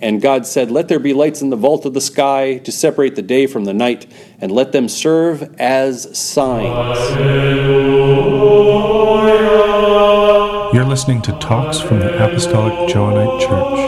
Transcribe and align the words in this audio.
And 0.00 0.22
God 0.22 0.46
said, 0.46 0.70
Let 0.70 0.86
there 0.88 1.00
be 1.00 1.12
lights 1.12 1.42
in 1.42 1.50
the 1.50 1.56
vault 1.56 1.84
of 1.84 1.92
the 1.92 2.00
sky 2.00 2.58
to 2.58 2.70
separate 2.70 3.16
the 3.16 3.22
day 3.22 3.46
from 3.48 3.64
the 3.64 3.74
night, 3.74 4.06
and 4.40 4.52
let 4.52 4.70
them 4.70 4.88
serve 4.88 5.54
as 5.58 6.16
signs. 6.16 6.98
You're 10.72 10.84
listening 10.84 11.20
to 11.22 11.32
Talks 11.40 11.80
from 11.80 11.98
the 11.98 12.14
Apostolic 12.24 12.88
Johannite 12.88 13.40
Church. 13.40 13.78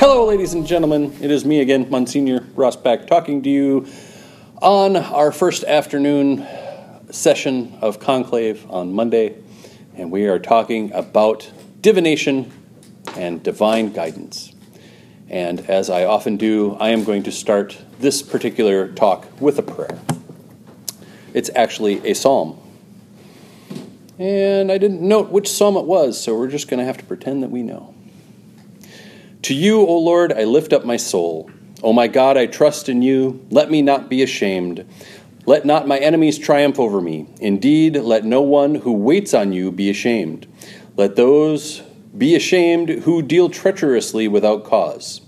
Hello, 0.00 0.24
ladies 0.24 0.54
and 0.54 0.66
gentlemen. 0.66 1.14
It 1.20 1.30
is 1.30 1.44
me 1.44 1.60
again, 1.60 1.90
Monsignor 1.90 2.40
Rassbach, 2.56 3.06
talking 3.06 3.42
to 3.42 3.50
you 3.50 3.86
on 4.62 4.96
our 4.96 5.32
first 5.32 5.64
afternoon 5.64 6.46
session 7.12 7.76
of 7.82 8.00
Conclave 8.00 8.66
on 8.70 8.94
Monday, 8.94 9.36
and 9.94 10.10
we 10.10 10.26
are 10.26 10.38
talking 10.38 10.90
about 10.92 11.50
divination 11.82 12.50
and 13.16 13.42
divine 13.42 13.92
guidance. 13.92 14.54
And 15.28 15.60
as 15.68 15.90
I 15.90 16.04
often 16.04 16.38
do, 16.38 16.74
I 16.80 16.88
am 16.88 17.04
going 17.04 17.22
to 17.24 17.32
start 17.32 17.78
this 18.00 18.22
particular 18.22 18.88
talk 18.88 19.26
with 19.40 19.58
a 19.58 19.62
prayer. 19.62 19.98
It's 21.34 21.50
actually 21.54 21.98
a 22.08 22.14
psalm. 22.14 22.58
And 24.18 24.72
I 24.72 24.78
didn't 24.78 25.02
note 25.02 25.30
which 25.30 25.50
psalm 25.50 25.76
it 25.76 25.84
was, 25.84 26.18
so 26.18 26.36
we're 26.36 26.48
just 26.48 26.68
going 26.68 26.80
to 26.80 26.86
have 26.86 26.96
to 26.96 27.04
pretend 27.04 27.42
that 27.42 27.50
we 27.50 27.62
know. 27.62 27.94
To 29.42 29.54
you, 29.54 29.80
O 29.80 29.98
Lord, 29.98 30.32
I 30.32 30.44
lift 30.44 30.72
up 30.72 30.86
my 30.86 30.96
soul. 30.96 31.50
O 31.82 31.92
my 31.92 32.06
God, 32.06 32.38
I 32.38 32.46
trust 32.46 32.88
in 32.88 33.02
you. 33.02 33.44
Let 33.50 33.70
me 33.70 33.82
not 33.82 34.08
be 34.08 34.22
ashamed. 34.22 34.86
Let 35.44 35.64
not 35.64 35.88
my 35.88 35.98
enemies 35.98 36.38
triumph 36.38 36.78
over 36.78 37.00
me. 37.00 37.26
Indeed, 37.40 37.96
let 37.96 38.24
no 38.24 38.42
one 38.42 38.76
who 38.76 38.92
waits 38.92 39.34
on 39.34 39.52
you 39.52 39.72
be 39.72 39.90
ashamed. 39.90 40.46
Let 40.96 41.16
those 41.16 41.82
be 42.16 42.36
ashamed 42.36 42.90
who 42.90 43.22
deal 43.22 43.48
treacherously 43.48 44.28
without 44.28 44.64
cause. 44.64 45.20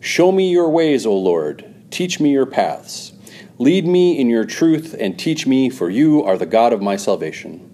Show 0.00 0.30
me 0.30 0.50
your 0.50 0.70
ways, 0.70 1.04
O 1.04 1.16
Lord. 1.16 1.64
Teach 1.90 2.20
me 2.20 2.30
your 2.30 2.46
paths. 2.46 3.12
Lead 3.58 3.86
me 3.86 4.16
in 4.16 4.28
your 4.28 4.44
truth 4.44 4.94
and 5.00 5.18
teach 5.18 5.46
me, 5.48 5.68
for 5.68 5.90
you 5.90 6.22
are 6.22 6.36
the 6.36 6.46
God 6.46 6.72
of 6.72 6.80
my 6.80 6.94
salvation. 6.94 7.68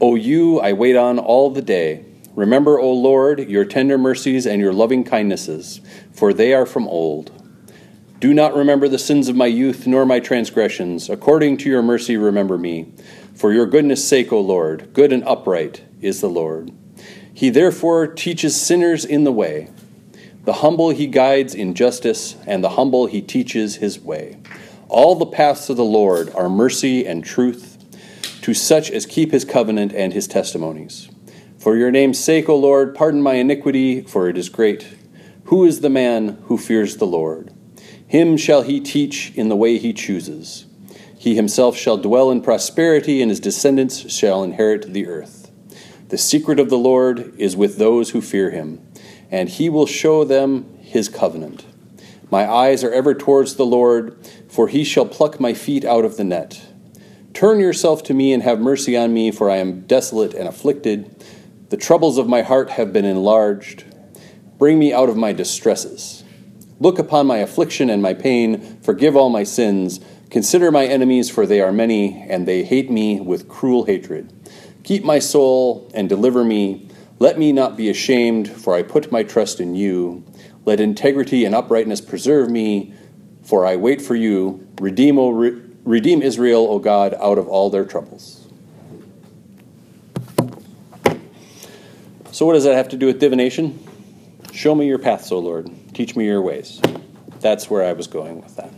O 0.00 0.16
you 0.16 0.58
I 0.58 0.72
wait 0.72 0.96
on 0.96 1.20
all 1.20 1.50
the 1.50 1.62
day. 1.62 2.04
Remember, 2.34 2.80
O 2.80 2.92
Lord, 2.92 3.48
your 3.48 3.64
tender 3.64 3.98
mercies 3.98 4.46
and 4.46 4.60
your 4.60 4.72
loving 4.72 5.04
kindnesses, 5.04 5.80
for 6.12 6.32
they 6.32 6.52
are 6.52 6.66
from 6.66 6.88
old. 6.88 7.30
Do 8.20 8.34
not 8.34 8.56
remember 8.56 8.88
the 8.88 8.98
sins 8.98 9.28
of 9.28 9.36
my 9.36 9.46
youth, 9.46 9.86
nor 9.86 10.04
my 10.04 10.18
transgressions. 10.18 11.08
According 11.08 11.58
to 11.58 11.68
your 11.68 11.82
mercy, 11.82 12.16
remember 12.16 12.58
me. 12.58 12.92
For 13.34 13.52
your 13.52 13.66
goodness' 13.66 14.06
sake, 14.06 14.32
O 14.32 14.40
Lord, 14.40 14.92
good 14.92 15.12
and 15.12 15.22
upright 15.22 15.84
is 16.00 16.20
the 16.20 16.28
Lord. 16.28 16.72
He 17.32 17.48
therefore 17.48 18.08
teaches 18.08 18.60
sinners 18.60 19.04
in 19.04 19.22
the 19.22 19.30
way. 19.30 19.70
The 20.44 20.54
humble 20.54 20.90
he 20.90 21.06
guides 21.06 21.54
in 21.54 21.74
justice, 21.74 22.34
and 22.44 22.64
the 22.64 22.70
humble 22.70 23.06
he 23.06 23.22
teaches 23.22 23.76
his 23.76 24.00
way. 24.00 24.38
All 24.88 25.14
the 25.14 25.26
paths 25.26 25.70
of 25.70 25.76
the 25.76 25.84
Lord 25.84 26.30
are 26.34 26.48
mercy 26.48 27.06
and 27.06 27.24
truth 27.24 27.76
to 28.42 28.52
such 28.52 28.90
as 28.90 29.06
keep 29.06 29.30
his 29.30 29.44
covenant 29.44 29.92
and 29.92 30.12
his 30.12 30.26
testimonies. 30.26 31.08
For 31.58 31.76
your 31.76 31.92
name's 31.92 32.18
sake, 32.18 32.48
O 32.48 32.56
Lord, 32.56 32.96
pardon 32.96 33.22
my 33.22 33.34
iniquity, 33.34 34.00
for 34.00 34.28
it 34.28 34.36
is 34.36 34.48
great. 34.48 34.88
Who 35.44 35.64
is 35.64 35.82
the 35.82 35.90
man 35.90 36.42
who 36.46 36.58
fears 36.58 36.96
the 36.96 37.06
Lord? 37.06 37.52
Him 38.08 38.38
shall 38.38 38.62
he 38.62 38.80
teach 38.80 39.32
in 39.34 39.50
the 39.50 39.56
way 39.56 39.76
he 39.76 39.92
chooses. 39.92 40.64
He 41.18 41.34
himself 41.34 41.76
shall 41.76 41.98
dwell 41.98 42.30
in 42.30 42.40
prosperity, 42.40 43.20
and 43.20 43.30
his 43.30 43.38
descendants 43.38 44.10
shall 44.10 44.42
inherit 44.42 44.94
the 44.94 45.06
earth. 45.06 45.50
The 46.08 46.16
secret 46.16 46.58
of 46.58 46.70
the 46.70 46.78
Lord 46.78 47.34
is 47.38 47.54
with 47.54 47.76
those 47.76 48.10
who 48.10 48.22
fear 48.22 48.50
him, 48.50 48.80
and 49.30 49.48
he 49.48 49.68
will 49.68 49.86
show 49.86 50.24
them 50.24 50.78
his 50.80 51.10
covenant. 51.10 51.66
My 52.30 52.50
eyes 52.50 52.82
are 52.82 52.92
ever 52.92 53.14
towards 53.14 53.56
the 53.56 53.66
Lord, 53.66 54.16
for 54.48 54.68
he 54.68 54.84
shall 54.84 55.04
pluck 55.04 55.38
my 55.38 55.52
feet 55.52 55.84
out 55.84 56.06
of 56.06 56.16
the 56.16 56.24
net. 56.24 56.66
Turn 57.34 57.60
yourself 57.60 58.02
to 58.04 58.14
me 58.14 58.32
and 58.32 58.42
have 58.42 58.58
mercy 58.58 58.96
on 58.96 59.12
me, 59.12 59.30
for 59.30 59.50
I 59.50 59.56
am 59.56 59.82
desolate 59.82 60.32
and 60.32 60.48
afflicted. 60.48 61.14
The 61.68 61.76
troubles 61.76 62.16
of 62.16 62.26
my 62.26 62.40
heart 62.40 62.70
have 62.70 62.92
been 62.92 63.04
enlarged. 63.04 63.84
Bring 64.56 64.78
me 64.78 64.94
out 64.94 65.10
of 65.10 65.16
my 65.16 65.32
distresses. 65.32 66.17
Look 66.80 66.98
upon 66.98 67.26
my 67.26 67.38
affliction 67.38 67.90
and 67.90 68.00
my 68.00 68.14
pain, 68.14 68.78
forgive 68.82 69.16
all 69.16 69.30
my 69.30 69.42
sins. 69.42 70.00
Consider 70.30 70.70
my 70.70 70.86
enemies, 70.86 71.28
for 71.28 71.46
they 71.46 71.60
are 71.60 71.72
many, 71.72 72.24
and 72.28 72.46
they 72.46 72.62
hate 72.62 72.90
me 72.90 73.20
with 73.20 73.48
cruel 73.48 73.84
hatred. 73.84 74.32
Keep 74.84 75.04
my 75.04 75.18
soul 75.18 75.90
and 75.94 76.08
deliver 76.08 76.44
me. 76.44 76.88
Let 77.18 77.38
me 77.38 77.52
not 77.52 77.76
be 77.76 77.90
ashamed, 77.90 78.48
for 78.48 78.74
I 78.74 78.82
put 78.82 79.10
my 79.10 79.22
trust 79.22 79.58
in 79.58 79.74
you. 79.74 80.24
Let 80.64 80.80
integrity 80.80 81.44
and 81.44 81.54
uprightness 81.54 82.00
preserve 82.00 82.50
me, 82.50 82.94
for 83.42 83.66
I 83.66 83.76
wait 83.76 84.00
for 84.00 84.14
you. 84.14 84.66
Redeem, 84.80 85.18
o, 85.18 85.30
redeem 85.30 86.22
Israel, 86.22 86.68
O 86.70 86.78
God, 86.78 87.14
out 87.14 87.38
of 87.38 87.48
all 87.48 87.70
their 87.70 87.84
troubles. 87.84 88.46
So, 92.30 92.46
what 92.46 92.52
does 92.52 92.64
that 92.64 92.74
have 92.74 92.90
to 92.90 92.96
do 92.96 93.06
with 93.06 93.18
divination? 93.18 93.84
Show 94.52 94.74
me 94.74 94.86
your 94.86 94.98
paths, 94.98 95.32
O 95.32 95.38
Lord. 95.38 95.70
Teach 95.98 96.14
me 96.14 96.26
your 96.26 96.40
ways. 96.40 96.80
That's 97.40 97.68
where 97.68 97.84
I 97.84 97.92
was 97.92 98.06
going 98.06 98.40
with 98.40 98.54
that. 98.54 98.72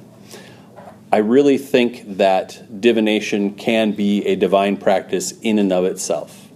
I 1.12 1.18
really 1.18 1.58
think 1.58 2.16
that 2.16 2.80
divination 2.80 3.56
can 3.56 3.92
be 3.92 4.24
a 4.24 4.36
divine 4.36 4.78
practice 4.78 5.32
in 5.42 5.58
and 5.58 5.70
of 5.70 5.84
itself. 5.84 6.48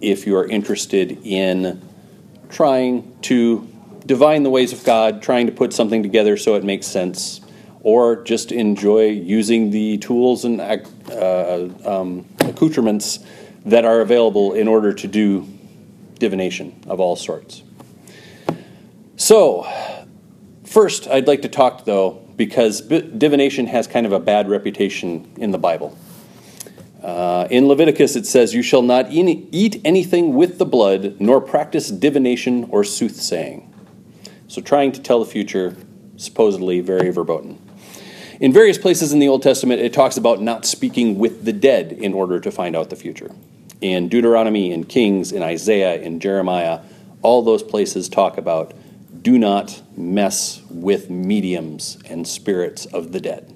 If 0.00 0.26
you 0.26 0.34
are 0.38 0.46
interested 0.46 1.18
in 1.22 1.86
trying 2.48 3.18
to 3.20 3.68
divine 4.06 4.44
the 4.44 4.48
ways 4.48 4.72
of 4.72 4.82
God, 4.82 5.20
trying 5.20 5.44
to 5.44 5.52
put 5.52 5.74
something 5.74 6.02
together 6.02 6.38
so 6.38 6.54
it 6.54 6.64
makes 6.64 6.86
sense, 6.86 7.42
or 7.82 8.24
just 8.24 8.52
enjoy 8.52 9.08
using 9.08 9.72
the 9.72 9.98
tools 9.98 10.46
and 10.46 10.58
uh, 10.58 11.68
um, 11.84 12.24
accoutrements 12.40 13.18
that 13.66 13.84
are 13.84 14.00
available 14.00 14.54
in 14.54 14.68
order 14.68 14.94
to 14.94 15.06
do 15.06 15.46
divination 16.18 16.82
of 16.86 16.98
all 16.98 17.14
sorts. 17.14 17.62
So, 19.16 19.66
first, 20.64 21.08
I'd 21.08 21.26
like 21.26 21.42
to 21.42 21.48
talk 21.48 21.86
though, 21.86 22.22
because 22.36 22.82
divination 22.82 23.66
has 23.66 23.86
kind 23.86 24.04
of 24.04 24.12
a 24.12 24.20
bad 24.20 24.48
reputation 24.48 25.32
in 25.38 25.52
the 25.52 25.58
Bible. 25.58 25.96
Uh, 27.02 27.48
in 27.50 27.66
Leviticus, 27.66 28.14
it 28.14 28.26
says, 28.26 28.52
You 28.52 28.62
shall 28.62 28.82
not 28.82 29.10
eat 29.10 29.80
anything 29.84 30.34
with 30.34 30.58
the 30.58 30.66
blood, 30.66 31.18
nor 31.18 31.40
practice 31.40 31.88
divination 31.88 32.64
or 32.70 32.84
soothsaying. 32.84 33.72
So, 34.48 34.60
trying 34.60 34.92
to 34.92 35.00
tell 35.00 35.20
the 35.20 35.30
future, 35.30 35.76
supposedly 36.18 36.80
very 36.80 37.10
verboten. 37.10 37.58
In 38.38 38.52
various 38.52 38.76
places 38.76 39.14
in 39.14 39.18
the 39.18 39.28
Old 39.28 39.42
Testament, 39.42 39.80
it 39.80 39.94
talks 39.94 40.18
about 40.18 40.42
not 40.42 40.66
speaking 40.66 41.18
with 41.18 41.46
the 41.46 41.54
dead 41.54 41.92
in 41.92 42.12
order 42.12 42.38
to 42.38 42.50
find 42.50 42.76
out 42.76 42.90
the 42.90 42.96
future. 42.96 43.30
In 43.80 44.10
Deuteronomy, 44.10 44.72
in 44.72 44.84
Kings, 44.84 45.32
in 45.32 45.42
Isaiah, 45.42 45.94
in 46.02 46.20
Jeremiah, 46.20 46.80
all 47.22 47.42
those 47.42 47.62
places 47.62 48.10
talk 48.10 48.36
about 48.36 48.74
do 49.26 49.36
not 49.36 49.82
mess 49.96 50.62
with 50.70 51.10
mediums 51.10 51.98
and 52.08 52.28
spirits 52.28 52.86
of 52.86 53.10
the 53.10 53.18
dead. 53.18 53.52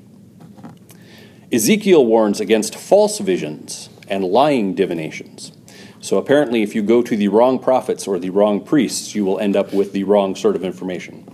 Ezekiel 1.53 2.05
warns 2.05 2.41
against 2.41 2.75
false 2.75 3.21
visions 3.21 3.89
and 4.09 4.25
lying 4.25 4.75
divinations. 4.75 5.53
So 6.01 6.19
apparently, 6.19 6.65
if 6.65 6.75
you 6.75 6.83
go 6.83 7.03
to 7.03 7.17
the 7.17 7.29
wrong 7.29 7.61
prophets 7.61 8.09
or 8.09 8.19
the 8.19 8.31
wrong 8.31 8.65
priests, 8.65 9.15
you 9.15 9.25
will 9.25 9.39
end 9.39 9.55
up 9.55 9.73
with 9.73 9.93
the 9.93 10.03
wrong 10.03 10.35
sort 10.35 10.57
of 10.57 10.65
information. 10.65 11.29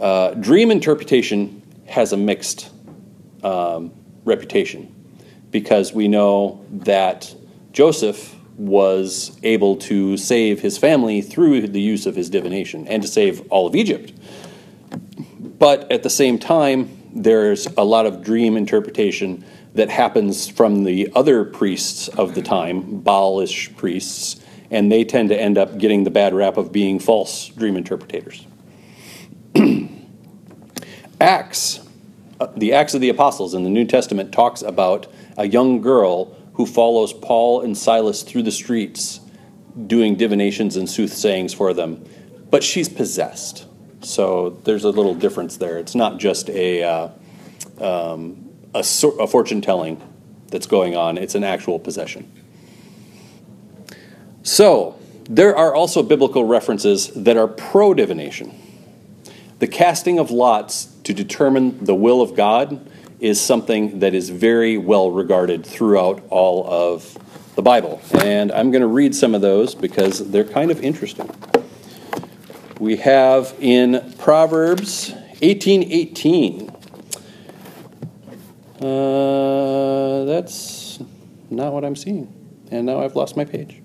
Uh, 0.00 0.32
dream 0.32 0.70
interpretation 0.70 1.62
has 1.86 2.14
a 2.14 2.16
mixed 2.16 2.70
um, 3.44 3.92
reputation 4.24 4.94
because 5.50 5.92
we 5.92 6.08
know 6.08 6.64
that 6.70 7.34
Joseph 7.72 8.37
was 8.58 9.38
able 9.44 9.76
to 9.76 10.16
save 10.16 10.60
his 10.60 10.76
family 10.76 11.22
through 11.22 11.68
the 11.68 11.80
use 11.80 12.06
of 12.06 12.16
his 12.16 12.28
divination 12.28 12.86
and 12.88 13.02
to 13.02 13.08
save 13.08 13.40
all 13.50 13.66
of 13.66 13.74
Egypt. 13.76 14.12
But 15.58 15.90
at 15.90 16.02
the 16.02 16.10
same 16.10 16.38
time, 16.38 16.90
there's 17.14 17.66
a 17.76 17.84
lot 17.84 18.04
of 18.04 18.22
dream 18.22 18.56
interpretation 18.56 19.44
that 19.74 19.90
happens 19.90 20.48
from 20.48 20.84
the 20.84 21.10
other 21.14 21.44
priests 21.44 22.08
of 22.08 22.34
the 22.34 22.42
time, 22.42 23.02
Baalish 23.02 23.76
priests, 23.76 24.40
and 24.70 24.90
they 24.90 25.04
tend 25.04 25.28
to 25.28 25.40
end 25.40 25.56
up 25.56 25.78
getting 25.78 26.04
the 26.04 26.10
bad 26.10 26.34
rap 26.34 26.56
of 26.56 26.72
being 26.72 26.98
false 26.98 27.48
dream 27.48 27.76
interpreters. 27.76 28.46
Acts, 31.20 31.80
uh, 32.40 32.48
the 32.56 32.72
Acts 32.72 32.94
of 32.94 33.00
the 33.00 33.08
Apostles 33.08 33.54
in 33.54 33.64
the 33.64 33.70
New 33.70 33.84
Testament 33.84 34.32
talks 34.32 34.62
about 34.62 35.06
a 35.36 35.46
young 35.46 35.80
girl 35.80 36.36
who 36.58 36.66
follows 36.66 37.12
Paul 37.12 37.62
and 37.62 37.78
Silas 37.78 38.24
through 38.24 38.42
the 38.42 38.50
streets 38.50 39.20
doing 39.86 40.16
divinations 40.16 40.76
and 40.76 40.88
soothsayings 40.90 41.54
for 41.54 41.72
them, 41.72 42.04
but 42.50 42.64
she's 42.64 42.88
possessed. 42.88 43.64
So 44.00 44.58
there's 44.64 44.82
a 44.82 44.90
little 44.90 45.14
difference 45.14 45.56
there. 45.56 45.78
It's 45.78 45.94
not 45.94 46.18
just 46.18 46.50
a, 46.50 46.82
uh, 46.82 47.08
um, 47.80 48.48
a, 48.74 48.80
a 48.80 49.26
fortune 49.28 49.60
telling 49.60 50.02
that's 50.48 50.66
going 50.66 50.96
on, 50.96 51.16
it's 51.16 51.36
an 51.36 51.44
actual 51.44 51.78
possession. 51.78 52.28
So, 54.42 54.98
there 55.30 55.54
are 55.54 55.74
also 55.74 56.02
biblical 56.02 56.44
references 56.44 57.08
that 57.14 57.36
are 57.36 57.46
pro 57.46 57.94
divination. 57.94 58.58
The 59.60 59.68
casting 59.68 60.18
of 60.18 60.30
lots 60.30 60.86
to 61.04 61.12
determine 61.12 61.84
the 61.84 61.94
will 61.94 62.20
of 62.20 62.34
God 62.34 62.87
is 63.20 63.40
something 63.40 64.00
that 64.00 64.14
is 64.14 64.30
very 64.30 64.78
well 64.78 65.10
regarded 65.10 65.66
throughout 65.66 66.22
all 66.30 66.66
of 66.66 67.18
the 67.56 67.62
Bible. 67.62 68.00
And 68.22 68.52
I'm 68.52 68.70
going 68.70 68.82
to 68.82 68.88
read 68.88 69.14
some 69.14 69.34
of 69.34 69.40
those 69.40 69.74
because 69.74 70.30
they're 70.30 70.44
kind 70.44 70.70
of 70.70 70.82
interesting. 70.82 71.28
We 72.78 72.96
have 72.96 73.54
in 73.58 74.14
Proverbs 74.18 75.12
18:18. 75.42 76.74
Uh, 78.80 80.24
that's 80.24 81.00
not 81.50 81.72
what 81.72 81.84
I'm 81.84 81.96
seeing. 81.96 82.32
And 82.70 82.86
now 82.86 83.00
I've 83.00 83.16
lost 83.16 83.36
my 83.36 83.44
page. 83.44 83.82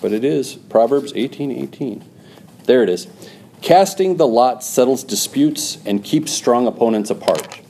But 0.00 0.12
it 0.12 0.24
is 0.24 0.54
Proverbs 0.54 1.12
18:18. 1.14 2.02
There 2.64 2.82
it 2.82 2.88
is. 2.88 3.06
Casting 3.62 4.16
the 4.16 4.26
lot 4.26 4.64
settles 4.64 5.04
disputes 5.04 5.78
and 5.84 6.02
keeps 6.02 6.32
strong 6.32 6.66
opponents 6.66 7.10
apart. 7.10 7.60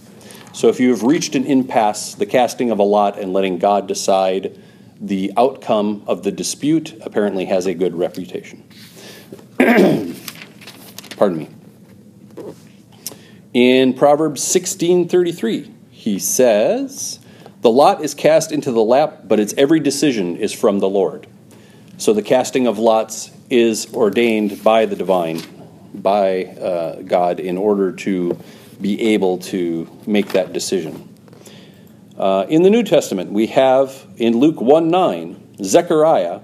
So 0.52 0.68
if 0.68 0.78
you 0.78 0.90
have 0.90 1.02
reached 1.02 1.34
an 1.34 1.44
impasse, 1.44 2.14
the 2.14 2.26
casting 2.26 2.70
of 2.70 2.78
a 2.78 2.84
lot 2.84 3.18
and 3.18 3.32
letting 3.32 3.58
God 3.58 3.86
decide 3.88 4.58
the 5.00 5.32
outcome 5.36 6.02
of 6.06 6.22
the 6.22 6.30
dispute 6.30 6.94
apparently 7.00 7.46
has 7.46 7.66
a 7.66 7.74
good 7.74 7.94
reputation. 7.96 8.62
Pardon 11.16 11.38
me. 11.38 11.48
In 13.52 13.94
Proverbs 13.94 14.42
16:33, 14.42 15.70
he 15.90 16.18
says, 16.18 17.18
"The 17.62 17.70
lot 17.70 18.04
is 18.04 18.14
cast 18.14 18.52
into 18.52 18.70
the 18.70 18.84
lap, 18.84 19.22
but 19.26 19.40
its 19.40 19.54
every 19.56 19.80
decision 19.80 20.36
is 20.36 20.52
from 20.52 20.78
the 20.78 20.88
Lord." 20.88 21.26
So 22.00 22.14
the 22.14 22.22
casting 22.22 22.66
of 22.66 22.78
lots 22.78 23.30
is 23.50 23.92
ordained 23.92 24.64
by 24.64 24.86
the 24.86 24.96
divine, 24.96 25.42
by 25.92 26.46
uh, 26.46 27.02
God, 27.02 27.38
in 27.38 27.58
order 27.58 27.92
to 27.92 28.38
be 28.80 29.12
able 29.12 29.36
to 29.52 29.86
make 30.06 30.28
that 30.28 30.54
decision. 30.54 31.14
Uh, 32.16 32.46
in 32.48 32.62
the 32.62 32.70
New 32.70 32.84
Testament, 32.84 33.32
we 33.32 33.48
have 33.48 34.06
in 34.16 34.38
Luke 34.38 34.62
1 34.62 34.88
9, 34.88 35.62
Zechariah 35.62 36.40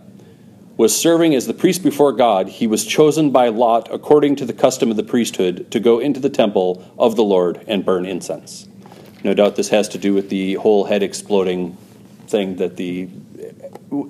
was 0.77 0.95
serving 0.95 1.35
as 1.35 1.47
the 1.47 1.55
priest 1.55 1.83
before 1.83 2.13
God. 2.13 2.49
He 2.49 2.67
was 2.67 2.85
chosen 2.85 3.31
by 3.31 3.49
Lot, 3.49 3.89
according 3.91 4.37
to 4.37 4.45
the 4.45 4.53
custom 4.53 4.91
of 4.91 4.99
the 4.99 5.03
priesthood, 5.03 5.71
to 5.71 5.81
go 5.81 6.01
into 6.01 6.21
the 6.21 6.29
temple 6.29 6.85
of 6.99 7.17
the 7.17 7.25
Lord 7.25 7.65
and 7.67 7.83
burn 7.83 8.05
incense. 8.05 8.69
No 9.25 9.33
doubt 9.33 9.57
this 9.57 9.71
has 9.71 9.89
to 9.89 9.97
do 9.97 10.13
with 10.13 10.29
the 10.29 10.57
whole 10.57 10.85
head 10.85 11.03
exploding 11.03 11.79
thing 12.27 12.57
that 12.57 12.77
the 12.77 13.09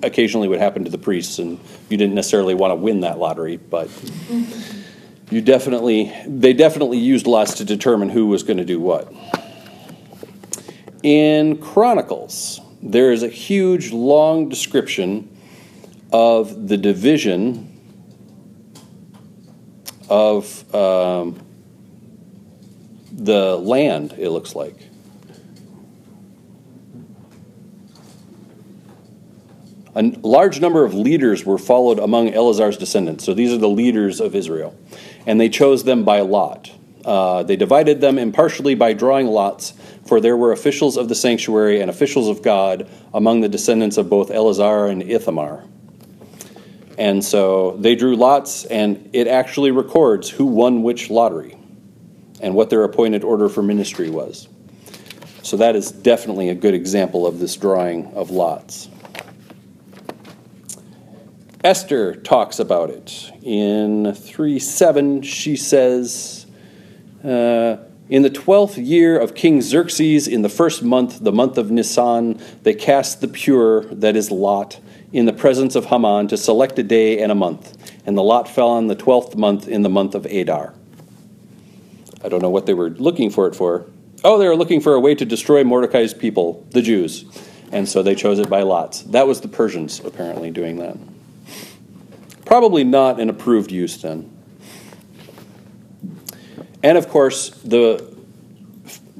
occasionally 0.03 0.47
would 0.47 0.59
happen 0.59 0.83
to 0.85 0.91
the 0.91 0.97
priests, 0.97 1.39
and 1.39 1.59
you 1.89 1.97
didn't 1.97 2.15
necessarily 2.15 2.53
want 2.53 2.71
to 2.71 2.75
win 2.75 3.01
that 3.01 3.19
lottery, 3.19 3.57
but 3.57 3.89
you 5.29 5.41
definitely 5.41 6.13
they 6.25 6.53
definitely 6.53 6.97
used 6.97 7.27
lots 7.27 7.55
to 7.55 7.65
determine 7.65 8.09
who 8.09 8.27
was 8.27 8.43
going 8.43 8.57
to 8.57 8.65
do 8.65 8.79
what. 8.79 9.11
In 11.03 11.57
Chronicles, 11.57 12.59
there 12.81 13.11
is 13.11 13.23
a 13.23 13.29
huge, 13.29 13.91
long 13.91 14.49
description 14.49 15.35
of 16.11 16.67
the 16.67 16.77
division 16.77 17.73
of 20.09 20.73
um, 20.73 21.39
the 23.11 23.57
land. 23.57 24.13
It 24.17 24.29
looks 24.29 24.55
like. 24.55 24.86
A 29.97 30.03
large 30.21 30.61
number 30.61 30.85
of 30.85 30.93
leaders 30.93 31.43
were 31.43 31.57
followed 31.57 31.97
among 31.97 32.29
Eleazar's 32.29 32.77
descendants. 32.77 33.25
So 33.25 33.33
these 33.33 33.51
are 33.51 33.57
the 33.57 33.67
leaders 33.67 34.21
of 34.21 34.35
Israel. 34.35 34.77
And 35.25 35.41
they 35.41 35.49
chose 35.49 35.85
them 35.85 36.03
by 36.03 36.19
lot. 36.19 36.71
Uh, 37.03 37.41
they 37.41 37.55
divided 37.55 37.99
them 37.99 38.19
impartially 38.19 38.75
by 38.75 38.93
drawing 38.93 39.25
lots, 39.25 39.73
for 40.05 40.21
there 40.21 40.37
were 40.37 40.51
officials 40.51 40.97
of 40.97 41.09
the 41.09 41.15
sanctuary 41.15 41.81
and 41.81 41.89
officials 41.89 42.27
of 42.27 42.43
God 42.43 42.87
among 43.11 43.41
the 43.41 43.49
descendants 43.49 43.97
of 43.97 44.07
both 44.07 44.29
Eleazar 44.29 44.85
and 44.85 45.01
Ithamar. 45.01 45.63
And 46.99 47.25
so 47.25 47.75
they 47.79 47.95
drew 47.95 48.15
lots, 48.15 48.65
and 48.65 49.09
it 49.13 49.27
actually 49.27 49.71
records 49.71 50.29
who 50.29 50.45
won 50.45 50.83
which 50.83 51.09
lottery 51.09 51.57
and 52.39 52.53
what 52.53 52.69
their 52.69 52.83
appointed 52.83 53.23
order 53.23 53.49
for 53.49 53.63
ministry 53.63 54.11
was. 54.11 54.47
So 55.41 55.57
that 55.57 55.75
is 55.75 55.91
definitely 55.91 56.49
a 56.49 56.55
good 56.55 56.75
example 56.75 57.25
of 57.25 57.39
this 57.39 57.55
drawing 57.55 58.13
of 58.13 58.29
lots. 58.29 58.89
Esther 61.63 62.15
talks 62.15 62.59
about 62.59 62.89
it. 62.89 63.31
In 63.41 64.13
3 64.13 64.59
7, 64.59 65.21
she 65.23 65.55
says, 65.55 66.45
uh, 67.23 67.77
In 68.09 68.21
the 68.21 68.29
twelfth 68.29 68.77
year 68.77 69.17
of 69.17 69.33
King 69.33 69.61
Xerxes, 69.61 70.27
in 70.27 70.43
the 70.43 70.49
first 70.49 70.83
month, 70.83 71.23
the 71.23 71.31
month 71.31 71.57
of 71.57 71.71
Nisan, 71.71 72.39
they 72.61 72.75
cast 72.75 73.21
the 73.21 73.27
pur, 73.27 73.81
that 73.85 74.15
is 74.15 74.29
Lot, 74.29 74.79
in 75.11 75.25
the 75.25 75.33
presence 75.33 75.75
of 75.75 75.85
Haman 75.85 76.27
to 76.27 76.37
select 76.37 76.77
a 76.77 76.83
day 76.83 77.19
and 77.19 77.31
a 77.31 77.35
month. 77.35 77.75
And 78.05 78.17
the 78.17 78.23
lot 78.23 78.47
fell 78.47 78.69
on 78.69 78.87
the 78.87 78.95
twelfth 78.95 79.35
month 79.35 79.67
in 79.67 79.81
the 79.81 79.89
month 79.89 80.13
of 80.15 80.25
Adar. 80.25 80.73
I 82.23 82.29
don't 82.29 82.41
know 82.41 82.49
what 82.49 82.65
they 82.65 82.73
were 82.73 82.91
looking 82.91 83.29
for 83.29 83.47
it 83.47 83.55
for. 83.55 83.85
Oh, 84.23 84.37
they 84.37 84.47
were 84.47 84.55
looking 84.55 84.81
for 84.81 84.93
a 84.93 84.99
way 84.99 85.15
to 85.15 85.25
destroy 85.25 85.63
Mordecai's 85.63 86.13
people, 86.13 86.65
the 86.71 86.81
Jews. 86.81 87.25
And 87.71 87.87
so 87.87 88.03
they 88.03 88.15
chose 88.15 88.39
it 88.39 88.49
by 88.49 88.61
lots. 88.61 89.01
That 89.03 89.27
was 89.27 89.41
the 89.41 89.47
Persians, 89.47 89.99
apparently, 89.99 90.51
doing 90.51 90.77
that. 90.77 90.97
Probably 92.47 92.85
not 92.85 93.19
an 93.19 93.29
approved 93.29 93.73
use 93.73 94.01
then. 94.01 94.31
And 96.81 96.97
of 96.97 97.09
course, 97.09 97.49
the 97.49 98.15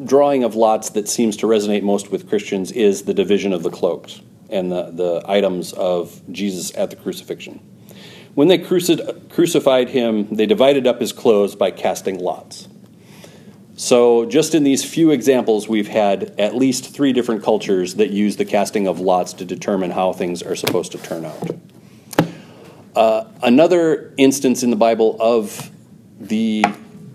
drawing 0.01 0.45
of 0.45 0.55
lots 0.55 0.91
that 0.91 1.09
seems 1.09 1.35
to 1.37 1.45
resonate 1.45 1.83
most 1.83 2.09
with 2.09 2.29
Christians 2.29 2.71
is 2.71 3.03
the 3.03 3.13
division 3.13 3.51
of 3.51 3.63
the 3.63 3.69
cloaks 3.69 4.21
and 4.49 4.71
the, 4.71 4.91
the 4.91 5.23
items 5.27 5.73
of 5.73 6.21
Jesus 6.31 6.73
at 6.77 6.89
the 6.89 6.95
crucifixion. 6.95 7.59
When 8.33 8.47
they 8.47 8.59
cruci- 8.59 9.29
crucified 9.29 9.89
him, 9.89 10.33
they 10.33 10.45
divided 10.45 10.87
up 10.87 11.01
his 11.01 11.11
clothes 11.11 11.53
by 11.53 11.71
casting 11.71 12.19
lots. 12.19 12.69
So, 13.75 14.25
just 14.25 14.55
in 14.55 14.63
these 14.63 14.85
few 14.85 15.11
examples, 15.11 15.67
we've 15.67 15.89
had 15.89 16.33
at 16.39 16.55
least 16.55 16.95
three 16.95 17.11
different 17.11 17.43
cultures 17.43 17.95
that 17.95 18.09
use 18.09 18.37
the 18.37 18.45
casting 18.45 18.87
of 18.87 19.01
lots 19.01 19.33
to 19.33 19.43
determine 19.45 19.91
how 19.91 20.13
things 20.13 20.41
are 20.41 20.55
supposed 20.55 20.93
to 20.93 20.97
turn 20.97 21.25
out. 21.25 21.51
Uh, 22.97 23.29
another 23.43 24.11
instance 24.17 24.63
in 24.63 24.71
the 24.71 24.75
Bible 24.75 25.17
of 25.19 25.69
the 26.19 26.65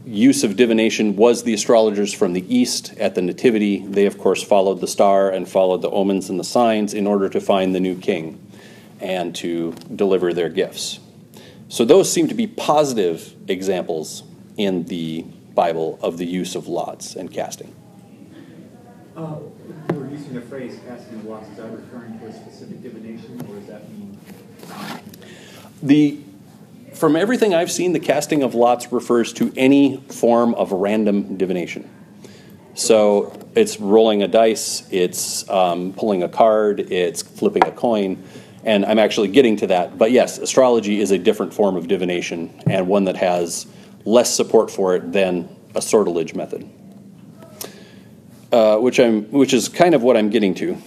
use 0.06 0.44
of 0.44 0.54
divination 0.54 1.16
was 1.16 1.42
the 1.42 1.52
astrologers 1.52 2.14
from 2.14 2.34
the 2.34 2.56
east 2.56 2.96
at 2.98 3.16
the 3.16 3.20
Nativity. 3.20 3.84
They, 3.84 4.06
of 4.06 4.16
course, 4.16 4.44
followed 4.44 4.80
the 4.80 4.86
star 4.86 5.30
and 5.30 5.48
followed 5.48 5.82
the 5.82 5.90
omens 5.90 6.30
and 6.30 6.38
the 6.38 6.44
signs 6.44 6.94
in 6.94 7.04
order 7.04 7.28
to 7.28 7.40
find 7.40 7.74
the 7.74 7.80
new 7.80 7.98
king 7.98 8.40
and 9.00 9.34
to 9.34 9.72
deliver 9.92 10.32
their 10.32 10.48
gifts. 10.48 11.00
So, 11.68 11.84
those 11.84 12.12
seem 12.12 12.28
to 12.28 12.34
be 12.34 12.46
positive 12.46 13.34
examples 13.48 14.22
in 14.56 14.84
the 14.84 15.22
Bible 15.52 15.98
of 16.00 16.16
the 16.16 16.26
use 16.26 16.54
of 16.54 16.68
lots 16.68 17.16
and 17.16 17.28
casting. 17.28 17.74
Uh, 19.16 19.34
we're 19.90 20.10
using 20.10 20.34
the 20.34 20.42
phrase 20.42 20.78
casting 20.86 21.28
lots. 21.28 21.48
Is 21.48 21.56
that 21.56 21.72
referring 21.72 22.20
to 22.20 22.26
a 22.26 22.32
specific 22.32 22.80
divination, 22.84 23.44
or 23.48 23.56
does 23.56 23.66
that 23.66 23.90
mean 23.90 24.16
the 25.82 26.18
from 26.94 27.16
everything 27.16 27.54
I've 27.54 27.72
seen, 27.72 27.94
the 27.94 28.00
casting 28.00 28.42
of 28.42 28.54
lots 28.54 28.92
refers 28.92 29.32
to 29.34 29.52
any 29.56 29.96
form 30.08 30.54
of 30.54 30.72
random 30.72 31.36
divination. 31.36 31.90
So 32.74 33.38
it's 33.54 33.80
rolling 33.80 34.22
a 34.22 34.28
dice, 34.28 34.86
it's 34.90 35.48
um, 35.48 35.92
pulling 35.94 36.22
a 36.22 36.28
card, 36.28 36.80
it's 36.80 37.22
flipping 37.22 37.64
a 37.64 37.72
coin, 37.72 38.22
and 38.64 38.84
I'm 38.84 38.98
actually 38.98 39.28
getting 39.28 39.56
to 39.58 39.66
that. 39.68 39.98
But 39.98 40.12
yes, 40.12 40.38
astrology 40.38 41.00
is 41.00 41.10
a 41.10 41.18
different 41.18 41.52
form 41.52 41.76
of 41.76 41.88
divination 41.88 42.62
and 42.66 42.86
one 42.88 43.04
that 43.04 43.16
has 43.16 43.66
less 44.04 44.34
support 44.34 44.70
for 44.70 44.94
it 44.96 45.12
than 45.12 45.48
a 45.74 45.82
sortilege 45.82 46.34
method, 46.34 46.68
uh, 48.52 48.76
which 48.76 49.00
I'm, 49.00 49.24
which 49.30 49.52
is 49.52 49.68
kind 49.68 49.94
of 49.94 50.02
what 50.02 50.16
I'm 50.16 50.30
getting 50.30 50.54
to. 50.54 50.78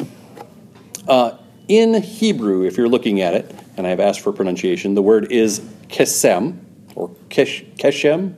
Uh, 1.08 1.38
in 1.68 2.02
Hebrew, 2.02 2.64
if 2.64 2.78
you're 2.78 2.90
looking 2.90 3.22
at 3.22 3.34
it, 3.34 3.56
and 3.78 3.86
I've 3.86 4.00
asked 4.00 4.22
for 4.22 4.32
pronunciation, 4.32 4.96
the 4.96 5.02
word 5.02 5.32
is 5.32 5.60
kesem, 5.90 6.60
or 6.96 7.10
keshem, 7.30 8.36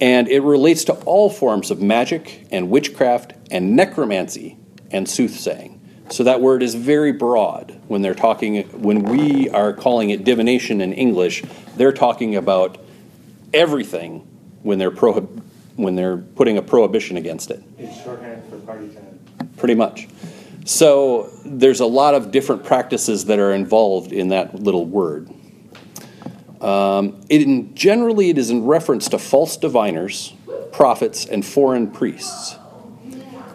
and 0.00 0.28
it 0.28 0.40
relates 0.40 0.84
to 0.84 0.92
all 1.04 1.30
forms 1.30 1.70
of 1.70 1.80
magic 1.80 2.46
and 2.50 2.70
witchcraft 2.70 3.32
and 3.50 3.74
necromancy 3.74 4.58
and 4.90 5.08
soothsaying. 5.08 5.80
So 6.10 6.24
that 6.24 6.40
word 6.40 6.62
is 6.62 6.74
very 6.74 7.12
broad 7.12 7.80
when 7.88 8.02
they're 8.02 8.14
talking 8.14 8.62
when 8.80 9.02
we 9.02 9.48
are 9.50 9.72
calling 9.72 10.10
it 10.10 10.24
divination 10.24 10.80
in 10.80 10.92
English, 10.92 11.42
They're 11.76 11.92
talking 11.92 12.36
about 12.36 12.78
everything 13.52 14.26
when 14.62 14.78
they're 14.78 14.90
prohib- 14.90 15.42
when 15.76 15.94
they're 15.94 16.16
putting 16.16 16.56
a 16.58 16.62
prohibition 16.62 17.16
against 17.16 17.50
it. 17.50 17.62
It's 17.78 18.02
shorthand 18.02 18.42
for 18.48 18.58
party 18.58 18.88
time. 18.88 19.48
Pretty 19.56 19.74
much. 19.74 20.08
So 20.66 21.30
there's 21.44 21.78
a 21.78 21.86
lot 21.86 22.14
of 22.14 22.32
different 22.32 22.64
practices 22.64 23.26
that 23.26 23.38
are 23.38 23.52
involved 23.52 24.10
in 24.10 24.28
that 24.28 24.56
little 24.56 24.84
word. 24.84 25.30
Um, 26.60 27.20
it 27.28 27.42
in, 27.42 27.72
generally, 27.76 28.30
it 28.30 28.36
is 28.36 28.50
in 28.50 28.64
reference 28.64 29.08
to 29.10 29.18
false 29.20 29.56
diviners, 29.56 30.34
prophets, 30.72 31.24
and 31.24 31.46
foreign 31.46 31.92
priests. 31.92 32.56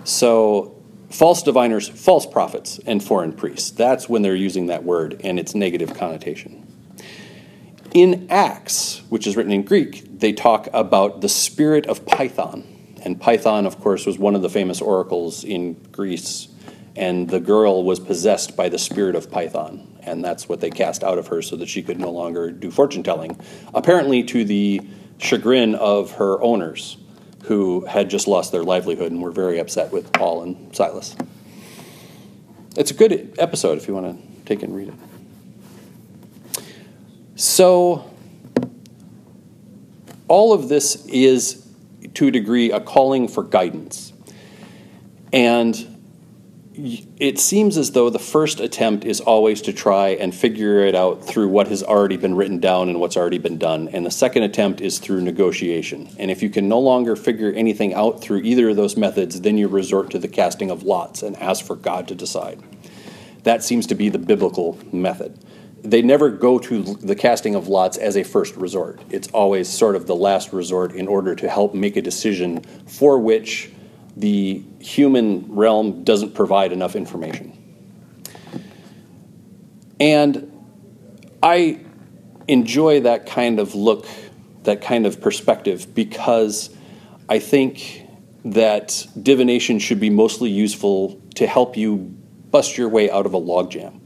So, 0.06 0.82
false 1.10 1.44
diviners, 1.44 1.90
false 1.90 2.26
prophets, 2.26 2.80
and 2.86 3.04
foreign 3.04 3.34
priests. 3.34 3.72
That's 3.72 4.08
when 4.08 4.22
they're 4.22 4.34
using 4.34 4.68
that 4.68 4.86
word 4.86 5.20
and 5.22 5.38
its 5.38 5.54
negative 5.54 5.94
connotation. 5.94 6.66
In 7.94 8.28
Acts, 8.30 9.02
which 9.10 9.28
is 9.28 9.36
written 9.36 9.52
in 9.52 9.64
Greek, 9.64 10.18
they 10.18 10.32
talk 10.32 10.70
about 10.72 11.20
the 11.20 11.28
spirit 11.28 11.88
of 11.88 12.06
Python. 12.06 12.64
And 13.04 13.20
Python, 13.20 13.66
of 13.66 13.82
course, 13.82 14.06
was 14.06 14.18
one 14.18 14.34
of 14.34 14.42
the 14.42 14.50
famous 14.50 14.80
oracles 14.80 15.44
in 15.44 15.74
Greece. 15.92 16.48
And 16.96 17.30
the 17.30 17.40
girl 17.40 17.84
was 17.84 18.00
possessed 18.00 18.56
by 18.56 18.70
the 18.70 18.78
spirit 18.78 19.16
of 19.16 19.32
Python. 19.32 19.88
And 20.02 20.24
that's 20.24 20.50
what 20.50 20.60
they 20.60 20.70
cast 20.70 21.04
out 21.04 21.18
of 21.18 21.28
her 21.28 21.42
so 21.42 21.56
that 21.58 21.70
she 21.70 21.84
could 21.84 22.00
no 22.00 22.12
longer 22.12 22.52
do 22.52 22.72
fortune 22.72 23.04
telling. 23.04 23.40
Apparently, 23.74 24.24
to 24.24 24.44
the 24.44 24.82
chagrin 25.20 25.76
of 25.76 26.14
her 26.14 26.42
owners, 26.42 26.98
who 27.44 27.86
had 27.86 28.10
just 28.10 28.28
lost 28.28 28.52
their 28.52 28.64
livelihood 28.64 29.12
and 29.12 29.22
were 29.22 29.32
very 29.32 29.60
upset 29.60 29.92
with 29.92 30.12
Paul 30.14 30.44
and 30.44 30.76
Silas. 30.76 31.16
It's 32.78 32.92
a 32.92 32.94
good 32.94 33.36
episode 33.38 33.78
if 33.78 33.88
you 33.88 33.94
want 33.94 34.18
to 34.18 34.46
take 34.46 34.64
and 34.64 34.76
read 34.76 34.90
it. 34.90 34.94
So, 37.36 38.10
all 40.28 40.54
of 40.54 40.70
this 40.70 41.06
is, 41.08 41.68
to 42.14 42.28
a 42.28 42.32
degree, 42.32 42.72
a 42.72 42.80
calling 42.80 43.28
for 43.28 43.44
guidance. 43.44 44.14
And 45.34 45.91
it 46.74 47.38
seems 47.38 47.78
as 47.78 47.92
though 47.92 48.10
the 48.10 48.20
first 48.20 48.62
attempt 48.62 49.04
is 49.04 49.20
always 49.20 49.62
to 49.64 49.74
try 49.74 50.10
and 50.10 50.34
figure 50.34 50.86
it 50.86 50.96
out 50.96 51.26
through 51.26 51.50
what 51.50 51.68
has 51.68 51.84
already 51.84 52.16
been 52.16 52.36
written 52.36 52.60
down 52.60 52.88
and 52.88 53.00
what's 53.00 53.18
already 53.18 53.40
been 53.40 53.58
done. 53.58 53.90
And 53.90 54.06
the 54.06 54.12
second 54.12 54.44
attempt 54.44 54.80
is 54.80 54.98
through 54.98 55.22
negotiation. 55.22 56.10
And 56.18 56.32
if 56.32 56.42
you 56.42 56.50
can 56.50 56.70
no 56.70 56.80
longer 56.80 57.18
figure 57.18 57.52
anything 57.52 57.94
out 57.94 58.22
through 58.22 58.40
either 58.40 58.70
of 58.70 58.78
those 58.78 58.96
methods, 58.96 59.42
then 59.42 59.58
you 59.58 59.68
resort 59.68 60.12
to 60.12 60.20
the 60.20 60.30
casting 60.30 60.72
of 60.72 60.84
lots 60.84 61.24
and 61.24 61.36
ask 61.38 61.66
for 61.66 61.76
God 61.76 62.08
to 62.08 62.16
decide. 62.16 62.62
That 63.44 63.64
seems 63.64 63.86
to 63.88 63.96
be 63.96 64.10
the 64.10 64.20
biblical 64.20 64.78
method 64.94 65.38
they 65.84 66.02
never 66.04 66.30
go 66.30 66.60
to 66.60 66.84
the 66.84 67.16
casting 67.16 67.56
of 67.56 67.68
lots 67.68 67.98
as 67.98 68.16
a 68.16 68.24
first 68.24 68.56
resort. 68.56 69.02
It's 69.10 69.28
always 69.30 69.68
sort 69.68 69.96
of 69.96 70.06
the 70.06 70.16
last 70.16 70.54
resort 70.54 70.94
in 70.94 71.08
order 71.08 71.34
to 71.36 71.50
help 71.50 71.74
make 71.74 71.98
a 71.98 72.04
decision 72.04 72.62
for 72.86 73.18
which 73.18 73.72
the 74.16 74.64
human 74.80 75.56
realm 75.56 76.04
doesn't 76.04 76.34
provide 76.34 76.72
enough 76.72 76.96
information. 76.96 77.58
And 80.00 80.52
I 81.42 81.80
enjoy 82.48 83.02
that 83.02 83.26
kind 83.26 83.60
of 83.60 83.76
look, 83.76 84.08
that 84.64 84.82
kind 84.82 85.06
of 85.06 85.22
perspective, 85.22 85.94
because 85.94 86.76
I 87.30 87.40
think 87.40 88.08
that 88.44 89.08
divination 89.22 89.80
should 89.80 90.00
be 90.00 90.10
mostly 90.10 90.50
useful 90.50 91.22
to 91.36 91.48
help 91.48 91.78
you 91.78 91.98
bust 92.50 92.78
your 92.78 92.90
way 92.90 93.10
out 93.10 93.26
of 93.26 93.34
a 93.34 93.40
logjam 93.40 94.01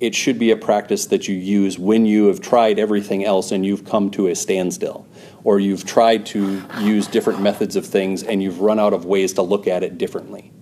it 0.00 0.14
should 0.14 0.38
be 0.38 0.50
a 0.50 0.56
practice 0.56 1.06
that 1.06 1.26
you 1.28 1.34
use 1.34 1.78
when 1.78 2.04
you 2.04 2.26
have 2.26 2.40
tried 2.40 2.78
everything 2.78 3.24
else 3.24 3.50
and 3.50 3.64
you've 3.64 3.84
come 3.84 4.10
to 4.10 4.28
a 4.28 4.34
standstill, 4.34 5.06
or 5.42 5.58
you've 5.58 5.84
tried 5.86 6.26
to 6.26 6.62
use 6.80 7.06
different 7.06 7.40
methods 7.40 7.76
of 7.76 7.86
things 7.86 8.22
and 8.22 8.42
you've 8.42 8.60
run 8.60 8.78
out 8.78 8.92
of 8.92 9.04
ways 9.04 9.32
to 9.34 9.42
look 9.42 9.66
at 9.66 9.82
it 9.82 9.96
differently. 9.96 10.52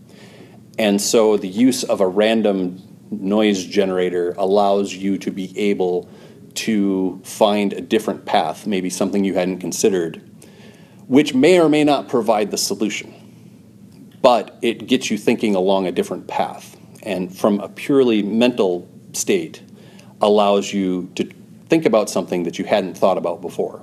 And 0.79 1.01
so 1.01 1.37
the 1.37 1.49
use 1.49 1.83
of 1.85 2.01
a 2.01 2.07
random 2.07 2.83
noise 3.11 3.65
generator 3.65 4.35
allows 4.39 4.93
you 4.93 5.19
to 5.19 5.31
be 5.31 5.57
able 5.59 6.09
to 6.55 7.21
find 7.25 7.73
a 7.73 7.81
different 7.81 8.25
path, 8.25 8.67
maybe 8.67 8.91
something 8.91 9.25
you 9.25 9.35
hadn't 9.35 9.59
considered, 9.59 10.23
which 11.09 11.35
may 11.35 11.59
or 11.59 11.69
may 11.69 11.85
not 11.85 12.09
provide 12.09 12.51
the 12.51 12.59
solution. 12.59 13.13
But 14.23 14.57
it 14.63 14.87
gets 14.87 15.11
you 15.11 15.19
thinking 15.19 15.55
along 15.55 15.87
a 15.87 15.93
different 15.93 16.29
path. 16.29 16.77
And 17.03 17.37
from 17.37 17.61
a 17.61 17.69
purely 17.69 18.23
mental 18.23 18.89
state 19.17 19.63
allows 20.21 20.73
you 20.73 21.11
to 21.17 21.29
think 21.69 21.87
about 21.87 22.11
something 22.11 22.45
that 22.45 22.59
you 22.59 22.65
hadn't 22.65 22.97
thought 22.97 23.19
about 23.19 23.41
before. 23.41 23.83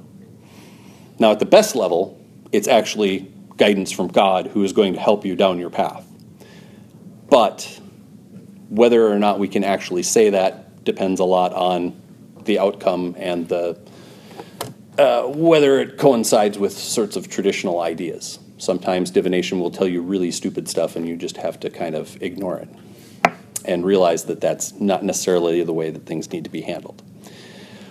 Now, 1.20 1.32
at 1.32 1.40
the 1.40 1.46
best 1.46 1.76
level, 1.76 2.20
it's 2.52 2.68
actually 2.68 3.32
guidance 3.58 3.92
from 3.92 4.08
God 4.08 4.48
who 4.48 4.64
is 4.64 4.74
going 4.74 4.94
to 4.94 5.00
help 5.00 5.26
you 5.26 5.36
down 5.36 5.60
your 5.60 5.70
path. 5.70 6.08
But 7.30 7.80
whether 8.70 9.08
or 9.08 9.20
not 9.20 9.40
we 9.40 9.48
can 9.48 9.64
actually 9.64 10.04
say 10.04 10.32
that 10.32 10.84
depends 10.84 11.20
a 11.20 11.26
lot 11.26 11.54
on 11.54 12.02
the 12.46 12.60
outcome 12.60 13.16
and 13.18 13.48
the 13.48 13.80
uh, 14.98 15.24
whether 15.24 15.80
it 15.80 15.98
coincides 15.98 16.58
with 16.58 16.74
sorts 16.74 17.16
of 17.16 17.30
traditional 17.30 17.80
ideas. 17.80 18.40
Sometimes 18.58 19.10
divination 19.10 19.60
will 19.60 19.72
tell 19.72 19.88
you 19.88 20.02
really 20.02 20.32
stupid 20.32 20.68
stuff, 20.68 20.96
and 20.96 21.08
you 21.08 21.16
just 21.16 21.38
have 21.38 21.60
to 21.62 21.70
kind 21.70 21.96
of 21.96 22.22
ignore 22.22 22.58
it 22.58 22.70
and 23.63 23.86
realize 23.86 24.25
that 24.25 24.41
that's 24.41 24.80
not 24.80 25.03
necessarily 25.03 25.63
the 25.63 25.74
way 25.74 25.89
that 25.89 26.06
things 26.06 26.32
need 26.32 26.44
to 26.44 26.50
be 26.50 26.62
handled. 26.62 27.01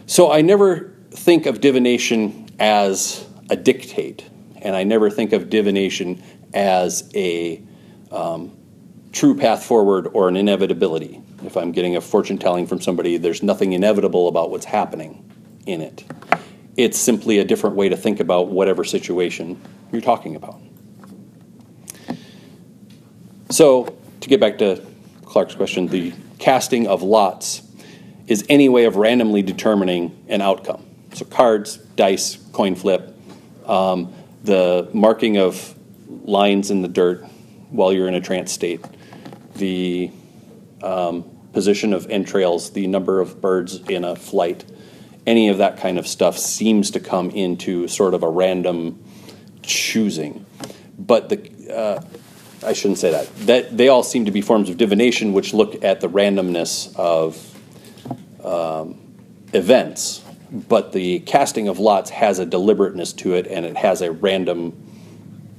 So 0.07 0.33
I 0.33 0.41
never 0.41 0.93
think 1.11 1.47
of 1.47 1.61
divination 1.61 2.49
as 2.59 3.27
a 3.49 3.57
dictate, 3.57 4.29
and 4.63 4.75
I 4.75 4.85
never 4.85 5.11
think 5.11 5.33
of 5.33 5.51
divination 5.51 6.23
as 6.53 7.11
a 7.15 7.63
um, 8.11 8.57
true 9.13 9.37
path 9.37 9.65
forward 9.65 10.09
or 10.13 10.29
an 10.29 10.37
inevitability. 10.37 11.23
If 11.45 11.57
I'm 11.57 11.73
getting 11.73 11.97
a 11.97 12.01
fortune 12.01 12.39
telling 12.39 12.67
from 12.67 12.81
somebody, 12.81 13.17
there's 13.17 13.43
nothing 13.43 13.73
inevitable 13.73 14.29
about 14.29 14.51
what's 14.51 14.67
happening 14.67 15.25
in 15.67 15.81
it. 15.81 16.05
It's 16.77 16.99
simply 16.99 17.39
a 17.39 17.45
different 17.45 17.77
way 17.77 17.89
to 17.89 17.97
think 17.97 18.21
about 18.21 18.49
whatever 18.49 18.85
situation 18.85 19.61
you're 19.93 20.01
talking 20.01 20.37
about. 20.37 20.61
So, 23.51 23.97
to 24.21 24.29
get 24.29 24.39
back 24.41 24.59
to 24.59 24.85
Clark's 25.31 25.55
question, 25.55 25.87
the 25.87 26.13
casting 26.41 26.89
of 26.89 27.05
lots 27.05 27.63
is 28.27 28.45
any 28.49 28.69
way 28.69 28.85
of 28.87 28.97
randomly 28.97 29.43
determining 29.43 30.25
an 30.27 30.41
outcome. 30.41 30.85
So 31.13 31.25
cards, 31.25 31.77
dice, 31.77 32.35
coin 32.53 32.75
flip, 32.75 33.17
um, 33.65 34.13
the 34.43 34.91
marking 34.93 35.39
of 35.39 35.77
lines 36.25 36.73
in 36.73 36.83
the 36.83 36.89
dirt 36.89 37.25
while 37.71 37.93
you're 37.93 38.09
in 38.09 38.15
a 38.17 38.21
trance 38.21 38.51
state, 38.51 38.85
the 39.55 40.11
um, 40.83 41.25
position 41.53 41.93
of 41.93 42.11
entrails, 42.11 42.71
the 42.71 42.89
number 42.89 43.21
of 43.21 43.41
birds 43.41 43.77
in 43.89 44.03
a 44.03 44.17
flight, 44.17 44.65
any 45.29 45.49
of 45.49 45.59
that 45.59 45.77
kind 45.77 45.97
of 45.97 46.09
stuff 46.09 46.39
seems 46.39 46.91
to 46.91 46.99
come 46.99 47.31
into 47.31 47.87
sort 47.87 48.15
of 48.15 48.25
a 48.25 48.29
random 48.29 49.01
choosing. 49.63 50.45
But 50.99 51.29
the 51.29 51.73
uh, 51.73 52.03
I 52.63 52.73
shouldn't 52.75 52.99
say 52.99 53.11
that. 53.11 53.35
That 53.47 53.77
they 53.77 53.89
all 53.89 54.03
seem 54.03 54.27
to 54.27 54.31
be 54.31 54.41
forms 54.41 54.69
of 54.69 54.77
divination, 54.77 55.33
which 55.33 55.55
look 55.55 55.83
at 55.83 56.01
the 56.01 56.09
randomness 56.09 56.95
of 56.97 57.47
um, 58.45 59.01
events. 59.53 60.23
But 60.53 60.93
the 60.93 61.21
casting 61.21 61.69
of 61.69 61.79
lots 61.79 62.11
has 62.11 62.39
a 62.39 62.47
deliberateness 62.47 63.13
to 63.15 63.35
it, 63.35 63.47
and 63.47 63.65
it 63.65 63.77
has 63.77 64.03
a 64.03 64.11
random 64.11 64.75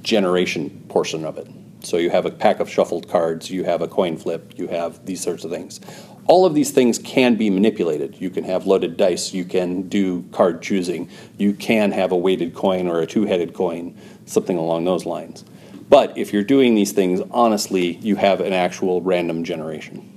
generation 0.02 0.84
portion 0.88 1.24
of 1.24 1.38
it. 1.38 1.48
So 1.84 1.96
you 1.96 2.10
have 2.10 2.26
a 2.26 2.30
pack 2.30 2.60
of 2.60 2.70
shuffled 2.70 3.08
cards, 3.08 3.50
you 3.50 3.64
have 3.64 3.82
a 3.82 3.88
coin 3.88 4.16
flip, 4.16 4.52
you 4.56 4.68
have 4.68 5.04
these 5.04 5.20
sorts 5.20 5.44
of 5.44 5.50
things. 5.50 5.80
All 6.28 6.46
of 6.46 6.54
these 6.54 6.70
things 6.70 7.00
can 7.00 7.34
be 7.34 7.50
manipulated. 7.50 8.20
You 8.20 8.30
can 8.30 8.44
have 8.44 8.66
loaded 8.66 8.96
dice, 8.96 9.34
you 9.34 9.44
can 9.44 9.88
do 9.88 10.22
card 10.30 10.62
choosing, 10.62 11.10
you 11.36 11.52
can 11.52 11.90
have 11.90 12.12
a 12.12 12.16
weighted 12.16 12.54
coin 12.54 12.86
or 12.86 13.00
a 13.00 13.06
two 13.06 13.24
headed 13.24 13.54
coin, 13.54 13.98
something 14.26 14.56
along 14.56 14.84
those 14.84 15.04
lines. 15.04 15.44
But 15.92 16.16
if 16.16 16.32
you're 16.32 16.42
doing 16.42 16.74
these 16.74 16.92
things 16.92 17.20
honestly, 17.30 17.96
you 17.96 18.16
have 18.16 18.40
an 18.40 18.54
actual 18.54 19.02
random 19.02 19.44
generation. 19.44 20.08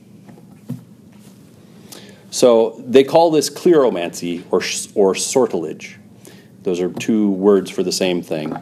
So 2.31 2.81
they 2.87 3.03
call 3.03 3.29
this 3.29 3.49
cleromancy 3.49 4.45
or, 4.51 4.61
or 4.95 5.15
sortilege. 5.15 5.99
Those 6.63 6.79
are 6.79 6.87
two 6.93 7.29
words 7.31 7.69
for 7.69 7.83
the 7.83 7.91
same 7.91 8.21
thing. 8.21 8.55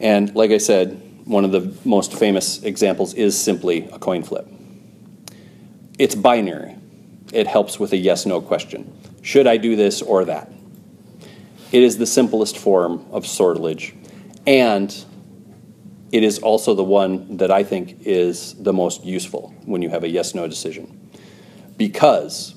And 0.00 0.34
like 0.34 0.52
I 0.52 0.56
said, 0.56 1.02
one 1.26 1.44
of 1.44 1.52
the 1.52 1.70
most 1.86 2.14
famous 2.14 2.62
examples 2.62 3.12
is 3.12 3.38
simply 3.38 3.90
a 3.92 3.98
coin 3.98 4.22
flip. 4.22 4.48
It's 5.98 6.14
binary. 6.14 6.76
It 7.34 7.46
helps 7.46 7.78
with 7.78 7.92
a 7.92 7.98
yes 7.98 8.24
no 8.24 8.40
question. 8.40 8.90
Should 9.20 9.46
I 9.46 9.58
do 9.58 9.76
this 9.76 10.00
or 10.00 10.24
that? 10.24 10.50
It 11.72 11.82
is 11.82 11.98
the 11.98 12.06
simplest 12.06 12.56
form 12.56 13.04
of 13.10 13.26
sortilege. 13.26 13.94
And 14.46 15.04
it 16.12 16.22
is 16.22 16.38
also 16.38 16.74
the 16.74 16.84
one 16.84 17.38
that 17.38 17.50
I 17.50 17.64
think 17.64 18.06
is 18.06 18.54
the 18.54 18.72
most 18.72 19.04
useful 19.04 19.54
when 19.64 19.82
you 19.82 19.88
have 19.88 20.04
a 20.04 20.08
yes 20.08 20.34
no 20.34 20.46
decision. 20.46 21.10
Because 21.76 22.54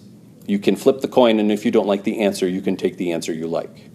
You 0.47 0.59
can 0.59 0.75
flip 0.75 1.01
the 1.01 1.07
coin, 1.07 1.39
and 1.39 1.51
if 1.51 1.65
you 1.65 1.71
don't 1.71 1.87
like 1.87 2.03
the 2.03 2.19
answer, 2.21 2.47
you 2.47 2.61
can 2.61 2.77
take 2.77 2.97
the 2.97 3.11
answer 3.11 3.33
you 3.33 3.47
like. 3.47 3.89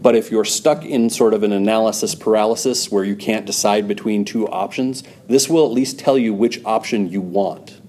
But 0.00 0.14
if 0.14 0.30
you're 0.30 0.44
stuck 0.44 0.84
in 0.84 1.10
sort 1.10 1.34
of 1.34 1.42
an 1.42 1.52
analysis 1.52 2.14
paralysis 2.14 2.90
where 2.90 3.02
you 3.02 3.16
can't 3.16 3.46
decide 3.46 3.88
between 3.88 4.24
two 4.24 4.46
options, 4.48 5.02
this 5.26 5.48
will 5.48 5.64
at 5.64 5.72
least 5.72 5.98
tell 5.98 6.18
you 6.18 6.34
which 6.34 6.62
option 6.64 7.08
you 7.08 7.20
want. 7.20 7.80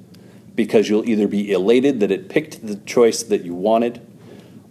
Because 0.55 0.89
you'll 0.89 1.07
either 1.07 1.27
be 1.27 1.51
elated 1.51 1.99
that 1.99 2.11
it 2.11 2.29
picked 2.29 2.65
the 2.65 2.77
choice 2.77 3.23
that 3.23 3.43
you 3.43 3.53
wanted, 3.53 4.01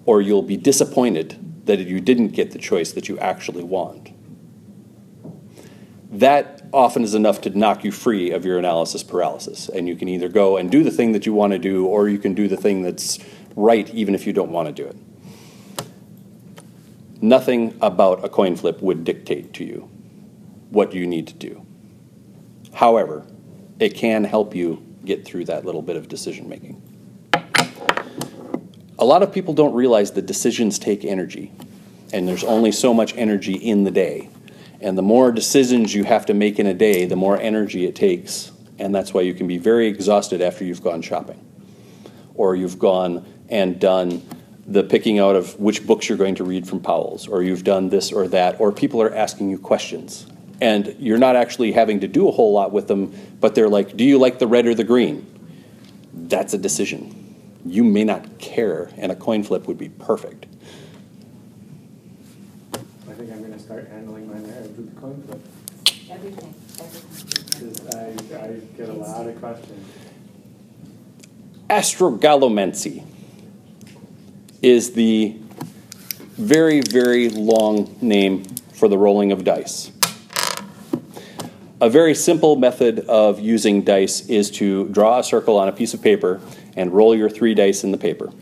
or 0.04 0.20
you'll 0.20 0.42
be 0.42 0.56
disappointed 0.56 1.66
that 1.66 1.78
you 1.80 2.00
didn't 2.00 2.28
get 2.28 2.50
the 2.52 2.58
choice 2.58 2.92
that 2.92 3.08
you 3.08 3.18
actually 3.18 3.62
want. 3.62 4.10
That 6.10 6.62
often 6.72 7.04
is 7.04 7.14
enough 7.14 7.42
to 7.42 7.50
knock 7.50 7.84
you 7.84 7.92
free 7.92 8.30
of 8.30 8.44
your 8.44 8.58
analysis 8.58 9.02
paralysis. 9.02 9.68
And 9.68 9.86
you 9.86 9.94
can 9.94 10.08
either 10.08 10.28
go 10.28 10.56
and 10.56 10.70
do 10.70 10.82
the 10.82 10.90
thing 10.90 11.12
that 11.12 11.26
you 11.26 11.32
want 11.34 11.52
to 11.52 11.58
do, 11.58 11.86
or 11.86 12.08
you 12.08 12.18
can 12.18 12.34
do 12.34 12.48
the 12.48 12.56
thing 12.56 12.82
that's 12.82 13.18
right 13.54 13.88
even 13.94 14.14
if 14.14 14.26
you 14.26 14.32
don't 14.32 14.50
want 14.50 14.68
to 14.68 14.72
do 14.72 14.88
it. 14.88 14.96
Nothing 17.20 17.76
about 17.82 18.24
a 18.24 18.28
coin 18.28 18.56
flip 18.56 18.80
would 18.80 19.04
dictate 19.04 19.52
to 19.54 19.64
you 19.64 19.90
what 20.70 20.94
you 20.94 21.06
need 21.06 21.26
to 21.26 21.34
do. 21.34 21.66
However, 22.72 23.26
it 23.80 23.94
can 23.94 24.24
help 24.24 24.54
you 24.54 24.84
get 25.04 25.24
through 25.24 25.46
that 25.46 25.64
little 25.64 25.82
bit 25.82 25.96
of 25.96 26.08
decision 26.08 26.48
making. 26.48 26.80
A 29.00 29.04
lot 29.04 29.22
of 29.22 29.32
people 29.32 29.54
don't 29.54 29.74
realize 29.74 30.12
that 30.12 30.26
decisions 30.26 30.78
take 30.78 31.04
energy, 31.04 31.52
and 32.12 32.26
there's 32.26 32.44
only 32.44 32.72
so 32.72 32.92
much 32.92 33.16
energy 33.16 33.54
in 33.54 33.84
the 33.84 33.90
day. 33.90 34.28
And 34.80 34.96
the 34.96 35.02
more 35.02 35.32
decisions 35.32 35.94
you 35.94 36.04
have 36.04 36.26
to 36.26 36.34
make 36.34 36.58
in 36.58 36.66
a 36.66 36.74
day, 36.74 37.04
the 37.06 37.16
more 37.16 37.38
energy 37.40 37.86
it 37.86 37.96
takes. 37.96 38.52
And 38.78 38.94
that's 38.94 39.12
why 39.12 39.22
you 39.22 39.34
can 39.34 39.46
be 39.46 39.58
very 39.58 39.88
exhausted 39.88 40.40
after 40.40 40.64
you've 40.64 40.82
gone 40.82 41.02
shopping, 41.02 41.44
or 42.34 42.54
you've 42.54 42.78
gone 42.78 43.26
and 43.48 43.80
done 43.80 44.22
the 44.66 44.84
picking 44.84 45.18
out 45.18 45.34
of 45.34 45.58
which 45.58 45.86
books 45.86 46.08
you're 46.08 46.18
going 46.18 46.34
to 46.36 46.44
read 46.44 46.68
from 46.68 46.80
Powell's, 46.80 47.26
or 47.26 47.42
you've 47.42 47.64
done 47.64 47.88
this 47.88 48.12
or 48.12 48.28
that, 48.28 48.60
or 48.60 48.70
people 48.70 49.00
are 49.02 49.12
asking 49.14 49.50
you 49.50 49.58
questions. 49.58 50.26
And 50.60 50.94
you're 50.98 51.18
not 51.18 51.36
actually 51.36 51.72
having 51.72 52.00
to 52.00 52.08
do 52.08 52.28
a 52.28 52.32
whole 52.32 52.52
lot 52.52 52.72
with 52.72 52.86
them, 52.86 53.14
but 53.40 53.54
they're 53.54 53.68
like, 53.68 53.96
Do 53.96 54.04
you 54.04 54.18
like 54.18 54.38
the 54.38 54.46
red 54.46 54.66
or 54.66 54.74
the 54.74 54.84
green? 54.84 55.26
That's 56.12 56.52
a 56.52 56.58
decision. 56.58 57.14
You 57.64 57.82
may 57.82 58.04
not 58.04 58.38
care, 58.38 58.90
and 58.96 59.10
a 59.10 59.16
coin 59.16 59.42
flip 59.42 59.66
would 59.66 59.78
be 59.78 59.88
perfect. 59.88 60.46
I 62.74 63.12
think 63.12 63.32
I'm 63.32 63.40
gonna 63.42 63.58
start 63.58 63.88
handling 63.88 64.28
my 64.28 64.38
marriage 64.38 64.76
with 64.76 64.94
the 64.94 65.00
coin 65.00 65.22
flip. 65.26 65.40
Everything, 66.10 66.54
everything. 66.78 67.18
'cause 67.58 68.32
I, 68.48 68.52
get 68.76 68.88
a 68.88 68.92
lot 68.92 69.26
of 69.26 69.38
questions. 69.40 69.92
Astragalomancy 71.68 73.04
is 74.62 74.92
the 74.92 75.36
very, 76.36 76.80
very 76.80 77.28
long 77.28 77.94
name 78.00 78.44
for 78.72 78.88
the 78.88 78.96
rolling 78.96 79.32
of 79.32 79.44
dice. 79.44 79.92
A 81.80 81.90
very 81.90 82.14
simple 82.14 82.56
method 82.56 83.00
of 83.00 83.38
using 83.38 83.82
dice 83.82 84.26
is 84.28 84.50
to 84.52 84.88
draw 84.88 85.18
a 85.18 85.24
circle 85.24 85.58
on 85.58 85.68
a 85.68 85.72
piece 85.72 85.92
of 85.92 86.02
paper 86.02 86.40
and 86.74 86.92
roll 86.92 87.14
your 87.14 87.28
three 87.28 87.54
dice 87.54 87.84
in 87.84 87.92
the 87.92 87.98
paper. 87.98 88.32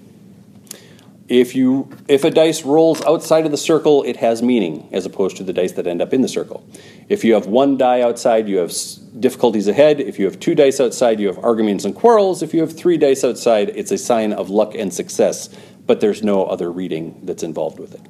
If 1.28 1.56
you 1.56 1.88
if 2.06 2.23
a 2.23 2.30
dice 2.30 2.62
rolls 2.64 3.02
outside 3.04 3.47
of 3.47 3.50
the 3.50 3.56
circle, 3.56 4.04
it 4.04 4.16
has 4.18 4.42
meaning 4.42 4.88
as 4.92 5.06
opposed 5.06 5.37
to 5.38 5.42
the 5.42 5.52
dice 5.52 5.73
that 5.73 5.87
end 5.87 6.00
up 6.00 6.12
in 6.12 6.23
the 6.23 6.28
circle. 6.28 6.64
If 7.09 7.25
you 7.25 7.35
have 7.35 7.47
one 7.47 7.76
die 7.76 8.00
outside, 8.00 8.49
you 8.49 8.59
have 8.59 8.73
difficulties 9.18 9.66
ahead. 9.66 10.00
If 10.00 10.18
you 10.18 10.26
have 10.26 10.38
two 10.38 10.54
dice 10.54 10.78
outside, 10.78 11.18
you 11.18 11.26
have 11.26 11.38
arguments 11.45 11.85
and 11.85 11.95
quarrels. 11.95 12.42
If 12.42 12.54
you 12.54 12.61
have 12.61 12.76
three 12.76 12.97
dice 12.97 13.25
outside, 13.25 13.71
it's 13.71 13.90
a 13.90 13.99
sign 13.99 14.33
of 14.33 14.50
luck 14.50 14.75
and 14.76 14.95
success, 14.95 15.49
but 15.85 16.00
there's 16.00 16.23
no 16.23 16.45
other 16.47 16.71
reading 16.71 17.21
that's 17.25 17.42
involved 17.42 17.80
with 17.80 17.95
it. 17.95 18.02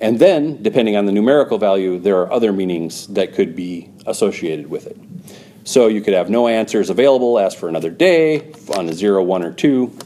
And 0.00 0.18
then, 0.18 0.62
depending 0.62 0.96
on 0.96 1.06
the 1.06 1.12
numerical 1.12 1.58
value, 1.58 1.98
there 1.98 2.18
are 2.20 2.32
other 2.32 2.52
meanings 2.52 3.06
that 3.08 3.34
could 3.34 3.56
be 3.56 3.90
associated 4.06 4.68
with 4.68 4.86
it. 4.86 4.96
So 5.64 5.88
you 5.88 6.00
could 6.00 6.14
have 6.14 6.30
no 6.30 6.48
answers 6.48 6.90
available, 6.90 7.38
ask 7.38 7.58
for 7.58 7.68
another 7.68 7.90
day 7.90 8.52
on 8.76 8.88
a 8.88 8.92
zero, 8.92 9.22
one, 9.22 9.42
or 9.42 9.52
two. 9.52 9.96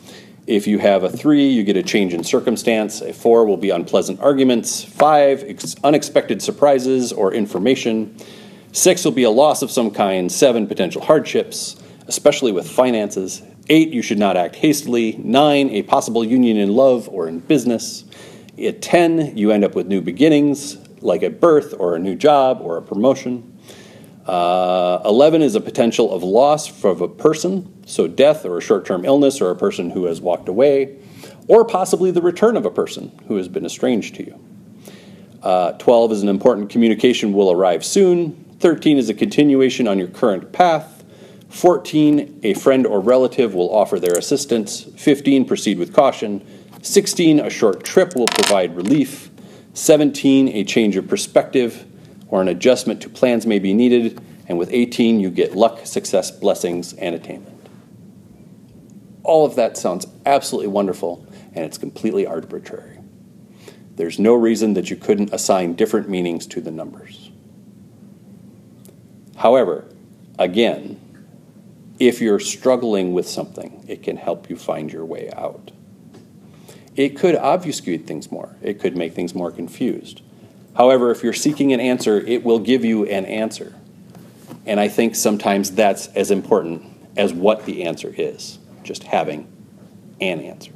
If 0.51 0.67
you 0.67 0.81
have 0.81 1.05
a 1.05 1.09
three, 1.09 1.47
you 1.47 1.63
get 1.63 1.77
a 1.77 1.83
change 1.85 2.13
in 2.13 2.25
circumstance. 2.25 3.03
A 3.03 3.13
four 3.13 3.47
will 3.47 3.57
be 3.57 3.71
unpleasant 3.71 4.19
arguments. 4.19 4.83
Five, 4.83 5.45
ex- 5.47 5.77
unexpected 5.85 6.43
surprises 6.43 7.13
or 7.13 7.33
information. 7.33 8.17
Six 8.73 9.05
will 9.05 9.13
be 9.13 9.23
a 9.23 9.31
loss 9.31 9.63
of 9.63 9.71
some 9.71 9.93
kind. 9.93 10.31
Seven, 10.31 10.67
potential 10.67 11.03
hardships, 11.03 11.81
especially 12.09 12.51
with 12.51 12.69
finances. 12.69 13.43
Eight, 13.69 13.91
you 13.91 14.03
should 14.03 14.19
not 14.19 14.37
act 14.37 14.57
hastily. 14.57 15.15
Nine, 15.23 15.71
a 15.71 15.83
possible 15.83 16.25
union 16.25 16.57
in 16.57 16.75
love 16.75 17.09
or 17.09 17.29
in 17.29 17.39
business. 17.39 18.05
At 18.61 18.83
10, 18.83 19.37
you 19.37 19.53
end 19.53 19.63
up 19.63 19.77
with 19.77 19.87
new 19.87 20.01
beginnings, 20.01 20.79
like 21.01 21.23
a 21.23 21.31
birth 21.31 21.75
or 21.79 21.95
a 21.95 22.01
new 22.01 22.17
job 22.17 22.59
or 22.61 22.77
a 22.77 22.83
promotion. 22.83 23.57
Uh, 24.27 25.01
11 25.05 25.43
is 25.43 25.55
a 25.55 25.61
potential 25.61 26.13
of 26.13 26.23
loss 26.23 26.85
of 26.85 27.01
a 27.01 27.09
person, 27.09 27.83
so 27.87 28.07
death 28.07 28.45
or 28.45 28.59
a 28.59 28.61
short 28.61 28.85
term 28.85 29.05
illness 29.05 29.41
or 29.41 29.51
a 29.51 29.57
person 29.57 29.91
who 29.91 30.05
has 30.05 30.21
walked 30.21 30.49
away, 30.49 30.97
or 31.49 31.65
possibly 31.65 32.11
the 32.11 32.23
return 32.23 32.57
of 32.57 32.65
a 32.65 32.71
person 32.71 33.19
who 33.29 33.37
has 33.37 33.49
been 33.49 33.65
estranged 33.65 34.15
to 34.17 34.25
you. 34.25 34.41
Uh, 35.43 35.73
12 35.73 36.13
is 36.13 36.23
an 36.23 36.29
important 36.29 36.69
communication 36.69 37.33
will 37.33 37.51
arrive 37.51 37.85
soon. 37.85 38.45
13 38.61 38.99
is 38.99 39.09
a 39.09 39.15
continuation 39.15 39.89
on 39.89 39.99
your 39.99 40.09
current 40.09 40.53
path. 40.53 41.03
14, 41.49 42.41
a 42.43 42.55
friend 42.55 42.87
or 42.87 43.01
relative 43.01 43.55
will 43.55 43.75
offer 43.75 43.99
their 43.99 44.17
assistance. 44.17 44.85
15, 44.97 45.47
proceed 45.47 45.79
with 45.79 45.95
caution. 45.95 46.47
16, 46.83 47.41
a 47.41 47.51
short 47.51 47.85
trip 47.85 48.15
will 48.15 48.27
provide 48.27 48.77
relief. 48.77 49.31
17, 49.75 50.49
a 50.49 50.65
change 50.65 50.97
of 50.97 51.09
perspective 51.09 51.87
or 52.31 52.41
an 52.41 52.49
adjustment 52.49 53.03
to 53.03 53.09
plans 53.09 53.47
may 53.47 53.59
be 53.59 53.75
needed. 53.75 54.21
And 54.47 54.59
with 54.59 54.73
18, 54.73 55.21
you 55.21 55.31
get 55.31 55.55
luck, 55.55 55.85
success, 55.87 56.31
blessings, 56.31 56.93
and 56.95 57.15
attainment. 57.15 57.69
All 59.23 59.45
of 59.45 59.57
that 59.57 59.77
sounds 59.77 60.07
absolutely 60.25 60.69
wonderful, 60.69 61.27
and 61.53 61.65
it's 61.65 61.79
completely 61.79 62.27
arbitrary. 62.27 62.99
There's 63.97 64.19
no 64.19 64.35
reason 64.35 64.75
that 64.75 64.91
you 64.91 64.97
couldn't 64.97 65.33
assign 65.33 65.75
different 65.75 66.09
meanings 66.09 66.47
to 66.49 66.61
the 66.61 66.71
numbers. 66.71 67.31
However, 69.37 69.85
again, 70.39 70.99
if 71.99 72.21
you're 72.21 72.41
struggling 72.41 73.13
with 73.13 73.29
something, 73.29 73.85
it 73.87 74.03
can 74.03 74.17
help 74.17 74.49
you 74.49 74.57
find 74.57 74.91
your 74.91 75.05
way 75.05 75.31
out. 75.37 75.71
It 76.97 77.11
could 77.11 77.37
obfuscate 77.37 78.07
things 78.07 78.33
more, 78.33 78.57
it 78.63 78.81
could 78.81 78.97
make 78.97 79.15
things 79.15 79.35
more 79.35 79.51
confused. 79.51 80.23
However, 80.81 81.11
if 81.11 81.23
you're 81.23 81.35
seeking 81.35 81.75
an 81.75 81.81
answer, 81.81 82.21
it 82.21 82.43
will 82.43 82.59
give 82.59 82.87
you 82.87 83.05
an 83.05 83.27
answer. 83.27 83.75
And 84.65 84.81
I 84.81 84.89
think 84.89 85.15
sometimes 85.15 85.73
that's 85.73 86.07
as 86.07 86.31
important 86.31 86.83
as 87.19 87.35
what 87.35 87.67
the 87.67 87.83
answer 87.83 88.15
is, 88.17 88.59
just 88.83 89.03
having 89.03 89.47
an 90.23 90.41
answer. 90.41 90.73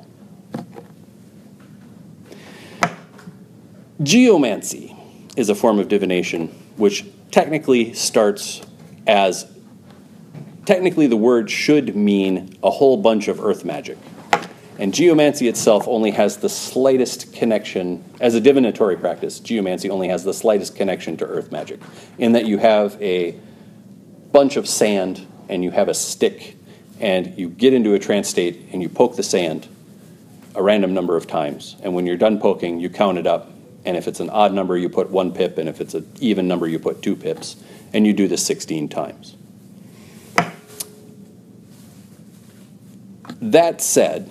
Geomancy 4.03 4.95
is 5.39 5.49
a 5.49 5.55
form 5.55 5.79
of 5.79 5.89
divination 5.89 6.49
which 6.77 7.07
technically 7.31 7.95
starts 7.95 8.61
as 9.07 9.51
technically 10.67 11.07
the 11.07 11.17
word 11.17 11.51
should 11.51 11.97
mean 11.97 12.59
a 12.63 12.69
whole 12.69 12.99
bunch 12.99 13.27
of 13.27 13.41
earth 13.41 13.65
magic. 13.65 13.97
And 14.79 14.93
geomancy 14.93 15.47
itself 15.47 15.87
only 15.87 16.11
has 16.13 16.39
the 16.39 16.49
slightest 16.49 17.33
connection, 17.33 18.05
as 18.21 18.35
a 18.35 18.41
divinatory 18.41 18.97
practice, 18.97 19.39
geomancy 19.39 19.89
only 19.89 20.09
has 20.09 20.25
the 20.25 20.35
slightest 20.35 20.75
connection 20.75 21.17
to 21.19 21.25
earth 21.25 21.53
magic, 21.53 21.81
in 22.19 22.33
that 22.33 22.47
you 22.47 22.59
have 22.59 23.01
a 23.01 23.39
bunch 24.33 24.57
of 24.57 24.69
sand 24.69 25.27
and 25.49 25.63
you 25.63 25.71
have 25.71 25.89
a 25.89 25.95
stick, 25.95 26.57
and 26.99 27.39
you 27.39 27.49
get 27.49 27.73
into 27.73 27.95
a 27.95 27.99
trance 27.99 28.29
state 28.29 28.69
and 28.73 28.83
you 28.83 28.89
poke 28.89 29.15
the 29.17 29.23
sand 29.23 29.69
a 30.55 30.63
random 30.63 30.95
number 30.95 31.17
of 31.17 31.27
times. 31.27 31.77
And 31.83 31.95
when 31.95 32.07
you're 32.07 32.17
done 32.17 32.41
poking, 32.41 32.81
you 32.81 32.89
count 32.89 33.19
it 33.19 33.27
up. 33.27 33.51
And 33.85 33.97
if 33.97 34.09
it's 34.09 34.21
an 34.21 34.31
odd 34.31 34.53
number, 34.53 34.77
you 34.79 34.89
put 34.89 35.11
one 35.11 35.33
pip, 35.33 35.59
and 35.59 35.69
if 35.69 35.81
it's 35.81 35.95
an 35.95 36.11
even 36.21 36.49
number, 36.49 36.67
you 36.67 36.79
put 36.79 37.03
two 37.03 37.15
pips. 37.15 37.57
And 37.93 38.07
you 38.07 38.13
do 38.13 38.27
this 38.27 38.45
16 38.45 38.89
times. 38.89 39.37
That 43.41 43.81
said, 43.81 44.31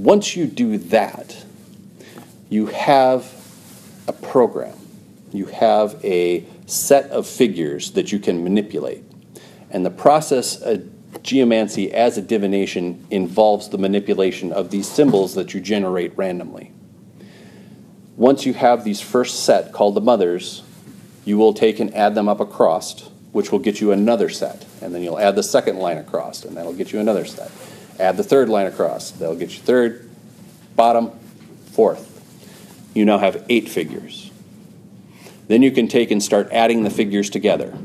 once 0.00 0.34
you 0.34 0.46
do 0.46 0.78
that, 0.78 1.44
you 2.48 2.66
have 2.66 3.30
a 4.08 4.12
program. 4.14 4.74
You 5.30 5.44
have 5.46 6.02
a 6.02 6.46
set 6.64 7.10
of 7.10 7.26
figures 7.26 7.90
that 7.92 8.10
you 8.10 8.18
can 8.18 8.42
manipulate. 8.42 9.04
And 9.70 9.84
the 9.84 9.90
process 9.90 10.58
of 10.62 10.88
geomancy 11.22 11.92
as 11.92 12.16
a 12.16 12.22
divination 12.22 13.06
involves 13.10 13.68
the 13.68 13.76
manipulation 13.76 14.52
of 14.52 14.70
these 14.70 14.88
symbols 14.88 15.34
that 15.34 15.52
you 15.52 15.60
generate 15.60 16.16
randomly. 16.16 16.72
Once 18.16 18.46
you 18.46 18.54
have 18.54 18.84
these 18.84 19.02
first 19.02 19.44
set 19.44 19.70
called 19.70 19.94
the 19.94 20.00
mothers, 20.00 20.62
you 21.26 21.36
will 21.36 21.52
take 21.52 21.78
and 21.78 21.94
add 21.94 22.14
them 22.14 22.26
up 22.26 22.40
across, 22.40 23.10
which 23.32 23.52
will 23.52 23.58
get 23.58 23.82
you 23.82 23.92
another 23.92 24.30
set. 24.30 24.64
And 24.80 24.94
then 24.94 25.02
you'll 25.02 25.18
add 25.18 25.36
the 25.36 25.42
second 25.42 25.78
line 25.78 25.98
across, 25.98 26.42
and 26.46 26.56
that'll 26.56 26.72
get 26.72 26.90
you 26.90 27.00
another 27.00 27.26
set. 27.26 27.50
Add 28.00 28.16
the 28.16 28.24
third 28.24 28.48
line 28.48 28.66
across. 28.66 29.10
That'll 29.10 29.36
get 29.36 29.52
you 29.52 29.60
third, 29.60 30.10
bottom, 30.74 31.10
fourth. 31.72 32.06
You 32.94 33.04
now 33.04 33.18
have 33.18 33.44
eight 33.48 33.68
figures. 33.68 34.30
Then 35.48 35.62
you 35.62 35.70
can 35.70 35.86
take 35.86 36.10
and 36.10 36.22
start 36.22 36.48
adding 36.50 36.82
the 36.82 36.90
figures 36.90 37.28
together. 37.28 37.76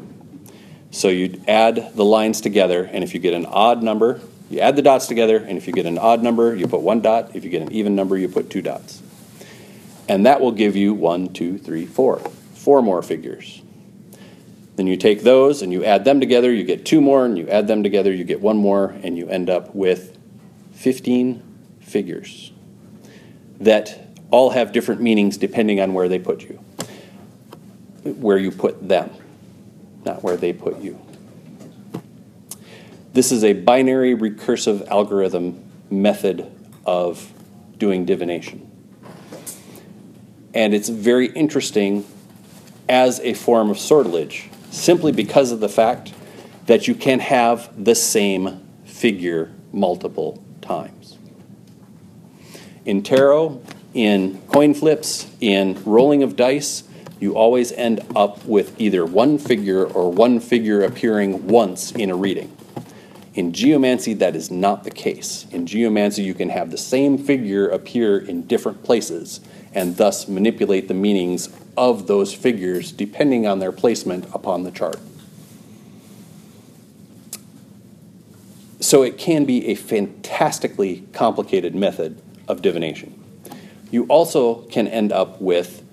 So 0.91 1.09
you 1.09 1.41
add 1.47 1.93
the 1.95 2.05
lines 2.05 2.39
together, 2.39 2.83
and 2.85 3.03
if 3.03 3.13
you 3.13 3.19
get 3.19 3.33
an 3.33 3.45
odd 3.45 3.83
number, 3.83 4.21
you 4.49 4.59
add 4.59 4.75
the 4.75 4.81
dots 4.81 5.07
together, 5.07 5.37
and 5.37 5.57
if 5.57 5.67
you 5.67 5.73
get 5.73 5.85
an 5.85 5.97
odd 5.97 6.23
number, 6.23 6.55
you 6.55 6.67
put 6.67 6.81
one 6.81 7.01
dot. 7.01 7.35
If 7.35 7.43
you 7.43 7.49
get 7.49 7.61
an 7.61 7.71
even 7.71 7.95
number, 7.95 8.17
you 8.17 8.29
put 8.29 8.49
two 8.49 8.61
dots. 8.61 9.01
And 10.07 10.25
that 10.25 10.39
will 10.39 10.51
give 10.51 10.75
you 10.75 10.93
one, 10.93 11.33
two, 11.33 11.57
three, 11.57 11.85
four. 11.85 12.19
Four 12.53 12.81
more 12.81 13.01
figures. 13.01 13.61
Then 14.75 14.87
you 14.87 14.97
take 14.97 15.21
those 15.21 15.61
and 15.61 15.71
you 15.71 15.85
add 15.85 16.03
them 16.03 16.19
together, 16.19 16.51
you 16.53 16.63
get 16.63 16.85
two 16.85 16.99
more, 16.99 17.25
and 17.25 17.37
you 17.37 17.47
add 17.47 17.67
them 17.67 17.81
together, 17.81 18.11
you 18.11 18.23
get 18.23 18.41
one 18.41 18.57
more, 18.57 18.95
and 19.03 19.17
you 19.17 19.27
end 19.29 19.49
up 19.49 19.73
with 19.73 20.17
15 20.73 21.41
figures 21.79 22.51
that 23.59 24.09
all 24.31 24.49
have 24.49 24.73
different 24.73 25.01
meanings 25.01 25.37
depending 25.37 25.79
on 25.79 25.93
where 25.93 26.09
they 26.09 26.19
put 26.19 26.41
you, 26.43 26.59
where 28.03 28.37
you 28.37 28.51
put 28.51 28.87
them, 28.87 29.09
not 30.03 30.21
where 30.23 30.35
they 30.35 30.51
put 30.51 30.79
you. 30.79 30.99
This 33.13 33.31
is 33.31 33.45
a 33.45 33.53
binary 33.53 34.13
recursive 34.13 34.85
algorithm 34.87 35.63
method 35.89 36.51
of 36.85 37.31
doing 37.77 38.03
divination. 38.05 38.69
And 40.53 40.73
it's 40.73 40.89
very 40.89 41.27
interesting 41.27 42.05
as 42.89 43.19
a 43.21 43.33
form 43.33 43.69
of 43.69 43.79
sortilege 43.79 44.49
simply 44.75 45.11
because 45.11 45.51
of 45.51 45.59
the 45.59 45.69
fact 45.69 46.13
that 46.65 46.87
you 46.87 46.95
can 46.95 47.19
have 47.19 47.71
the 47.83 47.95
same 47.95 48.67
figure 48.85 49.51
multiple 49.71 50.43
times. 50.61 51.17
In 52.85 53.01
tarot, 53.03 53.61
in 53.93 54.41
coin 54.47 54.73
flips, 54.73 55.27
in 55.39 55.81
rolling 55.85 56.23
of 56.23 56.35
dice, 56.35 56.83
you 57.19 57.35
always 57.35 57.71
end 57.71 58.05
up 58.15 58.43
with 58.45 58.79
either 58.79 59.05
one 59.05 59.37
figure 59.37 59.85
or 59.85 60.11
one 60.11 60.39
figure 60.39 60.83
appearing 60.83 61.47
once 61.47 61.91
in 61.91 62.09
a 62.09 62.15
reading. 62.15 62.55
In 63.33 63.51
geomancy, 63.51 64.13
that 64.15 64.35
is 64.35 64.49
not 64.49 64.83
the 64.83 64.91
case. 64.91 65.45
In 65.51 65.65
geomancy, 65.65 66.23
you 66.23 66.33
can 66.33 66.49
have 66.49 66.71
the 66.71 66.77
same 66.77 67.17
figure 67.17 67.67
appear 67.67 68.17
in 68.17 68.47
different 68.47 68.83
places 68.83 69.41
and 69.73 69.97
thus 69.97 70.27
manipulate 70.27 70.87
the 70.87 70.93
meanings 70.93 71.49
of 71.77 72.07
those 72.07 72.33
figures 72.33 72.91
depending 72.91 73.45
on 73.45 73.59
their 73.59 73.71
placement 73.71 74.25
upon 74.33 74.63
the 74.63 74.71
chart. 74.71 74.99
So 78.79 79.01
it 79.01 79.17
can 79.17 79.45
be 79.45 79.67
a 79.67 79.75
fantastically 79.75 81.07
complicated 81.11 81.75
method 81.75 82.21
of 82.47 82.61
divination. 82.61 83.21
You 83.91 84.05
also 84.05 84.61
can 84.63 84.87
end 84.87 85.11
up 85.11 85.41
with 85.41 85.83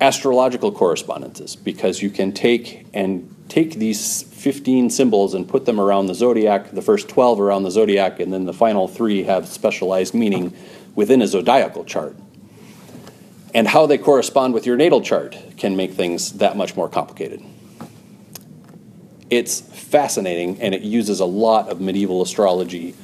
astrological 0.00 0.72
correspondences 0.72 1.56
because 1.56 2.00
you 2.00 2.08
can 2.08 2.32
take 2.32 2.86
and 2.94 3.34
take 3.48 3.74
these 3.74 4.22
15 4.22 4.88
symbols 4.88 5.34
and 5.34 5.46
put 5.46 5.66
them 5.66 5.78
around 5.78 6.06
the 6.06 6.14
zodiac, 6.14 6.70
the 6.70 6.80
first 6.80 7.08
12 7.08 7.40
around 7.40 7.64
the 7.64 7.70
zodiac, 7.70 8.20
and 8.20 8.32
then 8.32 8.46
the 8.46 8.52
final 8.52 8.88
three 8.88 9.24
have 9.24 9.46
specialized 9.46 10.14
meaning 10.14 10.56
within 10.94 11.20
a 11.20 11.26
zodiacal 11.26 11.84
chart 11.84 12.16
and 13.54 13.66
how 13.66 13.86
they 13.86 13.98
correspond 13.98 14.54
with 14.54 14.66
your 14.66 14.76
natal 14.76 15.00
chart 15.00 15.36
can 15.56 15.76
make 15.76 15.92
things 15.92 16.32
that 16.34 16.56
much 16.56 16.76
more 16.76 16.88
complicated. 16.88 17.42
It's 19.28 19.60
fascinating 19.60 20.60
and 20.60 20.74
it 20.74 20.82
uses 20.82 21.20
a 21.20 21.24
lot 21.24 21.68
of 21.68 21.80
medieval 21.80 22.22
astrology 22.22 22.94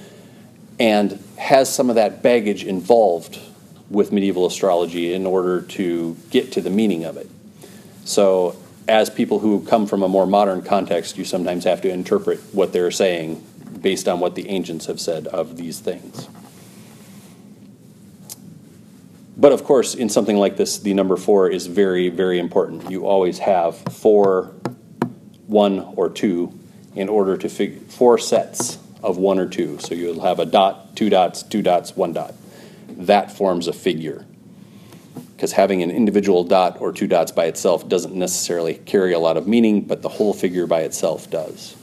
and 0.78 1.22
has 1.38 1.72
some 1.72 1.88
of 1.88 1.96
that 1.96 2.22
baggage 2.22 2.64
involved 2.64 3.38
with 3.88 4.12
medieval 4.12 4.46
astrology 4.46 5.12
in 5.12 5.26
order 5.26 5.62
to 5.62 6.16
get 6.30 6.52
to 6.52 6.60
the 6.60 6.70
meaning 6.70 7.04
of 7.04 7.16
it. 7.16 7.28
So, 8.04 8.56
as 8.88 9.10
people 9.10 9.40
who 9.40 9.64
come 9.64 9.86
from 9.86 10.02
a 10.02 10.08
more 10.08 10.26
modern 10.26 10.62
context, 10.62 11.18
you 11.18 11.24
sometimes 11.24 11.64
have 11.64 11.82
to 11.82 11.90
interpret 11.90 12.38
what 12.52 12.72
they're 12.72 12.92
saying 12.92 13.44
based 13.80 14.06
on 14.06 14.20
what 14.20 14.36
the 14.36 14.48
ancients 14.48 14.86
have 14.86 15.00
said 15.00 15.26
of 15.28 15.56
these 15.56 15.80
things. 15.80 16.28
But 19.36 19.52
of 19.52 19.64
course, 19.64 19.94
in 19.94 20.08
something 20.08 20.36
like 20.36 20.56
this, 20.56 20.78
the 20.78 20.94
number 20.94 21.16
four 21.16 21.50
is 21.50 21.66
very, 21.66 22.08
very 22.08 22.38
important. 22.38 22.90
You 22.90 23.06
always 23.06 23.38
have 23.40 23.76
four, 23.76 24.54
one, 25.46 25.80
or 25.96 26.08
two 26.08 26.58
in 26.94 27.10
order 27.10 27.36
to 27.36 27.48
figure 27.48 27.80
four 27.88 28.16
sets 28.16 28.78
of 29.02 29.18
one 29.18 29.38
or 29.38 29.46
two. 29.46 29.78
So 29.78 29.94
you'll 29.94 30.22
have 30.22 30.38
a 30.38 30.46
dot, 30.46 30.96
two 30.96 31.10
dots, 31.10 31.42
two 31.42 31.60
dots, 31.60 31.94
one 31.94 32.14
dot. 32.14 32.34
That 32.88 33.30
forms 33.30 33.68
a 33.68 33.74
figure. 33.74 34.24
Because 35.34 35.52
having 35.52 35.82
an 35.82 35.90
individual 35.90 36.42
dot 36.44 36.80
or 36.80 36.92
two 36.92 37.06
dots 37.06 37.30
by 37.30 37.44
itself 37.44 37.86
doesn't 37.86 38.14
necessarily 38.14 38.74
carry 38.74 39.12
a 39.12 39.18
lot 39.18 39.36
of 39.36 39.46
meaning, 39.46 39.82
but 39.82 40.00
the 40.00 40.08
whole 40.08 40.32
figure 40.32 40.66
by 40.66 40.80
itself 40.80 41.28
does. 41.28 41.76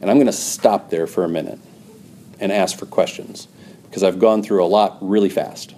And 0.00 0.10
I'm 0.10 0.16
going 0.16 0.26
to 0.26 0.32
stop 0.32 0.88
there 0.88 1.06
for 1.06 1.22
a 1.22 1.28
minute 1.28 1.58
and 2.40 2.50
ask 2.50 2.78
for 2.78 2.86
questions 2.86 3.46
because 3.96 4.04
I've 4.04 4.18
gone 4.18 4.42
through 4.42 4.62
a 4.62 4.68
lot 4.68 4.98
really 5.00 5.30
fast. 5.30 5.74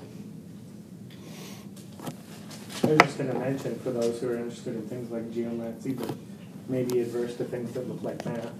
I 2.82 2.86
was 2.88 2.98
just 2.98 3.16
gonna 3.16 3.38
mention, 3.38 3.78
for 3.78 3.92
those 3.92 4.20
who 4.20 4.30
are 4.30 4.36
interested 4.36 4.74
in 4.74 4.88
things 4.88 5.08
like 5.12 5.32
geomancy, 5.32 5.92
but 5.92 6.16
maybe 6.68 6.98
adverse 6.98 7.36
to 7.36 7.44
things 7.44 7.70
that 7.74 7.88
look 7.88 8.02
like 8.02 8.26
math, 8.26 8.50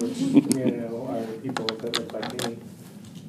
which, 0.00 0.18
you 0.18 0.72
know, 0.72 1.06
are 1.08 1.22
people 1.40 1.66
that 1.66 2.00
look 2.00 2.12
like 2.12 2.48
me. 2.48 2.58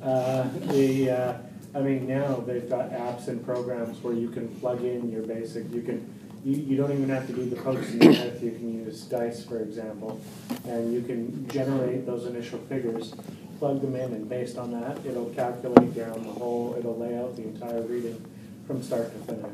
Uh, 0.02 0.48
the, 0.72 1.12
uh, 1.12 1.38
I 1.76 1.82
mean, 1.82 2.08
now 2.08 2.38
they've 2.38 2.68
got 2.68 2.90
apps 2.90 3.28
and 3.28 3.46
programs 3.46 4.02
where 4.04 4.16
you 4.16 4.30
can 4.30 4.48
plug 4.56 4.84
in 4.84 5.12
your 5.12 5.22
basic, 5.22 5.72
you 5.72 5.84
can, 5.84 6.12
you, 6.44 6.56
you 6.56 6.76
don't 6.76 6.92
even 6.92 7.10
have 7.10 7.28
to 7.28 7.34
do 7.34 7.48
the 7.48 7.56
post 7.58 7.88
in 7.92 8.02
you 8.02 8.52
can 8.52 8.84
use 8.84 9.02
dice, 9.02 9.46
for 9.46 9.60
example, 9.60 10.20
and 10.66 10.92
you 10.92 11.04
can 11.04 11.48
generate 11.50 12.08
those 12.08 12.26
initial 12.26 12.58
figures 12.62 13.14
plug 13.60 13.82
them 13.82 13.96
in, 13.96 14.14
and 14.14 14.28
based 14.30 14.58
on 14.58 14.72
that, 14.72 14.98
it'll 15.06 15.30
calculate 15.32 15.94
down 15.94 16.24
the 16.24 16.32
whole, 16.32 16.76
it'll 16.80 16.98
lay 16.98 17.18
out 17.18 17.36
the 17.36 17.44
entire 17.44 17.82
reading 17.82 18.26
from 18.66 18.82
start 18.82 19.12
to 19.12 19.34
finish. 19.34 19.52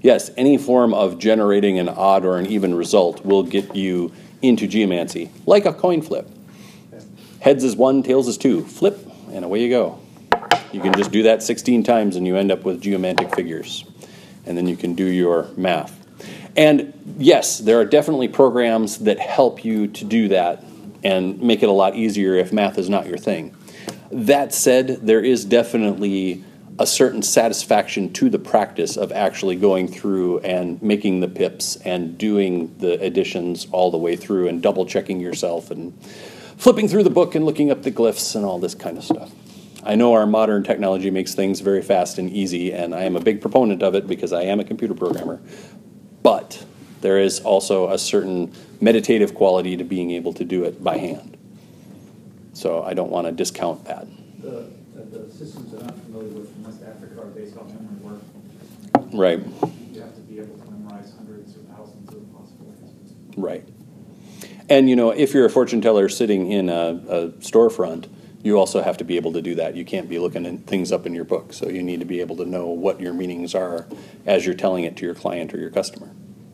Yes, 0.00 0.30
any 0.36 0.56
form 0.56 0.94
of 0.94 1.18
generating 1.18 1.78
an 1.78 1.88
odd 1.88 2.24
or 2.24 2.38
an 2.38 2.46
even 2.46 2.74
result 2.74 3.24
will 3.24 3.42
get 3.42 3.74
you 3.74 4.12
into 4.42 4.68
geomancy, 4.68 5.30
like 5.44 5.64
a 5.64 5.72
coin 5.72 6.02
flip. 6.02 6.28
Heads 7.40 7.64
is 7.64 7.74
one, 7.74 8.02
tails 8.02 8.28
is 8.28 8.38
two. 8.38 8.64
Flip, 8.64 8.98
and 9.32 9.44
away 9.44 9.62
you 9.62 9.70
go. 9.70 9.98
You 10.72 10.80
can 10.80 10.92
just 10.94 11.10
do 11.10 11.22
that 11.24 11.42
16 11.42 11.82
times 11.82 12.16
and 12.16 12.26
you 12.26 12.36
end 12.36 12.52
up 12.52 12.62
with 12.62 12.80
geomantic 12.80 13.34
figures. 13.34 13.84
And 14.44 14.56
then 14.56 14.66
you 14.66 14.76
can 14.76 14.94
do 14.94 15.04
your 15.04 15.48
math. 15.56 15.94
And 16.56 16.92
yes, 17.18 17.58
there 17.58 17.78
are 17.80 17.84
definitely 17.84 18.28
programs 18.28 18.98
that 18.98 19.18
help 19.18 19.64
you 19.64 19.86
to 19.88 20.04
do 20.04 20.28
that 20.28 20.62
and 21.04 21.40
make 21.40 21.62
it 21.62 21.68
a 21.68 21.72
lot 21.72 21.94
easier 21.94 22.34
if 22.34 22.52
math 22.52 22.78
is 22.78 22.88
not 22.88 23.06
your 23.06 23.18
thing. 23.18 23.54
That 24.10 24.54
said, 24.54 25.06
there 25.06 25.20
is 25.20 25.44
definitely 25.44 26.44
a 26.78 26.86
certain 26.86 27.22
satisfaction 27.22 28.12
to 28.12 28.30
the 28.30 28.38
practice 28.38 28.96
of 28.96 29.10
actually 29.10 29.56
going 29.56 29.88
through 29.88 30.38
and 30.40 30.80
making 30.80 31.20
the 31.20 31.28
pips 31.28 31.76
and 31.76 32.16
doing 32.16 32.74
the 32.78 33.00
additions 33.00 33.66
all 33.72 33.90
the 33.90 33.98
way 33.98 34.14
through 34.14 34.48
and 34.48 34.62
double 34.62 34.86
checking 34.86 35.18
yourself 35.18 35.70
and 35.70 35.92
flipping 36.56 36.86
through 36.88 37.02
the 37.02 37.10
book 37.10 37.34
and 37.34 37.44
looking 37.44 37.70
up 37.70 37.82
the 37.82 37.90
glyphs 37.90 38.36
and 38.36 38.44
all 38.44 38.58
this 38.58 38.74
kind 38.74 38.96
of 38.96 39.04
stuff. 39.04 39.32
I 39.82 39.94
know 39.94 40.12
our 40.12 40.26
modern 40.26 40.62
technology 40.62 41.10
makes 41.10 41.34
things 41.34 41.60
very 41.60 41.82
fast 41.82 42.18
and 42.18 42.30
easy, 42.30 42.72
and 42.72 42.94
I 42.94 43.02
am 43.02 43.16
a 43.16 43.20
big 43.20 43.40
proponent 43.40 43.82
of 43.82 43.94
it 43.94 44.06
because 44.06 44.32
I 44.32 44.42
am 44.42 44.60
a 44.60 44.64
computer 44.64 44.94
programmer. 44.94 45.40
But 46.22 46.64
there 47.00 47.18
is 47.18 47.40
also 47.40 47.90
a 47.90 47.98
certain 47.98 48.52
meditative 48.80 49.34
quality 49.34 49.76
to 49.76 49.84
being 49.84 50.10
able 50.12 50.32
to 50.34 50.44
do 50.44 50.64
it 50.64 50.82
by 50.82 50.98
hand. 50.98 51.36
So 52.52 52.82
I 52.82 52.94
don't 52.94 53.10
want 53.10 53.26
to 53.26 53.32
discount 53.32 53.84
that. 53.84 54.06
The, 54.40 54.70
the, 54.94 55.18
the 55.18 55.30
systems 55.32 55.72
I'm 55.74 55.86
not 55.86 55.98
familiar 56.00 56.28
with 56.30 56.56
in 56.56 56.64
West 56.64 56.82
Africa 56.82 57.22
are 57.22 57.26
based 57.26 57.56
on 57.56 57.66
memory 57.68 58.00
work. 58.02 58.22
Right, 59.12 59.38
You 59.92 60.00
have 60.02 60.14
to 60.14 60.20
be 60.22 60.38
able 60.38 60.56
to 60.58 60.70
memorize 60.70 61.12
hundreds 61.16 61.56
or 61.56 61.60
thousands 61.60 62.08
of 62.12 62.32
possible 62.36 62.74
answers. 62.82 63.36
right. 63.36 63.64
And 64.68 64.90
you 64.90 64.96
know, 64.96 65.10
if 65.10 65.32
you're 65.32 65.46
a 65.46 65.50
fortune 65.50 65.80
teller 65.80 66.08
sitting 66.10 66.52
in 66.52 66.68
a, 66.68 67.00
a 67.08 67.28
storefront, 67.40 68.08
you 68.42 68.58
also 68.58 68.82
have 68.82 68.98
to 68.98 69.04
be 69.04 69.16
able 69.16 69.32
to 69.32 69.42
do 69.42 69.54
that. 69.54 69.74
You 69.76 69.84
can't 69.84 70.08
be 70.08 70.18
looking 70.18 70.44
at 70.46 70.66
things 70.66 70.92
up 70.92 71.06
in 71.06 71.14
your 71.14 71.24
book, 71.24 71.52
so 71.52 71.68
you 71.68 71.82
need 71.82 72.00
to 72.00 72.06
be 72.06 72.20
able 72.20 72.36
to 72.36 72.44
know 72.44 72.66
what 72.66 73.00
your 73.00 73.12
meanings 73.14 73.54
are 73.54 73.86
as 74.26 74.44
you're 74.44 74.54
telling 74.54 74.84
it 74.84 74.96
to 74.98 75.06
your 75.06 75.14
client 75.14 75.54
or 75.54 75.58
your 75.58 75.70
customer. 75.70 76.10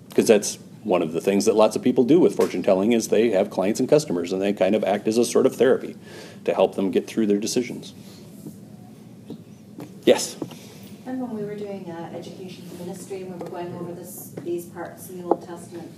Because 0.09 0.29
that's 0.29 0.59
one 0.85 1.03
of 1.03 1.13
the 1.13 1.21
things 1.21 1.47
that 1.47 1.55
lots 1.55 1.77
of 1.77 1.83
people 1.83 2.05
do 2.05 2.21
with 2.21 2.37
fortune 2.37 2.63
telling 2.63 2.93
is 2.93 3.09
they 3.09 3.31
have 3.31 3.51
clients 3.51 3.81
and 3.81 3.89
customers 3.89 4.33
and 4.33 4.41
they 4.41 4.53
kind 4.53 4.75
of 4.75 4.85
act 4.85 5.09
as 5.09 5.19
a 5.19 5.25
sort 5.25 5.47
of 5.47 5.57
therapy 5.57 5.97
to 6.45 6.55
help 6.55 6.77
them 6.77 6.91
get 6.91 7.07
through 7.07 7.27
their 7.27 7.39
decisions. 7.39 7.95
Yes. 10.05 10.37
And 11.07 11.21
when 11.21 11.35
we 11.35 11.45
were 11.45 11.57
doing 11.57 11.91
uh, 11.91 12.13
education 12.15 12.65
ministry 12.79 13.23
and 13.23 13.33
we 13.33 13.39
were 13.39 13.51
going 13.51 13.75
over 13.75 13.93
this, 13.93 14.35
these 14.43 14.67
parts 14.67 15.11
in 15.11 15.19
the 15.19 15.25
Old 15.25 15.47
Testament? 15.47 15.91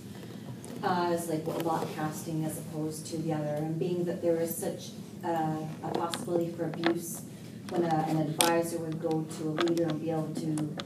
uh, 0.83 1.11
as 1.13 1.29
like 1.29 1.47
what 1.47 1.65
lot 1.65 1.87
casting 1.95 2.45
as 2.45 2.59
opposed 2.59 3.07
to 3.07 3.19
the 3.19 3.33
other, 3.33 3.55
and 3.55 3.79
being 3.79 4.05
that 4.05 4.23
there 4.23 4.37
is 4.37 4.55
such 4.55 4.91
uh, 5.25 5.57
a 5.83 5.89
possibility 5.91 6.51
for 6.53 6.65
abuse 6.65 7.23
when 7.71 7.85
a, 7.85 8.07
an 8.09 8.19
advisor 8.19 8.79
would 8.79 9.01
go 9.01 9.27
to 9.39 9.49
a 9.49 9.55
leader 9.65 9.85
and 9.85 10.01
be 10.01 10.11
able 10.11 10.33
to 10.35 10.77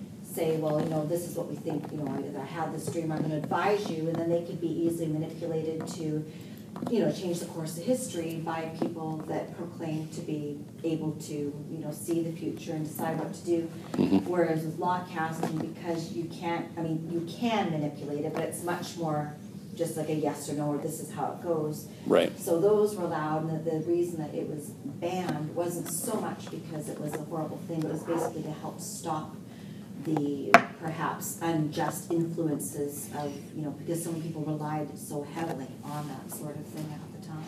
say, 0.40 0.56
well, 0.56 0.80
you 0.80 0.88
know, 0.88 1.06
this 1.06 1.28
is 1.28 1.36
what 1.36 1.48
we 1.48 1.56
think, 1.56 1.90
you 1.92 1.98
know, 1.98 2.08
I 2.08 2.40
I 2.40 2.44
had 2.44 2.74
this 2.74 2.86
dream, 2.86 3.12
I'm 3.12 3.22
gonna 3.22 3.36
advise 3.36 3.90
you, 3.90 4.08
and 4.08 4.16
then 4.16 4.30
they 4.30 4.42
could 4.42 4.60
be 4.60 4.72
easily 4.86 5.06
manipulated 5.06 5.86
to, 5.98 6.24
you 6.90 7.00
know, 7.00 7.12
change 7.12 7.40
the 7.40 7.46
course 7.46 7.76
of 7.76 7.84
history 7.84 8.36
by 8.36 8.60
people 8.80 9.18
that 9.28 9.56
proclaim 9.58 10.08
to 10.08 10.20
be 10.22 10.58
able 10.82 11.12
to, 11.28 11.34
you 11.34 11.78
know, 11.84 11.92
see 11.92 12.22
the 12.22 12.32
future 12.32 12.72
and 12.72 12.86
decide 12.86 13.18
what 13.18 13.34
to 13.34 13.44
do. 13.44 13.70
Mm-hmm. 13.92 14.18
Whereas 14.30 14.64
with 14.64 14.78
law 14.78 15.04
casting, 15.12 15.58
because 15.58 16.12
you 16.12 16.24
can't, 16.24 16.66
I 16.78 16.82
mean, 16.82 17.08
you 17.12 17.20
can 17.28 17.70
manipulate 17.70 18.24
it, 18.24 18.32
but 18.32 18.44
it's 18.44 18.62
much 18.62 18.96
more 18.96 19.34
just 19.76 19.96
like 19.96 20.08
a 20.08 20.14
yes 20.14 20.48
or 20.48 20.54
no, 20.54 20.66
or 20.74 20.78
this 20.78 21.00
is 21.00 21.10
how 21.12 21.32
it 21.32 21.42
goes. 21.42 21.88
Right. 22.06 22.38
So 22.38 22.60
those 22.60 22.96
were 22.96 23.04
allowed, 23.04 23.48
and 23.48 23.64
the, 23.64 23.70
the 23.70 23.80
reason 23.80 24.20
that 24.20 24.34
it 24.34 24.48
was 24.48 24.70
banned 25.04 25.54
wasn't 25.54 25.88
so 25.88 26.14
much 26.20 26.50
because 26.50 26.88
it 26.88 27.00
was 27.00 27.14
a 27.14 27.22
horrible 27.24 27.58
thing, 27.68 27.82
it 27.82 27.90
was 27.90 28.02
basically 28.02 28.42
to 28.42 28.52
help 28.52 28.80
stop 28.80 29.36
the 30.04 30.50
perhaps 30.80 31.38
unjust 31.42 32.10
influences 32.10 33.08
of, 33.18 33.32
you 33.54 33.62
know, 33.62 33.70
because 33.70 34.02
some 34.02 34.20
people 34.22 34.42
relied 34.42 34.96
so 34.98 35.22
heavily 35.22 35.68
on 35.84 36.08
that 36.08 36.30
sort 36.30 36.56
of 36.56 36.66
thing 36.66 36.86
at 36.92 37.20
the 37.20 37.28
time. 37.28 37.44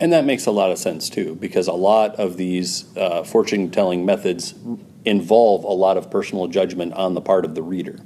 And 0.00 0.12
that 0.12 0.24
makes 0.24 0.46
a 0.46 0.50
lot 0.50 0.70
of 0.70 0.78
sense 0.78 1.08
too, 1.08 1.34
because 1.34 1.66
a 1.66 1.72
lot 1.72 2.16
of 2.16 2.36
these 2.36 2.84
uh, 2.96 3.24
fortune 3.24 3.70
telling 3.70 4.06
methods 4.06 4.54
involve 5.04 5.64
a 5.64 5.72
lot 5.72 5.96
of 5.96 6.10
personal 6.10 6.46
judgment 6.46 6.92
on 6.94 7.14
the 7.14 7.20
part 7.20 7.44
of 7.44 7.54
the 7.54 7.62
reader. 7.62 7.98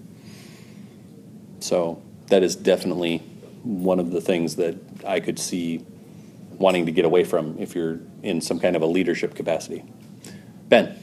So 1.61 2.03
that 2.29 2.43
is 2.43 2.57
definitely 2.57 3.19
one 3.63 4.01
of 4.01 4.11
the 4.11 4.21
things 4.21 4.57
that 4.57 4.77
I 5.07 5.21
could 5.21 5.39
see 5.39 5.85
wanting 6.51 6.87
to 6.87 6.93
get 6.93 7.05
away 7.05 7.25
from 7.25 7.59
if 7.59 7.75
you're 7.75 8.01
in 8.23 8.41
some 8.41 8.59
kind 8.59 8.77
of 8.77 8.83
a 8.83 8.87
leadership 8.87 9.35
capacity. 9.35 9.85
Ben, 10.69 10.97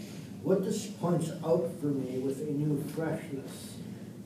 What 0.43 0.63
this 0.63 0.87
points 0.87 1.29
out 1.45 1.69
for 1.79 1.87
me 1.87 2.19
with 2.19 2.39
a 2.41 2.51
new 2.51 2.81
freshness 2.95 3.75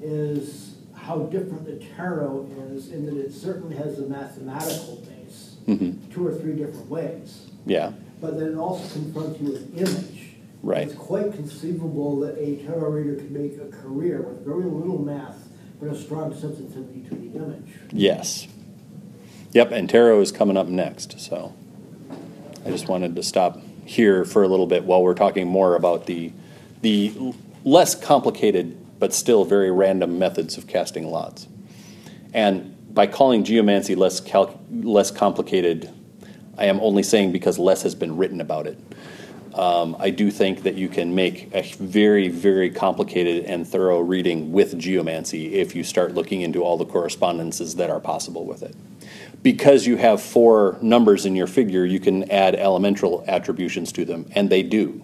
is 0.01 0.75
how 0.93 1.19
different 1.23 1.65
the 1.65 1.83
tarot 1.95 2.47
is 2.71 2.91
in 2.91 3.05
that 3.07 3.17
it 3.17 3.33
certainly 3.33 3.75
has 3.75 3.99
a 3.99 4.03
mathematical 4.03 5.01
base, 5.07 5.55
Mhm. 5.67 5.95
two 6.13 6.25
or 6.25 6.33
three 6.33 6.53
different 6.55 6.89
ways. 6.89 7.47
yeah, 7.65 7.91
But 8.21 8.37
then 8.39 8.49
it 8.53 8.55
also 8.55 8.87
confronts 8.93 9.41
you 9.41 9.47
with 9.51 9.77
image. 9.77 10.35
Right. 10.61 10.87
It's 10.87 10.95
quite 10.95 11.33
conceivable 11.33 12.19
that 12.21 12.37
a 12.37 12.55
tarot 12.57 12.89
reader 12.89 13.15
could 13.15 13.31
make 13.31 13.57
a 13.57 13.65
career 13.65 14.21
with 14.21 14.45
very 14.45 14.63
little 14.63 14.97
math, 15.01 15.49
but 15.81 15.89
a 15.89 15.95
strong 15.95 16.33
sensitivity 16.33 17.01
to 17.09 17.15
the 17.15 17.35
image. 17.37 17.73
yes. 17.91 18.47
Yep, 19.51 19.71
and 19.71 19.89
tarot 19.89 20.21
is 20.21 20.31
coming 20.31 20.55
up 20.57 20.67
next, 20.69 21.19
so 21.19 21.51
I 22.65 22.71
just 22.71 22.87
wanted 22.87 23.15
to 23.17 23.23
stop 23.23 23.61
here 23.85 24.25
for 24.25 24.43
a 24.43 24.47
little 24.47 24.67
bit 24.67 24.83
while 24.83 25.01
we're 25.03 25.13
talking 25.13 25.47
more 25.47 25.75
about 25.75 26.05
the 26.05 26.31
the 26.81 27.33
less 27.63 27.95
complicated 27.95 28.77
but 28.99 29.13
still 29.13 29.43
very 29.43 29.71
random 29.71 30.17
methods 30.17 30.57
of 30.57 30.67
casting 30.67 31.07
lots. 31.07 31.47
And 32.33 32.73
by 32.93 33.07
calling 33.07 33.43
geomancy 33.43 33.95
less 33.95 34.19
cal- 34.19 34.61
less 34.71 35.11
complicated, 35.11 35.89
I 36.57 36.65
am 36.65 36.79
only 36.79 37.03
saying 37.03 37.31
because 37.31 37.59
less 37.59 37.81
has 37.83 37.95
been 37.95 38.15
written 38.15 38.39
about 38.39 38.67
it. 38.67 38.77
Um, 39.55 39.95
I 39.99 40.09
do 40.09 40.31
think 40.31 40.63
that 40.63 40.75
you 40.75 40.89
can 40.89 41.13
make 41.13 41.53
a 41.53 41.61
very, 41.61 42.27
very 42.27 42.69
complicated 42.71 43.45
and 43.45 43.67
thorough 43.67 43.99
reading 43.99 44.51
with 44.51 44.79
geomancy 44.79 45.55
if 45.55 45.75
you 45.75 45.83
start 45.83 46.15
looking 46.15 46.41
into 46.41 46.63
all 46.63 46.77
the 46.77 46.85
correspondences 46.85 47.75
that 47.75 47.89
are 47.89 47.99
possible 47.99 48.45
with 48.45 48.63
it. 48.63 48.75
Because 49.43 49.85
you 49.85 49.97
have 49.97 50.21
four 50.21 50.77
numbers 50.81 51.25
in 51.25 51.35
your 51.35 51.47
figure, 51.47 51.85
you 51.85 51.99
can 51.99 52.29
add 52.31 52.55
elemental 52.55 53.25
attributions 53.27 53.91
to 53.91 54.05
them, 54.05 54.25
and 54.31 54.49
they 54.49 54.63
do. 54.63 55.03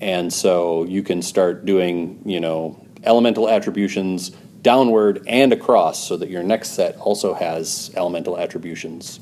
And 0.00 0.32
so 0.32 0.84
you 0.84 1.02
can 1.02 1.22
start 1.22 1.64
doing, 1.64 2.22
you 2.24 2.40
know, 2.40 2.78
elemental 3.04 3.48
attributions 3.48 4.30
downward 4.62 5.24
and 5.26 5.52
across 5.52 6.06
so 6.06 6.16
that 6.18 6.28
your 6.28 6.42
next 6.42 6.70
set 6.70 6.96
also 6.98 7.32
has 7.32 7.90
elemental 7.96 8.38
attributions. 8.38 9.20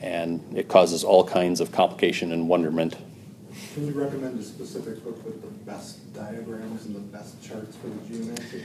And 0.00 0.42
it 0.56 0.68
causes 0.68 1.02
all 1.02 1.24
kinds 1.24 1.60
of 1.60 1.72
complication 1.72 2.32
and 2.32 2.48
wonderment. 2.48 2.96
Can 3.74 3.86
you 3.86 3.92
recommend 3.92 4.38
a 4.38 4.42
specific 4.42 5.02
book 5.04 5.24
with 5.24 5.40
the 5.42 5.48
best 5.70 6.12
diagrams 6.14 6.86
and 6.86 6.94
the 6.94 7.00
best 7.00 7.42
charts 7.42 7.76
for 7.76 7.88
the 7.88 7.96
geomancy? 8.08 8.64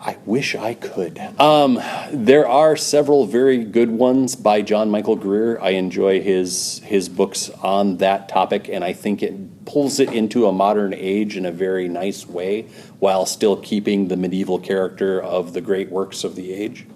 I 0.00 0.16
wish 0.24 0.54
I 0.54 0.74
could. 0.74 1.18
Um, 1.40 1.80
there 2.12 2.46
are 2.46 2.76
several 2.76 3.26
very 3.26 3.64
good 3.64 3.90
ones 3.90 4.36
by 4.36 4.62
John 4.62 4.90
Michael 4.90 5.16
Greer. 5.16 5.60
I 5.60 5.70
enjoy 5.70 6.20
his 6.20 6.80
his 6.84 7.08
books 7.08 7.50
on 7.50 7.96
that 7.96 8.28
topic, 8.28 8.68
and 8.68 8.84
I 8.84 8.92
think 8.92 9.22
it 9.22 9.64
pulls 9.64 9.98
it 9.98 10.12
into 10.12 10.46
a 10.46 10.52
modern 10.52 10.94
age 10.94 11.36
in 11.36 11.44
a 11.44 11.50
very 11.50 11.88
nice 11.88 12.26
way, 12.26 12.62
while 13.00 13.26
still 13.26 13.56
keeping 13.56 14.06
the 14.08 14.16
medieval 14.16 14.60
character 14.60 15.20
of 15.20 15.52
the 15.52 15.60
great 15.60 15.90
works 15.90 16.22
of 16.22 16.36
the 16.36 16.52
age. 16.52 16.86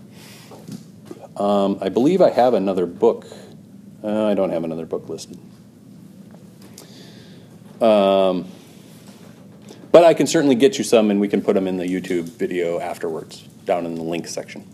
Um, 1.37 1.79
I 1.81 1.89
believe 1.89 2.21
I 2.21 2.31
have 2.31 2.55
another 2.55 2.87
book. 2.87 3.27
Uh, 4.05 4.27
I 4.27 4.35
don't 4.35 4.51
have 4.51 4.63
another 4.63 4.87
book 4.87 5.09
listed. 5.09 5.39
Um, 7.81 8.47
but 9.93 10.05
I 10.05 10.15
can 10.15 10.27
certainly 10.27 10.55
get 10.55 10.79
you 10.79 10.85
some, 10.85 11.11
and 11.11 11.21
we 11.21 11.29
can 11.29 11.43
put 11.43 11.55
them 11.55 11.69
in 11.69 11.77
the 11.77 11.85
YouTube 11.85 12.25
video 12.25 12.81
afterwards, 12.81 13.43
down 13.65 13.87
in 13.87 13.95
the 13.95 14.03
link 14.03 14.27
section. 14.27 14.67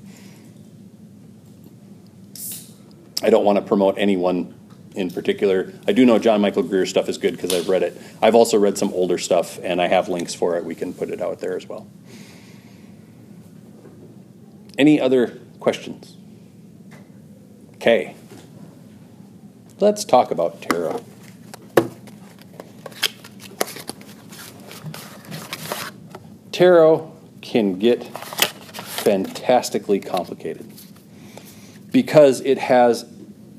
I 3.20 3.30
don't 3.30 3.44
want 3.44 3.56
to 3.56 3.62
promote 3.62 3.96
anyone 3.98 4.54
in 4.94 5.10
particular. 5.10 5.72
I 5.86 5.92
do 5.92 6.06
know 6.06 6.18
John 6.18 6.40
Michael 6.40 6.62
Greer 6.62 6.86
stuff 6.86 7.08
is 7.08 7.18
good 7.18 7.34
because 7.34 7.52
I've 7.52 7.68
read 7.68 7.82
it. 7.82 8.00
I've 8.22 8.36
also 8.36 8.58
read 8.58 8.78
some 8.78 8.92
older 8.92 9.18
stuff, 9.18 9.58
and 9.62 9.82
I 9.82 9.88
have 9.88 10.08
links 10.08 10.34
for 10.34 10.56
it. 10.56 10.64
We 10.64 10.74
can 10.74 10.94
put 10.94 11.10
it 11.10 11.20
out 11.20 11.40
there 11.40 11.56
as 11.56 11.66
well. 11.66 11.88
Any 14.78 15.00
other 15.00 15.40
questions? 15.58 16.16
Okay. 17.74 18.14
Let's 19.80 20.04
talk 20.04 20.30
about 20.30 20.62
tarot. 20.62 21.04
Tarot 26.58 27.12
can 27.40 27.78
get 27.78 28.02
fantastically 28.02 30.00
complicated 30.00 30.68
because 31.92 32.40
it 32.40 32.58
has, 32.58 33.08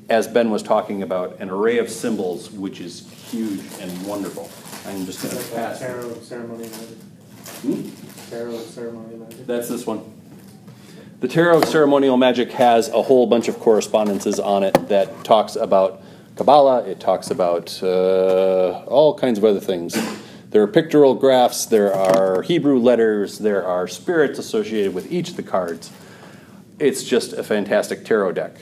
as 0.09 0.27
Ben 0.27 0.51
was 0.51 0.61
talking 0.61 1.01
about, 1.01 1.39
an 1.39 1.49
array 1.49 1.77
of 1.77 1.89
symbols 1.89 2.51
which 2.51 2.81
is 2.81 3.09
huge 3.31 3.61
and 3.79 4.05
wonderful. 4.05 4.49
I'm 4.85 5.05
just 5.05 5.23
going 5.23 5.33
to 5.33 5.51
pass. 5.55 5.79
tarot 5.79 6.09
of 6.09 6.25
ceremony 6.25 6.67
magic. 6.67 6.97
Hmm? 7.61 8.29
Tarot 8.29 8.57
ceremony 8.63 9.15
magic. 9.15 9.47
That's 9.47 9.69
this 9.69 9.87
one. 9.87 10.03
The 11.21 11.29
Tarot 11.29 11.59
of 11.59 11.69
Ceremonial 11.69 12.17
Magic 12.17 12.51
has 12.51 12.89
a 12.89 13.01
whole 13.01 13.27
bunch 13.27 13.47
of 13.47 13.59
correspondences 13.59 14.41
on 14.41 14.63
it 14.63 14.73
that 14.89 15.23
talks 15.23 15.55
about 15.55 16.01
Kabbalah, 16.35 16.83
it 16.83 16.99
talks 16.99 17.31
about 17.31 17.81
uh, 17.81 18.83
all 18.87 19.17
kinds 19.17 19.37
of 19.37 19.45
other 19.45 19.61
things. 19.61 19.97
There 20.49 20.63
are 20.63 20.67
pictorial 20.67 21.13
graphs, 21.13 21.67
there 21.67 21.93
are 21.93 22.41
Hebrew 22.41 22.79
letters, 22.79 23.37
there 23.37 23.63
are 23.63 23.87
spirits 23.87 24.39
associated 24.39 24.95
with 24.95 25.11
each 25.11 25.29
of 25.29 25.35
the 25.35 25.43
cards. 25.43 25.91
It's 26.79 27.03
just 27.03 27.33
a 27.33 27.43
fantastic 27.43 28.03
tarot 28.03 28.31
deck. 28.31 28.55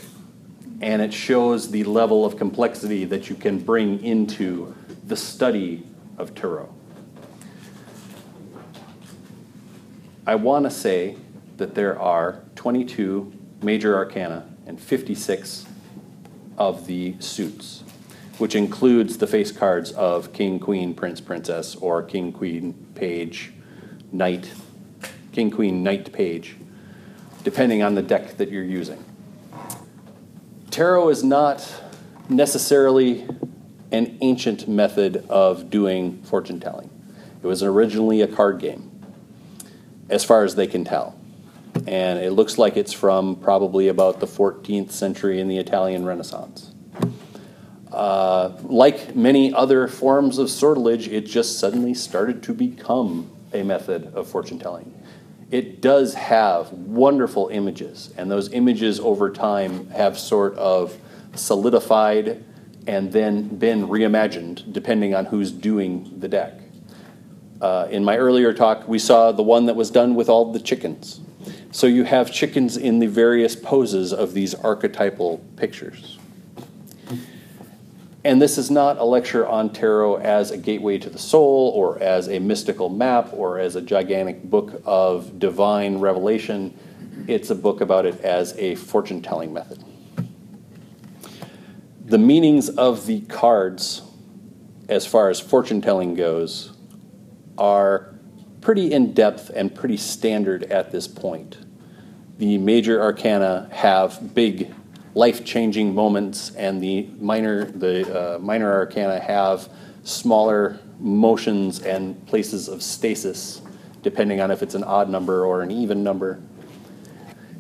And 0.82 1.02
it 1.02 1.13
shows 1.13 1.71
the 1.71 1.86
level 1.86 2.26
of 2.26 2.36
complexity 2.36 3.06
that 3.06 3.30
you 3.30 3.38
can 3.38 3.60
bring 3.60 4.04
into 4.04 4.76
the 5.06 5.15
study 5.15 5.88
of 6.17 6.36
tarot. 6.36 6.73
I 10.26 10.36
want 10.36 10.65
to 10.65 10.71
say 10.71 11.15
that 11.56 11.73
there 11.73 11.97
are 11.97 12.43
22 12.56 13.32
major 13.62 13.95
arcana 13.95 14.45
and 14.65 14.78
56 14.78 15.65
of 16.58 16.86
the 16.86 17.15
suits, 17.19 17.86
which 18.38 18.56
includes 18.56 19.17
the 19.17 19.28
face 19.28 19.52
cards 19.52 19.91
of 19.93 20.32
king, 20.34 20.60
queen, 20.60 20.93
prince, 20.93 21.19
princess, 21.19 21.76
or 21.76 22.04
king, 22.04 22.32
queen, 22.32 22.73
page, 22.95 23.52
knight, 24.12 24.54
king, 25.32 25.50
queen, 25.50 25.84
knight, 25.84 26.12
page, 26.13 26.56
depending 27.43 27.82
on 27.82 27.95
the 27.95 28.02
deck 28.02 28.38
that 28.38 28.52
you're 28.52 28.63
using. 28.63 29.04
Tarot 30.69 31.10
is 31.10 31.23
not 31.23 31.84
necessarily 32.30 33.28
an 33.91 34.17
ancient 34.21 34.67
method 34.67 35.26
of 35.30 35.69
doing 35.69 36.21
fortune 36.23 36.60
telling. 36.60 36.89
It 37.41 37.47
was 37.47 37.63
originally 37.63 38.21
a 38.21 38.28
card 38.28 38.60
game 38.60 38.91
as 40.10 40.23
far 40.23 40.43
as 40.43 40.56
they 40.56 40.67
can 40.67 40.84
tell. 40.84 41.17
And 41.88 42.19
it 42.19 42.32
looks 42.32 42.58
like 42.58 42.76
it's 42.76 42.93
from 42.93 43.36
probably 43.36 43.88
about 43.88 44.19
the 44.19 44.28
14th 44.28 44.91
century 44.91 45.39
in 45.39 45.47
the 45.47 45.58
Italian 45.58 46.06
Renaissance. 46.06 46.73
Uh, 47.98 48.56
like 48.62 49.16
many 49.16 49.52
other 49.52 49.88
forms 49.88 50.38
of 50.38 50.52
sortilege, 50.52 51.08
it 51.08 51.26
just 51.26 51.58
suddenly 51.58 51.96
started 51.96 52.44
to 52.44 52.54
become 52.54 53.28
a 53.54 53.64
method 53.64 54.14
of 54.14 54.30
fortune 54.30 54.60
telling. 54.60 54.94
it 55.50 55.82
does 55.82 56.14
have 56.14 56.72
wonderful 56.72 57.48
images, 57.48 58.14
and 58.16 58.30
those 58.30 58.52
images 58.54 59.00
over 59.00 59.32
time 59.32 59.88
have 59.90 60.20
sort 60.20 60.54
of 60.58 60.96
solidified 61.34 62.44
and 62.86 63.12
then 63.12 63.48
been 63.58 63.88
reimagined 63.88 64.72
depending 64.72 65.16
on 65.16 65.26
who's 65.26 65.52
doing 65.52 66.20
the 66.20 66.28
deck. 66.28 66.54
Uh, 67.60 67.88
in 67.90 68.06
my 68.06 68.16
earlier 68.16 68.54
talk, 68.54 68.88
we 68.88 69.00
saw 69.00 69.32
the 69.32 69.42
one 69.42 69.66
that 69.66 69.76
was 69.76 69.90
done 69.90 70.14
with 70.14 70.30
all 70.30 70.52
the 70.52 70.60
chickens. 70.60 71.20
So 71.72 71.88
you 71.88 72.04
have 72.04 72.32
chickens 72.32 72.78
in 72.78 73.00
the 73.00 73.08
various 73.08 73.56
poses 73.56 74.14
of 74.14 74.34
these 74.34 74.54
archetypal 74.54 75.40
pictures. 75.56 76.16
And 78.28 78.42
this 78.42 78.58
is 78.58 78.70
not 78.70 78.98
a 78.98 79.06
lecture 79.06 79.48
on 79.48 79.72
tarot 79.72 80.18
as 80.18 80.52
a 80.52 80.58
gateway 80.58 80.98
to 80.98 81.10
the 81.10 81.18
soul, 81.18 81.72
or 81.74 81.98
as 82.00 82.28
a 82.28 82.40
mystical 82.40 82.90
map, 82.90 83.30
or 83.32 83.58
as 83.58 83.78
a 83.78 83.82
gigantic 83.82 84.44
book 84.44 84.82
of 84.84 85.40
divine 85.40 86.00
revelation. 86.00 86.78
It's 87.26 87.52
a 87.52 87.56
book 87.56 87.80
about 87.80 88.06
it 88.06 88.20
as 88.20 88.54
a 88.58 88.76
fortune 88.76 89.22
telling 89.22 89.54
method. 89.54 89.82
The 92.04 92.18
meanings 92.18 92.68
of 92.68 93.06
the 93.06 93.22
cards, 93.22 94.02
as 94.90 95.06
far 95.06 95.30
as 95.30 95.40
fortune 95.40 95.82
telling 95.82 96.13
goes, 96.13 96.74
are 97.58 98.13
pretty 98.60 98.92
in 98.92 99.13
depth 99.13 99.52
and 99.56 99.74
pretty 99.74 99.96
standard 99.96 100.66
at 100.66 100.92
this 100.92 101.08
point. 101.08 101.60
The 102.40 102.58
major 102.58 103.02
arcana 103.02 103.70
have 103.72 104.36
big 104.36 104.74
life 105.17 105.43
changing 105.43 105.95
moments, 105.95 106.51
and 106.56 106.80
the 106.80 107.10
minor, 107.19 107.65
the, 107.65 108.36
uh, 108.36 108.39
minor 108.39 108.71
arcana 108.71 109.19
have 109.19 109.67
smaller 110.03 110.80
motions 110.99 111.80
and 111.80 112.23
places 112.27 112.69
of 112.69 112.84
stasis, 112.84 113.62
depending 114.03 114.39
on 114.39 114.51
if 114.51 114.62
it's 114.62 114.75
an 114.75 114.84
odd 114.84 115.10
number 115.10 115.43
or 115.43 115.63
an 115.63 115.71
even 115.71 116.03
number. 116.03 116.39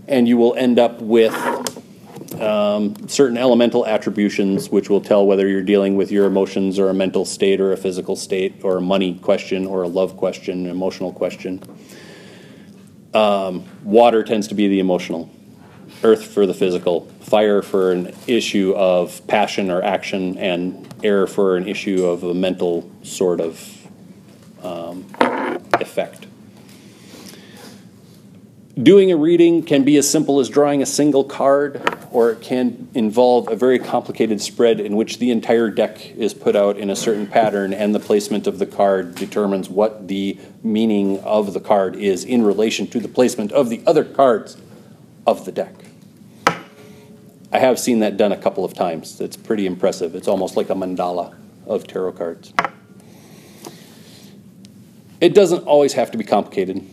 And 0.07 0.27
you 0.27 0.37
will 0.37 0.53
end 0.53 0.77
up 0.77 1.01
with 1.01 1.33
um, 2.39 3.07
certain 3.07 3.37
elemental 3.37 3.87
attributions, 3.87 4.69
which 4.69 4.87
will 4.87 5.01
tell 5.01 5.25
whether 5.25 5.47
you're 5.47 5.63
dealing 5.63 5.95
with 5.95 6.11
your 6.11 6.27
emotions 6.27 6.77
or 6.77 6.89
a 6.89 6.93
mental 6.93 7.25
state 7.25 7.59
or 7.59 7.73
a 7.73 7.77
physical 7.77 8.15
state 8.15 8.63
or 8.63 8.77
a 8.77 8.81
money 8.81 9.15
question 9.15 9.65
or 9.65 9.81
a 9.81 9.87
love 9.87 10.15
question, 10.15 10.65
an 10.65 10.71
emotional 10.71 11.11
question. 11.11 11.59
Um, 13.15 13.65
water 13.83 14.23
tends 14.23 14.47
to 14.49 14.55
be 14.55 14.67
the 14.67 14.79
emotional, 14.79 15.31
earth 16.03 16.25
for 16.25 16.45
the 16.45 16.53
physical, 16.53 17.01
fire 17.21 17.61
for 17.61 17.91
an 17.91 18.13
issue 18.27 18.73
of 18.75 19.25
passion 19.27 19.69
or 19.69 19.81
action, 19.81 20.37
and 20.37 20.93
air 21.03 21.27
for 21.27 21.57
an 21.57 21.67
issue 21.67 22.05
of 22.05 22.23
a 22.23 22.33
mental 22.33 22.89
sort 23.03 23.39
of 23.41 23.87
um, 24.63 25.05
effect. 25.79 26.27
Doing 28.81 29.11
a 29.11 29.17
reading 29.17 29.63
can 29.63 29.83
be 29.83 29.97
as 29.97 30.07
simple 30.07 30.39
as 30.39 30.49
drawing 30.49 30.83
a 30.83 30.85
single 30.85 31.23
card, 31.23 31.81
or 32.11 32.29
it 32.29 32.41
can 32.41 32.87
involve 32.93 33.47
a 33.47 33.55
very 33.55 33.79
complicated 33.79 34.39
spread 34.39 34.79
in 34.79 34.95
which 34.95 35.17
the 35.17 35.31
entire 35.31 35.71
deck 35.71 36.11
is 36.11 36.35
put 36.35 36.55
out 36.55 36.77
in 36.77 36.91
a 36.91 36.95
certain 36.95 37.25
pattern, 37.25 37.73
and 37.73 37.95
the 37.95 37.99
placement 37.99 38.45
of 38.45 38.59
the 38.59 38.67
card 38.67 39.15
determines 39.15 39.67
what 39.67 40.07
the 40.07 40.37
meaning 40.61 41.19
of 41.21 41.53
the 41.53 41.59
card 41.59 41.95
is 41.95 42.23
in 42.23 42.43
relation 42.43 42.85
to 42.85 42.99
the 42.99 43.07
placement 43.07 43.51
of 43.51 43.69
the 43.69 43.81
other 43.87 44.05
cards 44.05 44.57
of 45.25 45.45
the 45.45 45.51
deck. 45.51 45.73
I 47.51 47.59
have 47.59 47.79
seen 47.79 47.99
that 47.99 48.17
done 48.17 48.31
a 48.31 48.37
couple 48.37 48.65
of 48.65 48.73
times. 48.73 49.21
It's 49.21 49.37
pretty 49.37 49.65
impressive. 49.65 50.15
It's 50.15 50.27
almost 50.27 50.57
like 50.57 50.69
a 50.69 50.75
mandala 50.75 51.35
of 51.65 51.87
tarot 51.87 52.13
cards. 52.13 52.53
It 55.21 55.33
doesn't 55.33 55.63
always 55.65 55.93
have 55.93 56.11
to 56.11 56.17
be 56.17 56.23
complicated. 56.23 56.85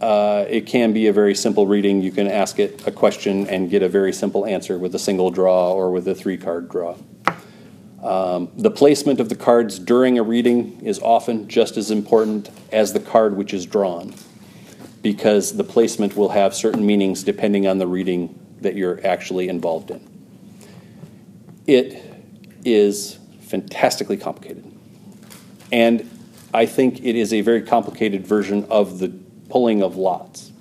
Uh, 0.00 0.46
it 0.48 0.66
can 0.66 0.92
be 0.92 1.08
a 1.08 1.12
very 1.12 1.34
simple 1.34 1.66
reading. 1.66 2.00
You 2.00 2.12
can 2.12 2.26
ask 2.26 2.58
it 2.58 2.86
a 2.86 2.92
question 2.92 3.46
and 3.48 3.68
get 3.68 3.82
a 3.82 3.88
very 3.88 4.12
simple 4.12 4.46
answer 4.46 4.78
with 4.78 4.94
a 4.94 4.98
single 4.98 5.30
draw 5.30 5.72
or 5.72 5.90
with 5.90 6.08
a 6.08 6.14
three 6.14 6.38
card 6.38 6.70
draw. 6.70 6.96
Um, 8.02 8.50
the 8.56 8.70
placement 8.70 9.20
of 9.20 9.28
the 9.28 9.36
cards 9.36 9.78
during 9.78 10.18
a 10.18 10.22
reading 10.22 10.80
is 10.80 10.98
often 11.00 11.48
just 11.48 11.76
as 11.76 11.90
important 11.90 12.48
as 12.72 12.94
the 12.94 13.00
card 13.00 13.36
which 13.36 13.52
is 13.52 13.66
drawn 13.66 14.14
because 15.02 15.56
the 15.56 15.64
placement 15.64 16.16
will 16.16 16.30
have 16.30 16.54
certain 16.54 16.86
meanings 16.86 17.22
depending 17.22 17.66
on 17.66 17.76
the 17.76 17.86
reading 17.86 18.39
that 18.60 18.76
you're 18.76 19.04
actually 19.06 19.48
involved 19.48 19.90
in. 19.90 20.06
It 21.66 22.02
is 22.64 23.18
fantastically 23.42 24.16
complicated. 24.16 24.64
And 25.72 26.08
I 26.52 26.66
think 26.66 27.04
it 27.04 27.16
is 27.16 27.32
a 27.32 27.40
very 27.40 27.62
complicated 27.62 28.26
version 28.26 28.66
of 28.70 28.98
the 28.98 29.12
pulling 29.48 29.82
of 29.82 29.96
lots 29.96 30.52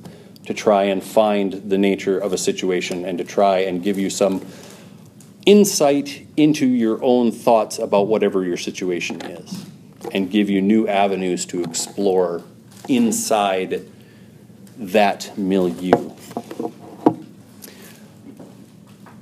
to 0.45 0.53
try 0.53 0.83
and 0.83 1.03
find 1.03 1.53
the 1.69 1.77
nature 1.77 2.17
of 2.17 2.33
a 2.33 2.37
situation 2.37 3.05
and 3.05 3.17
to 3.17 3.23
try 3.23 3.59
and 3.59 3.83
give 3.83 3.99
you 3.99 4.09
some 4.09 4.45
insight 5.45 6.25
into 6.37 6.65
your 6.65 7.03
own 7.03 7.31
thoughts 7.31 7.79
about 7.79 8.07
whatever 8.07 8.43
your 8.43 8.57
situation 8.57 9.21
is 9.21 9.65
and 10.11 10.31
give 10.31 10.49
you 10.49 10.61
new 10.61 10.87
avenues 10.87 11.45
to 11.45 11.63
explore 11.63 12.43
inside 12.87 13.85
that 14.77 15.31
milieu. 15.37 16.11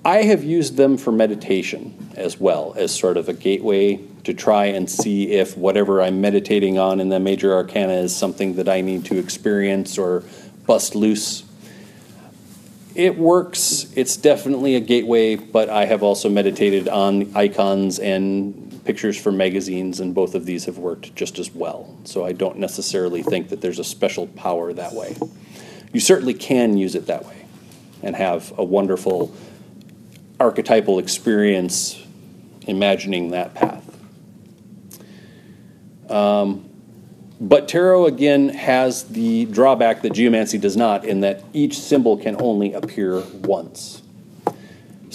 I 0.07 0.23
have 0.23 0.41
used 0.41 0.77
them 0.77 0.95
for 0.95 1.11
meditation 1.11 2.11
as 2.15 2.39
well 2.39 2.73
as 2.77 2.97
sort 2.97 3.17
of 3.17 3.27
a 3.27 3.33
gateway 3.33 3.99
to 4.23 4.33
try 4.33 4.67
and 4.67 4.89
see 4.89 5.31
if 5.33 5.57
whatever 5.57 6.01
I'm 6.01 6.21
meditating 6.21 6.79
on 6.79 7.01
in 7.01 7.09
the 7.09 7.19
major 7.19 7.53
arcana 7.53 7.91
is 7.91 8.15
something 8.15 8.55
that 8.55 8.69
I 8.69 8.79
need 8.79 9.03
to 9.07 9.19
experience 9.19 9.97
or 9.97 10.23
bust 10.65 10.95
loose. 10.95 11.43
It 12.95 13.17
works. 13.17 13.91
It's 13.97 14.15
definitely 14.15 14.75
a 14.75 14.79
gateway, 14.79 15.35
but 15.35 15.67
I 15.67 15.83
have 15.83 16.03
also 16.03 16.29
meditated 16.29 16.87
on 16.87 17.35
icons 17.35 17.99
and 17.99 18.81
pictures 18.85 19.21
from 19.21 19.35
magazines, 19.35 19.99
and 19.99 20.15
both 20.15 20.35
of 20.35 20.45
these 20.45 20.63
have 20.65 20.77
worked 20.77 21.17
just 21.17 21.37
as 21.37 21.53
well. 21.53 21.93
So 22.05 22.25
I 22.25 22.31
don't 22.31 22.59
necessarily 22.59 23.23
think 23.23 23.49
that 23.49 23.59
there's 23.59 23.77
a 23.77 23.83
special 23.83 24.27
power 24.27 24.71
that 24.71 24.93
way. 24.93 25.17
You 25.91 25.99
certainly 25.99 26.33
can 26.33 26.77
use 26.77 26.95
it 26.95 27.07
that 27.07 27.25
way 27.25 27.45
and 28.01 28.15
have 28.15 28.57
a 28.57 28.63
wonderful 28.63 29.35
archetypal 30.39 30.99
experience 30.99 32.01
imagining 32.67 33.31
that 33.31 33.53
path. 33.53 33.83
Um, 36.09 36.69
but 37.39 37.67
tarot 37.67 38.05
again 38.07 38.49
has 38.49 39.03
the 39.05 39.45
drawback 39.45 40.01
that 40.01 40.13
geomancy 40.13 40.57
does 40.57 40.75
not, 40.75 41.05
in 41.05 41.21
that 41.21 41.43
each 41.53 41.79
symbol 41.79 42.17
can 42.17 42.35
only 42.41 42.73
appear 42.73 43.19
once. 43.19 44.01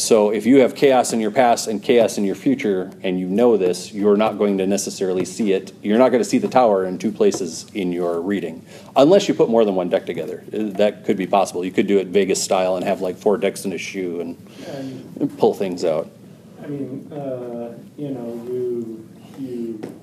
So 0.03 0.31
if 0.31 0.47
you 0.47 0.59
have 0.63 0.75
chaos 0.75 1.13
in 1.13 1.21
your 1.21 1.31
past 1.31 1.69
and 1.69 1.81
chaos 1.81 2.19
in 2.19 2.25
your 2.25 2.35
future, 2.35 2.91
and 3.05 3.21
you 3.21 3.29
know 3.29 3.57
this, 3.57 3.93
you're 3.93 4.17
not 4.17 4.37
going 4.37 4.59
to 4.59 4.67
necessarily 4.67 5.25
see 5.25 5.53
it. 5.53 5.73
You're 5.81 5.97
not 5.97 6.09
going 6.09 6.21
to 6.21 6.29
see 6.29 6.39
the 6.39 6.49
tower 6.49 6.85
in 6.85 6.99
two 6.99 7.13
places 7.13 7.67
in 7.73 7.93
your 7.93 8.21
reading, 8.21 8.67
unless 8.97 9.29
you 9.29 9.35
put 9.35 9.49
more 9.49 9.65
than 9.65 9.77
one 9.77 9.91
deck 9.91 10.05
together. 10.05 10.43
That 10.49 11.05
could 11.05 11.17
be 11.17 11.29
possible. 11.29 11.65
You 11.65 11.71
could 11.71 11.87
do 11.87 11.99
it 11.99 12.09
Vegas 12.09 12.43
style 12.43 12.75
and 12.75 12.85
have 12.85 13.01
like 13.01 13.17
four 13.17 13.39
decks 13.39 13.65
in 13.65 13.73
a 13.73 13.79
shoe 13.79 14.21
and, 14.21 14.37
And, 14.67 15.17
and 15.21 15.39
pull 15.39 15.55
things 15.55 15.85
out. 15.85 16.11
I 16.61 16.67
mean, 16.67 17.13
uh, 17.13 17.79
you 17.97 18.11
know, 18.11 18.27
you, 18.49 19.09
you, 19.39 20.02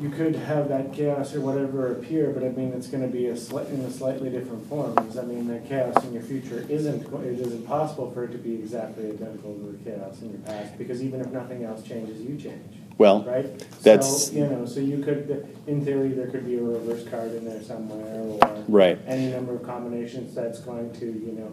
you 0.00 0.10
could 0.10 0.34
have 0.34 0.68
that 0.68 0.92
chaos 0.92 1.34
or 1.34 1.40
whatever 1.40 1.92
appear, 1.92 2.30
but 2.30 2.42
I 2.44 2.50
mean, 2.50 2.72
it's 2.74 2.86
gonna 2.86 3.06
be 3.08 3.26
a 3.28 3.36
slight, 3.36 3.68
in 3.68 3.80
a 3.80 3.90
slightly 3.90 4.28
different 4.30 4.66
form. 4.68 4.94
Does 4.94 5.14
that 5.14 5.26
mean 5.26 5.46
that 5.48 5.66
chaos 5.68 6.04
in 6.04 6.12
your 6.12 6.22
future 6.22 6.66
isn't, 6.68 7.10
go- 7.10 7.20
it 7.20 7.38
isn't 7.40 7.66
possible 7.66 8.10
for 8.10 8.24
it 8.24 8.32
to 8.32 8.38
be 8.38 8.54
exactly 8.56 9.06
identical 9.06 9.54
to 9.54 9.72
the 9.72 9.90
chaos 9.90 10.20
in 10.22 10.30
your 10.30 10.40
past? 10.40 10.76
Because 10.76 11.02
even 11.02 11.20
if 11.20 11.28
nothing 11.28 11.64
else 11.64 11.82
changes, 11.82 12.20
you 12.20 12.36
change, 12.36 12.74
Well, 12.98 13.24
right? 13.24 13.58
That's- 13.82 14.26
So, 14.28 14.34
you 14.34 14.46
know, 14.46 14.66
so 14.66 14.80
you 14.80 15.02
could, 15.02 15.48
in 15.66 15.84
theory, 15.84 16.10
there 16.10 16.26
could 16.28 16.44
be 16.44 16.56
a 16.56 16.62
reverse 16.62 17.08
card 17.08 17.32
in 17.34 17.44
there 17.46 17.62
somewhere, 17.62 18.22
or. 18.22 18.64
Right. 18.68 18.98
Any 19.06 19.30
number 19.32 19.54
of 19.54 19.62
combinations 19.62 20.34
that's 20.34 20.60
going 20.60 20.92
to, 20.94 21.06
you 21.06 21.32
know, 21.38 21.52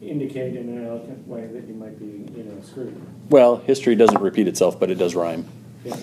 indicate 0.00 0.56
in 0.56 0.68
an 0.68 0.86
elegant 0.86 1.26
way 1.26 1.46
that 1.48 1.66
you 1.66 1.74
might 1.74 1.98
be, 1.98 2.30
you 2.36 2.44
know, 2.44 2.60
screwed. 2.62 2.94
well, 3.30 3.56
history 3.56 3.94
doesn't 3.96 4.20
repeat 4.20 4.46
itself, 4.48 4.78
but 4.78 4.90
it 4.90 4.94
does 4.94 5.14
rhyme. 5.14 5.44
Yeah. 5.84 5.96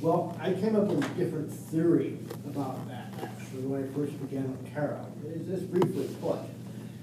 Well, 0.00 0.36
I 0.40 0.52
came 0.54 0.76
up 0.76 0.84
with 0.84 1.04
a 1.04 1.08
different 1.14 1.52
theory 1.52 2.18
about 2.46 2.88
that, 2.88 3.12
actually, 3.22 3.62
when 3.62 3.84
I 3.84 3.86
first 3.94 4.18
began 4.20 4.50
with 4.50 4.72
tarot. 4.72 5.04
It's 5.34 5.46
just 5.46 5.70
briefly 5.70 6.08
put. 6.22 6.38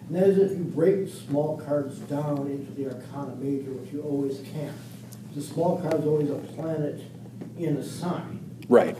And 0.08 0.16
that 0.16 0.24
is 0.24 0.38
if 0.40 0.58
you 0.58 0.64
break 0.64 1.08
small 1.10 1.58
cards 1.58 2.00
down 2.00 2.48
into 2.48 2.72
the 2.72 2.88
arcana 2.88 3.36
major, 3.36 3.72
which 3.72 3.92
you 3.94 4.02
always 4.02 4.40
can. 4.52 4.74
The 5.36 5.42
small 5.42 5.80
card's 5.80 6.08
always 6.08 6.30
a 6.32 6.36
planet 6.56 7.02
in 7.58 7.78
a 7.78 7.84
sign, 7.84 8.40
Right. 8.68 8.98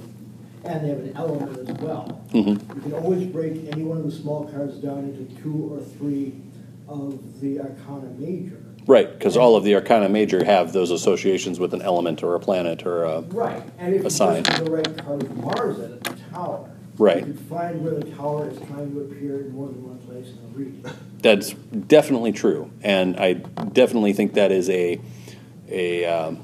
and 0.64 0.84
they 0.86 0.90
have 0.90 1.00
an 1.00 1.14
element 1.16 1.68
as 1.70 1.76
well. 1.78 2.22
hmm 2.32 2.50
You 2.50 2.82
can 2.84 2.94
always 2.94 3.26
break 3.28 3.54
any 3.72 3.84
one 3.84 3.98
of 3.98 4.04
the 4.04 4.12
small 4.12 4.46
cards 4.46 4.78
down 4.78 5.00
into 5.06 5.42
two 5.42 5.70
or 5.74 5.80
three 5.80 6.36
of 6.88 7.42
the 7.42 7.62
arcana 7.62 8.10
major. 8.20 8.62
Right, 8.88 9.12
because 9.12 9.36
all 9.36 9.58
of 9.58 9.66
the 9.66 9.76
Arcana 9.76 10.08
Major 10.08 10.46
have 10.46 10.72
those 10.72 10.92
associations 10.92 11.60
with 11.60 11.74
an 11.74 11.82
element 11.82 12.24
or 12.24 12.36
a 12.36 12.40
planet 12.40 12.86
or 12.86 13.04
a. 13.04 13.20
Right, 13.22 13.62
and 13.78 13.94
if 13.94 14.02
A 14.02 14.04
you 14.06 14.10
sign. 14.10 14.44
the 14.44 14.70
right 14.72 14.98
card 15.06 15.24
of 15.24 15.38
Mars 15.38 15.80
at 15.80 16.04
the 16.04 16.16
tower, 16.32 16.70
Right. 16.98 17.18
You 17.18 17.34
can 17.34 17.38
find 17.38 17.84
where 17.84 17.94
the 17.94 18.10
tower 18.12 18.50
is 18.50 18.58
trying 18.58 18.92
to 18.92 19.02
appear 19.02 19.42
in 19.42 19.52
more 19.52 19.68
than 19.68 19.88
one 19.88 20.00
place 20.00 20.30
in 20.30 20.42
the 20.52 20.58
read. 20.58 20.92
That's 21.22 21.52
definitely 21.54 22.32
true, 22.32 22.72
and 22.82 23.20
I 23.20 23.34
definitely 23.34 24.14
think 24.14 24.34
that 24.34 24.52
is 24.52 24.70
a 24.70 25.00
a 25.70 26.06
um, 26.06 26.40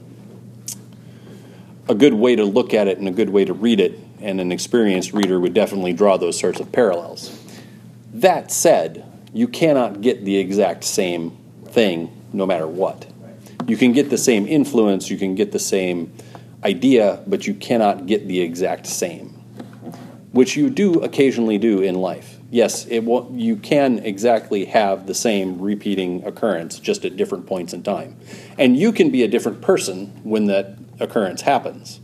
a 1.90 1.96
good 1.96 2.14
way 2.14 2.36
to 2.36 2.46
look 2.46 2.74
at 2.74 2.88
it 2.88 3.00
and 3.00 3.08
a 3.08 3.12
good 3.12 3.30
way 3.30 3.46
to 3.46 3.54
read 3.54 3.80
it. 3.80 4.00
And 4.22 4.40
an 4.40 4.52
experienced 4.52 5.12
reader 5.12 5.40
would 5.40 5.54
definitely 5.54 5.92
draw 5.92 6.18
those 6.18 6.40
sorts 6.40 6.60
of 6.60 6.72
parallels. 6.72 7.38
That 8.14 8.52
said, 8.52 9.06
you 9.34 9.48
cannot 9.48 10.02
get 10.02 10.24
the 10.24 10.38
exact 10.38 10.86
same 10.86 11.38
thing 11.66 12.12
no 12.34 12.46
matter 12.46 12.68
what. 12.68 13.06
You 13.68 13.78
can 13.78 13.94
get 13.94 14.10
the 14.10 14.18
same 14.18 14.46
influence, 14.48 15.10
you 15.10 15.18
can 15.18 15.36
get 15.36 15.52
the 15.52 15.60
same 15.60 16.14
idea, 16.64 17.24
but 17.28 17.48
you 17.48 17.54
cannot 17.54 18.06
get 18.08 18.28
the 18.28 18.42
exact 18.42 18.88
same, 18.88 19.30
which 20.32 20.58
you 20.58 20.70
do 20.70 21.02
occasionally 21.02 21.58
do 21.58 21.82
in 21.82 21.96
life. 21.96 22.40
Yes, 22.50 22.86
it 22.86 23.04
will, 23.04 23.32
you 23.34 23.56
can 23.56 24.00
exactly 24.00 24.66
have 24.66 25.08
the 25.08 25.16
same 25.16 25.60
repeating 25.60 26.24
occurrence, 26.24 26.78
just 26.78 27.04
at 27.04 27.16
different 27.16 27.48
points 27.48 27.74
in 27.74 27.84
time. 27.84 28.16
And 28.58 28.78
you 28.78 28.92
can 28.92 29.10
be 29.10 29.24
a 29.24 29.28
different 29.28 29.62
person 29.62 30.08
when 30.24 30.46
that 30.46 30.78
occurrence 31.00 31.42
happens. 31.42 32.00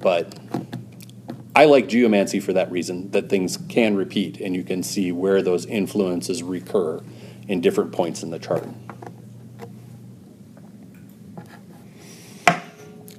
But 0.00 0.34
I 1.54 1.66
like 1.66 1.88
geomancy 1.88 2.40
for 2.40 2.52
that 2.52 2.70
reason, 2.72 3.12
that 3.12 3.28
things 3.28 3.56
can 3.68 3.96
repeat 3.96 4.40
and 4.40 4.56
you 4.56 4.64
can 4.64 4.82
see 4.82 5.12
where 5.12 5.40
those 5.40 5.66
influences 5.66 6.42
recur 6.42 7.00
in 7.46 7.60
different 7.60 7.92
points 7.92 8.24
in 8.24 8.30
the 8.30 8.40
chart. 8.40 8.66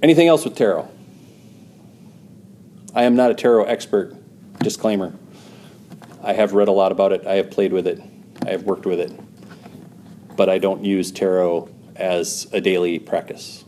Anything 0.06 0.28
else 0.28 0.46
with 0.46 0.56
tarot? 0.56 0.88
I 2.94 3.06
am 3.06 3.16
not 3.16 3.32
a 3.32 3.34
tarot 3.34 3.64
expert, 3.64 4.16
disclaimer. 4.60 5.16
I 6.22 6.34
have 6.34 6.54
read 6.54 6.68
a 6.68 6.72
lot 6.72 6.92
about 6.92 7.12
it, 7.12 7.26
I 7.26 7.38
have 7.38 7.50
played 7.50 7.74
with 7.74 7.88
it, 7.88 8.00
I 8.46 8.52
have 8.52 8.62
worked 8.62 8.86
with 8.86 9.00
it, 9.00 9.12
but 10.36 10.48
I 10.48 10.60
don't 10.60 10.86
use 10.86 11.12
tarot 11.12 11.70
as 11.96 12.48
a 12.54 12.62
daily 12.62 13.00
practice, 13.00 13.66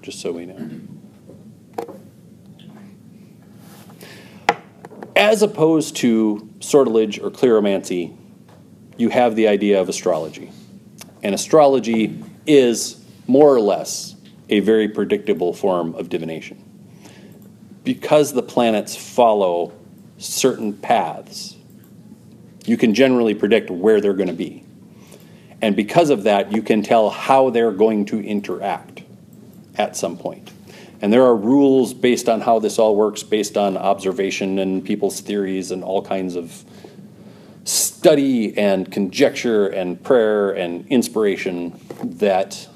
just 0.00 0.18
so 0.18 0.32
we 0.32 0.46
know. 0.46 0.66
As 5.14 5.42
opposed 5.42 5.96
to 5.96 6.48
sortilege 6.60 7.18
or 7.20 7.30
cleromancy, 7.30 8.16
you 8.96 9.10
have 9.10 9.36
the 9.36 9.46
idea 9.46 9.78
of 9.78 9.90
astrology. 9.90 10.50
And 11.22 11.34
astrology 11.34 12.18
is 12.46 12.98
more 13.26 13.54
or 13.54 13.60
less 13.60 14.05
a 14.48 14.60
very 14.60 14.88
predictable 14.88 15.52
form 15.52 15.94
of 15.94 16.08
divination. 16.08 16.62
Because 17.84 18.32
the 18.32 18.42
planets 18.42 18.96
follow 18.96 19.72
certain 20.18 20.72
paths, 20.72 21.56
you 22.64 22.76
can 22.76 22.94
generally 22.94 23.34
predict 23.34 23.70
where 23.70 24.00
they're 24.00 24.14
going 24.14 24.28
to 24.28 24.34
be. 24.34 24.64
And 25.62 25.74
because 25.74 26.10
of 26.10 26.24
that, 26.24 26.52
you 26.52 26.62
can 26.62 26.82
tell 26.82 27.10
how 27.10 27.50
they're 27.50 27.72
going 27.72 28.04
to 28.06 28.20
interact 28.20 29.02
at 29.76 29.96
some 29.96 30.16
point. 30.16 30.50
And 31.00 31.12
there 31.12 31.22
are 31.22 31.36
rules 31.36 31.94
based 31.94 32.28
on 32.28 32.40
how 32.40 32.58
this 32.58 32.78
all 32.78 32.96
works, 32.96 33.22
based 33.22 33.56
on 33.56 33.76
observation 33.76 34.58
and 34.58 34.84
people's 34.84 35.20
theories 35.20 35.70
and 35.70 35.84
all 35.84 36.02
kinds 36.02 36.36
of 36.36 36.64
study 37.64 38.56
and 38.56 38.90
conjecture 38.90 39.66
and 39.66 40.02
prayer 40.02 40.50
and 40.50 40.86
inspiration 40.88 41.78
that 42.02 42.68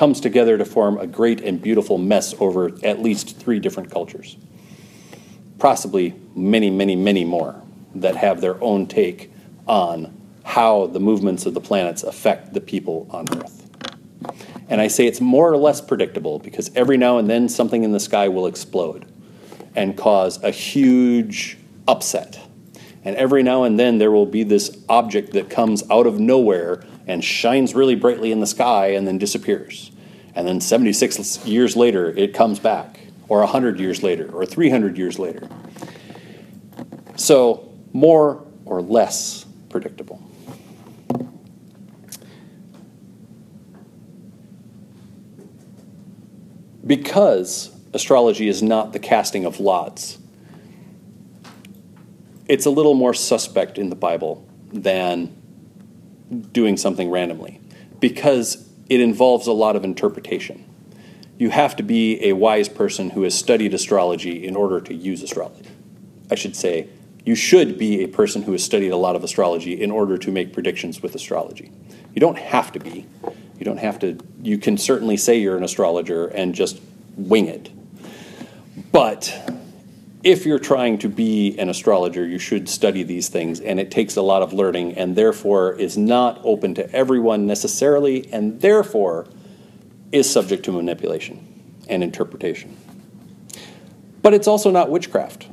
comes 0.00 0.18
together 0.18 0.56
to 0.56 0.64
form 0.64 0.96
a 0.96 1.06
great 1.06 1.42
and 1.42 1.60
beautiful 1.60 1.98
mess 1.98 2.34
over 2.40 2.70
at 2.82 3.02
least 3.02 3.36
three 3.36 3.60
different 3.60 3.90
cultures. 3.90 4.38
Possibly 5.58 6.14
many, 6.34 6.70
many, 6.70 6.96
many 6.96 7.22
more 7.22 7.62
that 7.94 8.16
have 8.16 8.40
their 8.40 8.58
own 8.64 8.86
take 8.86 9.30
on 9.68 10.10
how 10.42 10.86
the 10.86 10.98
movements 10.98 11.44
of 11.44 11.52
the 11.52 11.60
planets 11.60 12.02
affect 12.02 12.54
the 12.54 12.62
people 12.62 13.08
on 13.10 13.26
Earth. 13.36 13.68
And 14.70 14.80
I 14.80 14.88
say 14.88 15.06
it's 15.06 15.20
more 15.20 15.52
or 15.52 15.58
less 15.58 15.82
predictable 15.82 16.38
because 16.38 16.70
every 16.74 16.96
now 16.96 17.18
and 17.18 17.28
then 17.28 17.46
something 17.46 17.84
in 17.84 17.92
the 17.92 18.00
sky 18.00 18.26
will 18.26 18.46
explode 18.46 19.04
and 19.76 19.98
cause 19.98 20.42
a 20.42 20.50
huge 20.50 21.58
upset. 21.86 22.40
And 23.04 23.16
every 23.16 23.42
now 23.42 23.64
and 23.64 23.78
then 23.78 23.98
there 23.98 24.10
will 24.10 24.24
be 24.24 24.44
this 24.44 24.82
object 24.88 25.34
that 25.34 25.50
comes 25.50 25.82
out 25.90 26.06
of 26.06 26.18
nowhere 26.18 26.82
and 27.06 27.22
shines 27.22 27.74
really 27.74 27.96
brightly 27.96 28.32
in 28.32 28.40
the 28.40 28.46
sky 28.46 28.88
and 28.92 29.06
then 29.06 29.18
disappears. 29.18 29.89
And 30.34 30.46
then 30.46 30.60
76 30.60 31.44
years 31.46 31.76
later, 31.76 32.10
it 32.16 32.34
comes 32.34 32.58
back, 32.58 33.00
or 33.28 33.40
100 33.40 33.80
years 33.80 34.02
later, 34.02 34.30
or 34.30 34.46
300 34.46 34.96
years 34.96 35.18
later. 35.18 35.48
So, 37.16 37.72
more 37.92 38.44
or 38.64 38.80
less 38.80 39.44
predictable. 39.68 40.22
Because 46.86 47.70
astrology 47.92 48.48
is 48.48 48.62
not 48.62 48.92
the 48.92 48.98
casting 48.98 49.44
of 49.44 49.60
lots, 49.60 50.18
it's 52.48 52.66
a 52.66 52.70
little 52.70 52.94
more 52.94 53.14
suspect 53.14 53.78
in 53.78 53.90
the 53.90 53.96
Bible 53.96 54.46
than 54.72 55.36
doing 56.52 56.76
something 56.76 57.10
randomly 57.10 57.60
because 58.00 58.69
it 58.90 59.00
involves 59.00 59.46
a 59.46 59.52
lot 59.52 59.76
of 59.76 59.84
interpretation. 59.84 60.64
You 61.38 61.48
have 61.50 61.76
to 61.76 61.82
be 61.82 62.22
a 62.22 62.34
wise 62.34 62.68
person 62.68 63.10
who 63.10 63.22
has 63.22 63.34
studied 63.34 63.72
astrology 63.72 64.46
in 64.46 64.56
order 64.56 64.80
to 64.82 64.92
use 64.92 65.22
astrology. 65.22 65.70
I 66.30 66.34
should 66.34 66.54
say, 66.54 66.88
you 67.24 67.34
should 67.34 67.78
be 67.78 68.02
a 68.02 68.08
person 68.08 68.42
who 68.42 68.52
has 68.52 68.64
studied 68.64 68.90
a 68.90 68.96
lot 68.96 69.16
of 69.16 69.24
astrology 69.24 69.80
in 69.80 69.90
order 69.90 70.18
to 70.18 70.32
make 70.32 70.52
predictions 70.52 71.02
with 71.02 71.14
astrology. 71.14 71.70
You 72.14 72.20
don't 72.20 72.38
have 72.38 72.72
to 72.72 72.80
be. 72.80 73.06
You 73.58 73.64
don't 73.64 73.78
have 73.78 73.98
to, 74.00 74.18
you 74.42 74.58
can 74.58 74.76
certainly 74.76 75.16
say 75.16 75.38
you're 75.38 75.56
an 75.56 75.64
astrologer 75.64 76.26
and 76.26 76.54
just 76.54 76.80
wing 77.16 77.46
it. 77.46 77.70
But 78.90 79.59
if 80.22 80.44
you're 80.44 80.58
trying 80.58 80.98
to 80.98 81.08
be 81.08 81.58
an 81.58 81.68
astrologer, 81.68 82.26
you 82.26 82.38
should 82.38 82.68
study 82.68 83.02
these 83.02 83.28
things, 83.28 83.60
and 83.60 83.80
it 83.80 83.90
takes 83.90 84.16
a 84.16 84.22
lot 84.22 84.42
of 84.42 84.52
learning, 84.52 84.92
and 84.94 85.16
therefore 85.16 85.72
is 85.72 85.96
not 85.96 86.40
open 86.44 86.74
to 86.74 86.90
everyone 86.92 87.46
necessarily, 87.46 88.30
and 88.32 88.60
therefore 88.60 89.26
is 90.12 90.30
subject 90.30 90.64
to 90.64 90.72
manipulation 90.72 91.46
and 91.88 92.02
interpretation. 92.02 92.76
But 94.22 94.34
it's 94.34 94.46
also 94.46 94.70
not 94.70 94.90
witchcraft. 94.90 95.48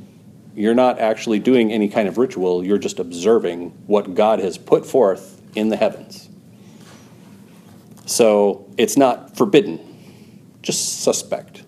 You're 0.54 0.74
not 0.74 0.98
actually 0.98 1.38
doing 1.38 1.72
any 1.72 1.88
kind 1.88 2.08
of 2.08 2.18
ritual, 2.18 2.64
you're 2.64 2.78
just 2.78 2.98
observing 2.98 3.70
what 3.86 4.14
God 4.14 4.40
has 4.40 4.58
put 4.58 4.84
forth 4.84 5.40
in 5.54 5.68
the 5.68 5.76
heavens. 5.76 6.28
So 8.04 8.66
it's 8.76 8.96
not 8.96 9.36
forbidden, 9.36 9.78
just 10.62 11.02
suspect. 11.02 11.62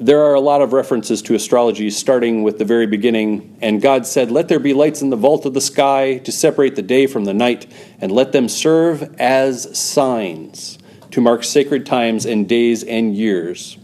There 0.00 0.22
are 0.24 0.32
a 0.32 0.40
lot 0.40 0.62
of 0.62 0.72
references 0.72 1.20
to 1.22 1.34
astrology 1.34 1.90
starting 1.90 2.42
with 2.42 2.56
the 2.56 2.64
very 2.64 2.86
beginning. 2.86 3.58
And 3.60 3.82
God 3.82 4.06
said, 4.06 4.30
Let 4.30 4.48
there 4.48 4.58
be 4.58 4.72
lights 4.72 5.02
in 5.02 5.10
the 5.10 5.16
vault 5.16 5.44
of 5.44 5.52
the 5.52 5.60
sky 5.60 6.16
to 6.24 6.32
separate 6.32 6.74
the 6.74 6.82
day 6.82 7.06
from 7.06 7.26
the 7.26 7.34
night, 7.34 7.70
and 8.00 8.10
let 8.10 8.32
them 8.32 8.48
serve 8.48 9.14
as 9.20 9.78
signs 9.78 10.78
to 11.10 11.20
mark 11.20 11.44
sacred 11.44 11.84
times 11.84 12.24
and 12.24 12.48
days 12.48 12.82
and 12.82 13.14
years. 13.14 13.76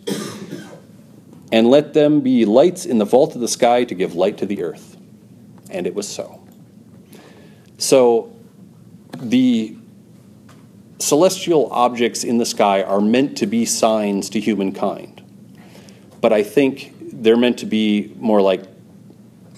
And 1.52 1.68
let 1.68 1.92
them 1.92 2.22
be 2.22 2.46
lights 2.46 2.86
in 2.86 2.96
the 2.96 3.04
vault 3.04 3.34
of 3.34 3.42
the 3.42 3.48
sky 3.48 3.84
to 3.84 3.94
give 3.94 4.14
light 4.14 4.38
to 4.38 4.46
the 4.46 4.62
earth. 4.62 4.96
And 5.68 5.86
it 5.86 5.94
was 5.94 6.08
so. 6.08 6.42
So 7.76 8.34
the 9.18 9.76
celestial 10.98 11.70
objects 11.70 12.24
in 12.24 12.38
the 12.38 12.46
sky 12.46 12.82
are 12.82 13.02
meant 13.02 13.36
to 13.36 13.46
be 13.46 13.66
signs 13.66 14.30
to 14.30 14.40
humankind 14.40 15.15
but 16.26 16.32
I 16.32 16.42
think 16.42 16.92
they're 17.00 17.36
meant 17.36 17.60
to 17.60 17.66
be 17.66 18.12
more 18.16 18.42
like 18.42 18.64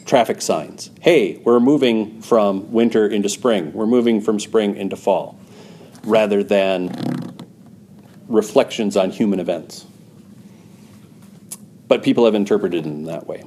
traffic 0.04 0.42
signs. 0.42 0.90
Hey, 1.00 1.38
we're 1.38 1.60
moving 1.60 2.20
from 2.20 2.70
winter 2.70 3.08
into 3.08 3.30
spring, 3.30 3.72
we're 3.72 3.86
moving 3.86 4.20
from 4.20 4.38
spring 4.38 4.76
into 4.76 4.94
fall, 4.94 5.40
rather 6.04 6.44
than 6.44 6.94
reflections 8.28 8.98
on 8.98 9.08
human 9.08 9.40
events. 9.40 9.86
But 11.86 12.02
people 12.02 12.26
have 12.26 12.34
interpreted 12.34 12.84
it 12.84 12.86
in 12.86 13.04
that 13.04 13.26
way. 13.26 13.44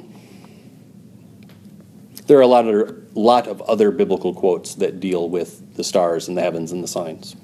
There 2.26 2.40
are 2.40 2.42
a 2.42 2.48
lot 2.48 2.68
of, 2.68 3.16
lot 3.16 3.46
of 3.46 3.62
other 3.62 3.92
biblical 3.92 4.34
quotes 4.34 4.74
that 4.74 5.00
deal 5.00 5.30
with 5.30 5.76
the 5.76 5.84
stars 5.84 6.28
and 6.28 6.36
the 6.36 6.42
heavens 6.42 6.72
and 6.72 6.84
the 6.84 6.88
signs. 6.88 7.36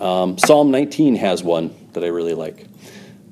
Um, 0.00 0.38
Psalm 0.38 0.70
19 0.70 1.16
has 1.16 1.42
one 1.42 1.74
that 1.94 2.04
I 2.04 2.08
really 2.08 2.34
like. 2.34 2.68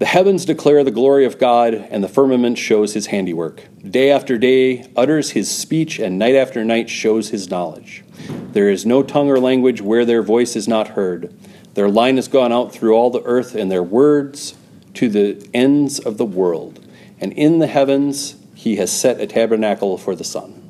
The 0.03 0.09
heavens 0.09 0.45
declare 0.45 0.83
the 0.83 0.91
glory 0.91 1.25
of 1.25 1.39
God, 1.39 1.75
and 1.75 2.03
the 2.03 2.09
firmament 2.09 2.59
shows 2.59 2.93
his 2.93 3.07
handiwork. 3.07 3.63
Day 3.89 4.11
after 4.11 4.37
day 4.37 4.85
utters 4.97 5.31
his 5.31 5.49
speech, 5.49 6.01
and 6.01 6.19
night 6.19 6.35
after 6.35 6.65
night 6.65 6.91
shows 6.91 7.29
his 7.29 7.49
knowledge. 7.51 8.03
There 8.51 8.69
is 8.69 8.85
no 8.85 9.05
tongue 9.05 9.31
or 9.31 9.39
language 9.39 9.81
where 9.81 10.05
their 10.05 10.21
voice 10.21 10.57
is 10.57 10.67
not 10.67 10.89
heard. 10.89 11.33
Their 11.75 11.89
line 11.89 12.17
has 12.17 12.27
gone 12.27 12.53
out 12.53 12.73
through 12.73 12.95
all 12.97 13.11
the 13.11 13.23
earth, 13.23 13.55
and 13.55 13.71
their 13.71 13.85
words 13.85 14.57
to 14.95 15.09
the 15.09 15.49
ends 15.55 16.01
of 16.01 16.19
the 16.19 16.27
world. 16.27 16.85
and 17.21 17.33
in 17.35 17.61
the 17.61 17.69
heavens 17.69 18.35
he 18.57 18.75
has 18.79 18.91
set 18.91 19.21
a 19.21 19.27
tabernacle 19.29 19.97
for 19.99 20.17
the 20.17 20.25
sun. 20.25 20.61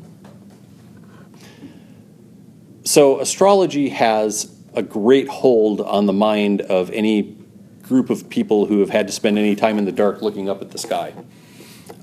So, 2.84 3.18
astrology 3.18 3.88
has 3.88 4.54
a 4.74 4.82
great 4.82 5.28
hold 5.28 5.80
on 5.80 6.04
the 6.04 6.12
mind 6.12 6.60
of 6.60 6.90
any 6.90 7.41
group 7.82 8.10
of 8.10 8.30
people 8.30 8.66
who 8.66 8.80
have 8.80 8.90
had 8.90 9.06
to 9.08 9.12
spend 9.12 9.38
any 9.38 9.54
time 9.54 9.78
in 9.78 9.84
the 9.84 9.92
dark 9.92 10.22
looking 10.22 10.48
up 10.48 10.62
at 10.62 10.70
the 10.70 10.78
sky. 10.78 11.12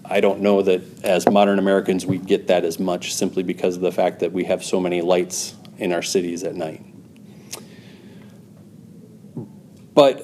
I 0.06 0.22
don't 0.22 0.42
know 0.42 0.62
that 0.62 0.82
as 1.04 1.30
modern 1.30 1.60
Americans 1.60 2.06
we 2.06 2.18
get 2.18 2.48
that 2.48 2.66
as 2.66 2.80
much 2.80 3.14
simply 3.14 3.44
because 3.44 3.76
of 3.76 3.82
the 3.82 3.92
fact 3.92 4.20
that 4.20 4.32
we 4.32 4.44
have 4.46 4.64
so 4.64 4.80
many 4.80 5.02
lights 5.02 5.56
in 5.78 5.94
our 5.94 6.02
cities 6.02 6.44
at 6.44 6.56
night. 6.56 6.84
But 9.94 10.24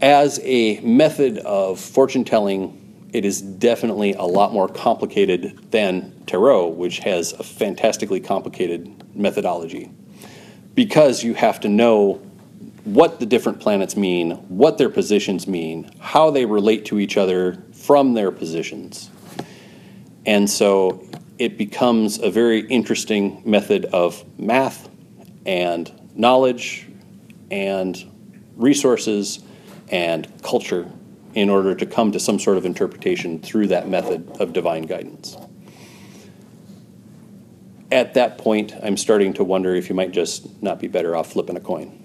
as 0.00 0.40
a 0.42 0.80
method 0.80 1.38
of 1.38 1.78
fortune 1.78 2.24
telling, 2.24 3.08
it 3.12 3.24
is 3.24 3.42
definitely 3.42 4.14
a 4.14 4.22
lot 4.22 4.52
more 4.52 4.68
complicated 4.68 5.70
than 5.70 6.24
tarot, 6.26 6.68
which 6.68 7.00
has 7.00 7.32
a 7.32 7.42
fantastically 7.42 8.20
complicated 8.20 9.14
methodology. 9.14 9.90
Because 10.74 11.22
you 11.22 11.34
have 11.34 11.60
to 11.60 11.68
know 11.68 12.22
what 12.84 13.20
the 13.20 13.26
different 13.26 13.60
planets 13.60 13.96
mean, 13.96 14.32
what 14.48 14.78
their 14.78 14.90
positions 14.90 15.46
mean, 15.46 15.90
how 16.00 16.30
they 16.30 16.44
relate 16.44 16.84
to 16.86 16.98
each 16.98 17.16
other 17.16 17.62
from 17.72 18.14
their 18.14 18.30
positions. 18.30 19.10
And 20.26 20.48
so 20.48 21.06
it 21.38 21.56
becomes 21.56 22.18
a 22.18 22.30
very 22.30 22.60
interesting 22.60 23.42
method 23.44 23.86
of 23.86 24.24
math 24.38 24.88
and 25.46 25.90
knowledge 26.14 26.86
and 27.50 27.96
resources 28.56 29.40
and 29.88 30.28
culture 30.42 30.90
in 31.34 31.48
order 31.48 31.74
to 31.74 31.86
come 31.86 32.12
to 32.12 32.20
some 32.20 32.38
sort 32.38 32.56
of 32.56 32.66
interpretation 32.66 33.40
through 33.40 33.68
that 33.68 33.88
method 33.88 34.28
of 34.40 34.52
divine 34.52 34.82
guidance. 34.82 35.36
At 37.92 38.14
that 38.14 38.38
point, 38.38 38.72
I'm 38.82 38.96
starting 38.96 39.32
to 39.34 39.44
wonder 39.44 39.74
if 39.74 39.88
you 39.88 39.94
might 39.94 40.12
just 40.12 40.62
not 40.62 40.78
be 40.78 40.86
better 40.86 41.16
off 41.16 41.32
flipping 41.32 41.56
a 41.56 41.60
coin. 41.60 41.99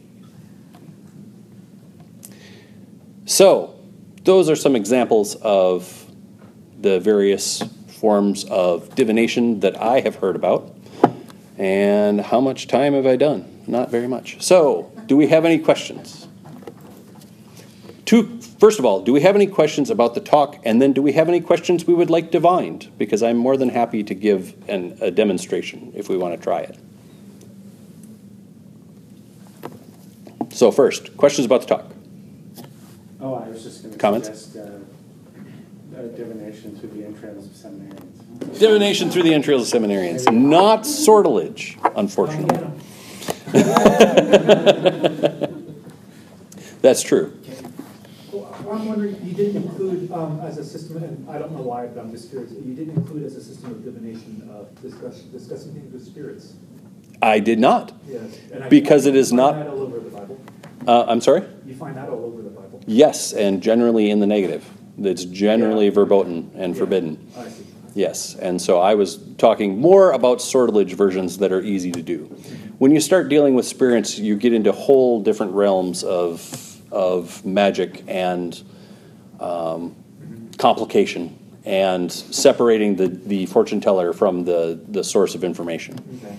So, 3.26 3.76
those 4.24 4.50
are 4.52 4.56
some 4.56 4.76
examples 4.76 5.36
of 5.36 6.06
the 6.80 7.00
various 7.00 7.64
forms 7.88 8.44
of 8.46 8.94
divination 8.94 9.62
that 9.62 9.82
I 9.82 10.02
have 10.02 10.18
heard 10.18 10.36
about. 10.36 10.76
And 11.58 12.22
how 12.22 12.40
much 12.40 12.68
time 12.68 12.94
have 12.94 13.08
I 13.08 13.16
done? 13.16 13.64
Not 13.66 13.90
very 13.90 14.08
much. 14.08 14.44
So, 14.44 14.92
do 15.08 15.18
we 15.18 15.28
have 15.28 15.44
any 15.44 15.58
questions? 15.58 16.28
Two, 18.06 18.40
first 18.60 18.78
of 18.78 18.86
all, 18.86 19.02
do 19.02 19.12
we 19.12 19.22
have 19.22 19.36
any 19.36 19.48
questions 19.48 19.90
about 19.90 20.14
the 20.14 20.20
talk? 20.20 20.60
And 20.64 20.80
then 20.80 20.94
do 20.94 21.02
we 21.02 21.14
have 21.14 21.28
any 21.28 21.42
questions 21.42 21.88
we 21.88 21.96
would 21.96 22.12
like 22.12 22.30
divined? 22.30 22.92
Because 23.00 23.24
I'm 23.24 23.38
more 23.38 23.58
than 23.58 23.70
happy 23.70 24.04
to 24.04 24.14
give 24.14 24.54
an, 24.70 25.00
a 25.02 25.10
demonstration 25.10 25.92
if 25.96 26.10
we 26.10 26.18
want 26.18 26.38
to 26.38 26.44
try 26.44 26.60
it. 26.60 26.78
So, 30.52 30.72
first, 30.72 31.18
questions 31.18 31.46
about 31.46 31.62
the 31.62 31.68
talk? 31.68 31.95
Oh, 33.26 33.34
I 33.34 33.50
was 33.50 33.64
just 33.64 33.82
gonna 33.82 33.96
Comments? 33.98 34.28
suggest, 34.28 34.56
uh, 34.56 35.98
uh, 35.98 36.02
divination 36.16 36.78
through 36.78 36.90
the 36.90 37.04
entrails 37.06 37.48
of 37.48 37.54
seminarians. 37.54 38.60
Divination 38.60 39.10
through 39.10 39.24
the 39.24 39.34
entrails 39.34 39.74
of 39.74 39.82
seminarians, 39.82 40.32
not 40.32 40.86
sortilege, 40.86 41.76
unfortunately. 41.96 42.70
That's 46.84 47.02
true. 47.02 47.34
Well, 48.32 48.56
I'm 48.70 48.86
wondering, 48.86 49.18
you 49.26 49.34
didn't 49.34 49.64
include, 49.64 50.12
um, 50.12 50.40
as 50.42 50.60
a 50.60 50.64
system, 50.64 50.98
and 51.04 51.28
I 51.28 51.40
don't 51.40 51.52
know 51.54 51.64
why, 51.64 51.88
but 51.88 52.00
I'm 52.02 52.12
just 52.12 52.30
curious, 52.30 52.52
you 52.52 52.76
didn't 52.76 52.96
include 52.96 53.24
as 53.26 53.36
a 53.38 53.44
system 53.44 53.72
of 53.72 53.84
divination, 53.84 54.48
uh, 54.54 54.66
discussion, 54.84 55.32
discussing 55.32 55.74
things 55.74 55.92
with 55.92 56.06
spirits. 56.06 56.54
I 57.24 57.40
did 57.40 57.58
not. 57.58 57.92
Yes. 58.08 58.38
and 58.54 58.66
I- 58.66 58.70
Because 58.70 59.08
it 59.08 59.16
is 59.16 59.34
not- 59.34 59.56
find 59.56 59.66
that 59.66 59.72
all 59.74 59.82
over 59.82 59.98
the 60.00 60.12
Bible. 60.12 60.38
Uh, 60.88 61.06
I'm 61.08 61.22
sorry? 61.22 61.44
You 61.66 61.76
find 61.76 61.96
that 61.98 62.10
all 62.10 62.26
over 62.26 62.42
the 62.42 62.50
Bible. 62.50 62.82
Yes, 62.86 63.34
and 63.34 63.62
generally 63.62 64.10
in 64.12 64.20
the 64.20 64.28
negative. 64.28 64.70
It's 65.02 65.26
generally 65.26 65.86
Yeah. 65.86 65.92
verboten 65.92 66.52
and 66.56 66.74
Yeah. 66.74 66.80
forbidden. 66.80 67.18
I 67.38 67.48
see. 67.50 67.64
Yes, 67.96 68.36
and 68.42 68.62
so 68.62 68.80
I 68.80 68.96
was 68.96 69.20
talking 69.38 69.80
more 69.80 70.12
about 70.12 70.42
sortilege 70.42 70.94
versions 70.94 71.38
that 71.40 71.52
are 71.52 71.62
easy 71.62 71.92
to 71.92 72.02
do. 72.02 72.30
When 72.78 72.92
you 72.92 73.00
start 73.00 73.30
dealing 73.30 73.56
with 73.56 73.66
spirits, 73.66 74.20
you 74.20 74.36
get 74.36 74.54
into 74.54 74.72
whole 74.74 75.22
different 75.22 75.54
realms 75.54 76.04
of, 76.04 76.82
of 76.92 77.46
magic 77.46 78.04
and 78.08 78.62
um, 79.40 79.96
complication 80.58 81.38
and 81.66 82.12
separating 82.12 82.96
the, 82.96 83.08
the 83.08 83.46
fortune 83.48 83.82
teller 83.82 84.14
from 84.14 84.44
the, 84.46 84.80
the 84.90 85.04
source 85.04 85.34
of 85.36 85.44
information. 85.44 85.98
Okay. 86.24 86.36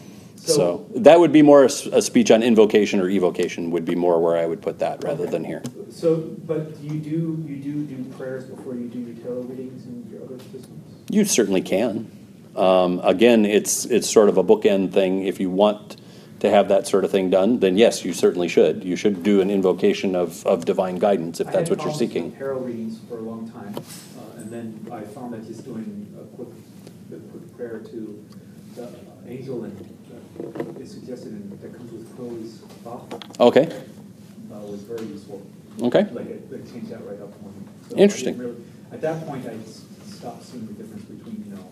So 0.54 0.86
that 0.94 1.18
would 1.18 1.32
be 1.32 1.42
more 1.42 1.62
a, 1.62 1.66
s- 1.66 1.86
a 1.86 2.00
speech 2.02 2.30
on 2.30 2.42
invocation 2.42 3.00
or 3.00 3.08
evocation 3.08 3.70
would 3.72 3.84
be 3.84 3.94
more 3.94 4.20
where 4.22 4.36
I 4.36 4.46
would 4.46 4.62
put 4.62 4.78
that 4.78 5.02
rather 5.04 5.26
than 5.26 5.44
here. 5.44 5.62
So, 5.90 6.16
but 6.46 6.78
you 6.80 6.98
do, 7.00 7.44
you 7.46 7.56
do 7.56 7.82
do 7.84 8.04
prayers 8.16 8.44
before 8.44 8.74
you 8.74 8.88
do 8.88 8.98
your 9.00 9.16
tarot 9.24 9.40
readings 9.42 9.84
and 9.86 10.10
your 10.10 10.22
other 10.24 10.38
systems? 10.38 10.82
You 11.10 11.24
certainly 11.24 11.62
can. 11.62 12.10
Um, 12.54 13.00
again, 13.04 13.44
it's 13.44 13.84
it's 13.86 14.08
sort 14.10 14.28
of 14.28 14.38
a 14.38 14.44
bookend 14.44 14.92
thing. 14.92 15.24
If 15.26 15.40
you 15.40 15.50
want 15.50 15.96
to 16.40 16.50
have 16.50 16.68
that 16.68 16.86
sort 16.86 17.04
of 17.04 17.10
thing 17.10 17.28
done, 17.30 17.60
then 17.60 17.76
yes, 17.76 18.04
you 18.04 18.12
certainly 18.12 18.48
should. 18.48 18.84
You 18.84 18.94
should 18.96 19.22
do 19.22 19.40
an 19.40 19.50
invocation 19.50 20.14
of, 20.14 20.44
of 20.46 20.64
divine 20.64 20.96
guidance 20.96 21.40
if 21.40 21.48
I 21.48 21.50
that's 21.52 21.70
what 21.70 21.78
you're 21.80 21.90
problems 21.90 22.00
with 22.00 22.10
seeking. 22.12 22.32
Tarot 22.32 22.58
readings 22.60 23.00
for 23.08 23.18
a 23.18 23.22
long 23.22 23.50
time, 23.50 23.74
uh, 23.76 24.40
and 24.40 24.50
then 24.50 24.86
I 24.92 25.00
found 25.02 25.32
that 25.34 25.46
just 25.46 25.64
doing 25.64 26.14
a 26.20 26.24
quick, 26.36 26.48
a 27.12 27.16
quick 27.30 27.56
prayer 27.56 27.78
to 27.80 28.24
the 28.74 28.88
angel 29.26 29.64
and 29.64 29.95
is 30.80 30.90
suggested 30.90 31.32
in, 31.32 31.50
that 31.60 31.76
comes 31.76 31.92
with 31.92 32.16
Chloe's 32.16 32.60
Okay. 33.40 33.66
uh, 34.52 34.58
was 34.60 34.82
very 34.82 35.06
useful. 35.06 35.42
Okay. 35.82 36.04
Like 36.12 36.26
it, 36.26 36.48
it 36.50 36.72
changed 36.72 36.90
that 36.90 37.04
right 37.06 37.20
up 37.20 37.32
for 37.34 37.44
me. 37.44 37.66
So 37.90 37.96
Interesting. 37.96 38.38
really- 38.38 38.56
At 38.92 39.00
that 39.00 39.26
point, 39.26 39.46
I 39.46 39.56
stopped 40.08 40.44
seeing 40.44 40.66
the 40.66 40.72
difference 40.74 41.04
between, 41.04 41.44
you 41.48 41.56
know, 41.56 41.64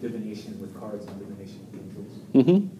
divination 0.00 0.58
with 0.60 0.78
cards 0.78 1.06
and 1.06 1.18
divination 1.18 1.60
with 1.72 1.80
angels. 1.82 2.46
hmm 2.46 2.66
you. 2.66 2.70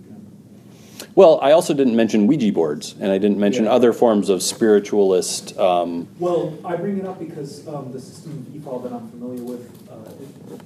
Well, 1.14 1.38
I 1.42 1.52
also 1.52 1.72
didn't 1.74 1.96
mention 1.96 2.26
Ouija 2.26 2.52
boards, 2.52 2.94
and 3.00 3.10
I 3.12 3.18
didn't 3.18 3.38
mention 3.38 3.64
Yeah. 3.64 3.72
other 3.72 3.92
forms 3.92 4.28
of 4.28 4.42
spiritualist. 4.42 5.58
Um, 5.58 6.08
Well, 6.18 6.54
I 6.64 6.76
bring 6.76 6.98
it 6.98 7.06
up 7.06 7.18
because 7.18 7.66
um, 7.68 7.90
the 7.92 8.00
system 8.00 8.32
of 8.38 8.52
that 8.80 8.92
I'm 8.92 9.08
familiar 9.08 9.42
with, 9.42 9.60
it- 9.60 9.85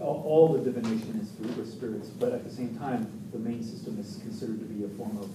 all 0.00 0.22
all 0.26 0.48
the 0.52 0.70
divination 0.70 1.20
is 1.22 1.30
through 1.30 1.62
the 1.62 1.70
spirits, 1.70 2.08
but 2.08 2.32
at 2.32 2.44
the 2.44 2.50
same 2.50 2.76
time, 2.78 3.10
the 3.32 3.38
main 3.38 3.62
system 3.62 3.98
is 3.98 4.18
considered 4.22 4.58
to 4.58 4.64
be 4.66 4.84
a 4.84 4.88
form 4.88 5.16
of 5.18 5.30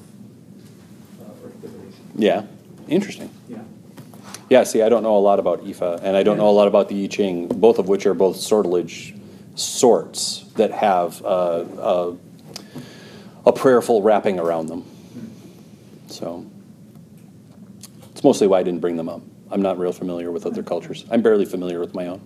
uh, 1.22 1.46
earth 1.48 1.62
divination. 1.62 2.04
yeah, 2.16 2.44
interesting. 2.88 3.30
Yeah. 3.50 3.60
Yeah, 4.50 4.64
see, 4.64 4.84
I 4.84 4.90
don't 4.90 5.02
know 5.02 5.18
a 5.18 5.20
lot 5.20 5.40
about 5.40 5.66
Ifa, 5.66 6.02
and 6.04 6.16
I 6.16 6.22
don't 6.22 6.38
know 6.38 6.50
a 6.50 6.52
lot 6.52 6.68
about 6.68 6.88
the 6.88 7.04
I 7.04 7.08
Ching, 7.08 7.48
both 7.48 7.80
of 7.80 7.88
which 7.88 8.06
are 8.06 8.14
both 8.14 8.38
sortilege 8.38 9.16
sorts 9.56 10.44
that 10.56 10.72
have 10.72 11.24
uh, 11.24 11.28
uh, 11.28 12.16
a 13.46 13.52
prayerful 13.52 14.02
wrapping 14.04 14.40
around 14.40 14.68
them. 14.68 14.86
So 16.08 16.46
it's 18.12 18.24
mostly 18.24 18.48
why 18.48 18.60
I 18.60 18.64
didn't 18.64 18.82
bring 18.82 18.98
them 18.98 19.10
up. 19.10 19.22
I'm 19.50 19.62
not 19.62 19.80
real 19.80 19.92
familiar 19.92 20.32
with 20.32 20.46
other 20.46 20.64
cultures. 20.64 21.06
I'm 21.10 21.22
barely 21.22 21.46
familiar 21.46 21.80
with 21.80 21.94
my 21.96 22.08
own. 22.08 22.22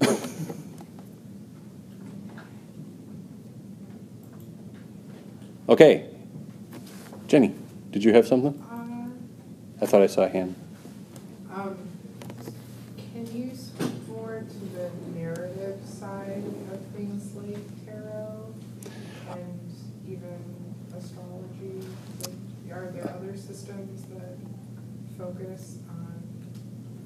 okay, 5.68 6.06
Jenny, 7.26 7.54
did 7.90 8.04
you 8.04 8.12
have 8.12 8.26
something? 8.26 8.62
Uh, 8.70 9.82
I 9.82 9.86
thought 9.86 10.02
I 10.02 10.06
saw 10.06 10.22
a 10.22 10.28
hand. 10.28 10.54
um, 11.52 11.76
Can 13.12 13.26
you 13.34 13.54
speak 13.54 13.90
more 14.08 14.42
to 14.48 14.58
the 14.76 14.90
narrative 15.18 15.80
side 15.84 16.42
of 16.72 16.80
things 16.94 17.34
like 17.34 17.58
tarot 17.86 18.54
and 19.30 19.60
even 20.08 20.38
astrology? 20.96 21.86
Like, 22.20 22.72
Are 22.72 22.90
there 22.90 23.14
other 23.16 23.36
systems 23.36 24.04
that 24.14 24.36
focus 25.18 25.78
on 25.90 26.22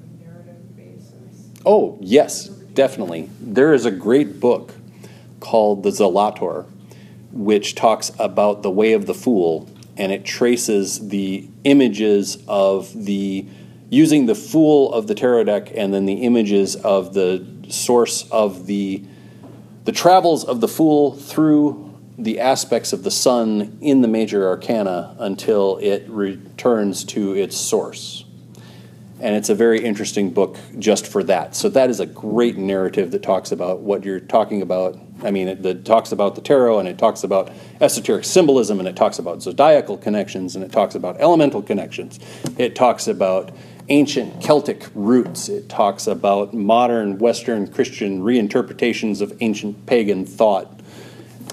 a 0.03 0.23
narrative 0.23 0.75
basis? 0.77 1.49
Oh, 1.65 1.97
yes, 2.01 2.47
definitely. 2.47 3.29
There 3.41 3.73
is 3.73 3.85
a 3.85 3.91
great 3.91 4.39
book 4.39 4.73
called 5.39 5.83
The 5.83 5.89
Zelator, 5.89 6.65
which 7.31 7.75
talks 7.75 8.11
about 8.19 8.63
the 8.63 8.71
way 8.71 8.93
of 8.93 9.05
the 9.05 9.13
fool, 9.13 9.69
and 9.97 10.11
it 10.11 10.25
traces 10.25 11.09
the 11.09 11.47
images 11.63 12.37
of 12.47 13.05
the 13.05 13.45
using 13.89 14.25
the 14.25 14.35
fool 14.35 14.93
of 14.93 15.07
the 15.07 15.13
tarot 15.13 15.43
deck 15.43 15.69
and 15.75 15.93
then 15.93 16.05
the 16.05 16.21
images 16.23 16.77
of 16.77 17.13
the 17.13 17.45
source 17.67 18.29
of 18.31 18.65
the 18.65 19.03
the 19.83 19.91
travels 19.91 20.45
of 20.45 20.61
the 20.61 20.67
fool 20.67 21.13
through 21.15 21.91
the 22.17 22.39
aspects 22.39 22.93
of 22.93 23.03
the 23.03 23.11
sun 23.11 23.77
in 23.81 24.01
the 24.01 24.07
major 24.07 24.47
arcana 24.47 25.15
until 25.19 25.77
it 25.77 26.07
returns 26.07 27.03
to 27.03 27.33
its 27.33 27.57
source. 27.57 28.25
And 29.19 29.35
it's 29.35 29.49
a 29.49 29.55
very 29.55 29.83
interesting 29.83 30.29
book 30.29 30.57
just 30.77 31.07
for 31.07 31.23
that. 31.23 31.55
So 31.55 31.69
that 31.69 31.89
is 31.89 31.99
a 31.99 32.05
great 32.05 32.57
narrative 32.57 33.11
that 33.11 33.23
talks 33.23 33.51
about 33.51 33.79
what 33.79 34.03
you're 34.03 34.19
talking 34.19 34.61
about. 34.61 34.97
I 35.23 35.31
mean, 35.31 35.47
it, 35.47 35.63
that 35.63 35.85
talks 35.85 36.11
about 36.11 36.35
the 36.35 36.41
tarot 36.41 36.79
and 36.79 36.87
it 36.87 36.97
talks 36.97 37.23
about 37.23 37.51
esoteric 37.79 38.25
symbolism 38.25 38.79
and 38.79 38.87
it 38.87 38.95
talks 38.95 39.19
about 39.19 39.41
zodiacal 39.41 39.97
connections 39.97 40.55
and 40.55 40.63
it 40.63 40.71
talks 40.71 40.95
about 40.95 41.19
elemental 41.19 41.61
connections. 41.61 42.19
It 42.57 42.75
talks 42.75 43.07
about 43.07 43.51
ancient 43.89 44.41
Celtic 44.41 44.87
roots. 44.95 45.49
It 45.49 45.69
talks 45.69 46.07
about 46.07 46.53
modern 46.53 47.19
Western 47.19 47.71
Christian 47.71 48.21
reinterpretations 48.21 49.21
of 49.21 49.37
ancient 49.41 49.85
pagan 49.85 50.25
thought 50.25 50.79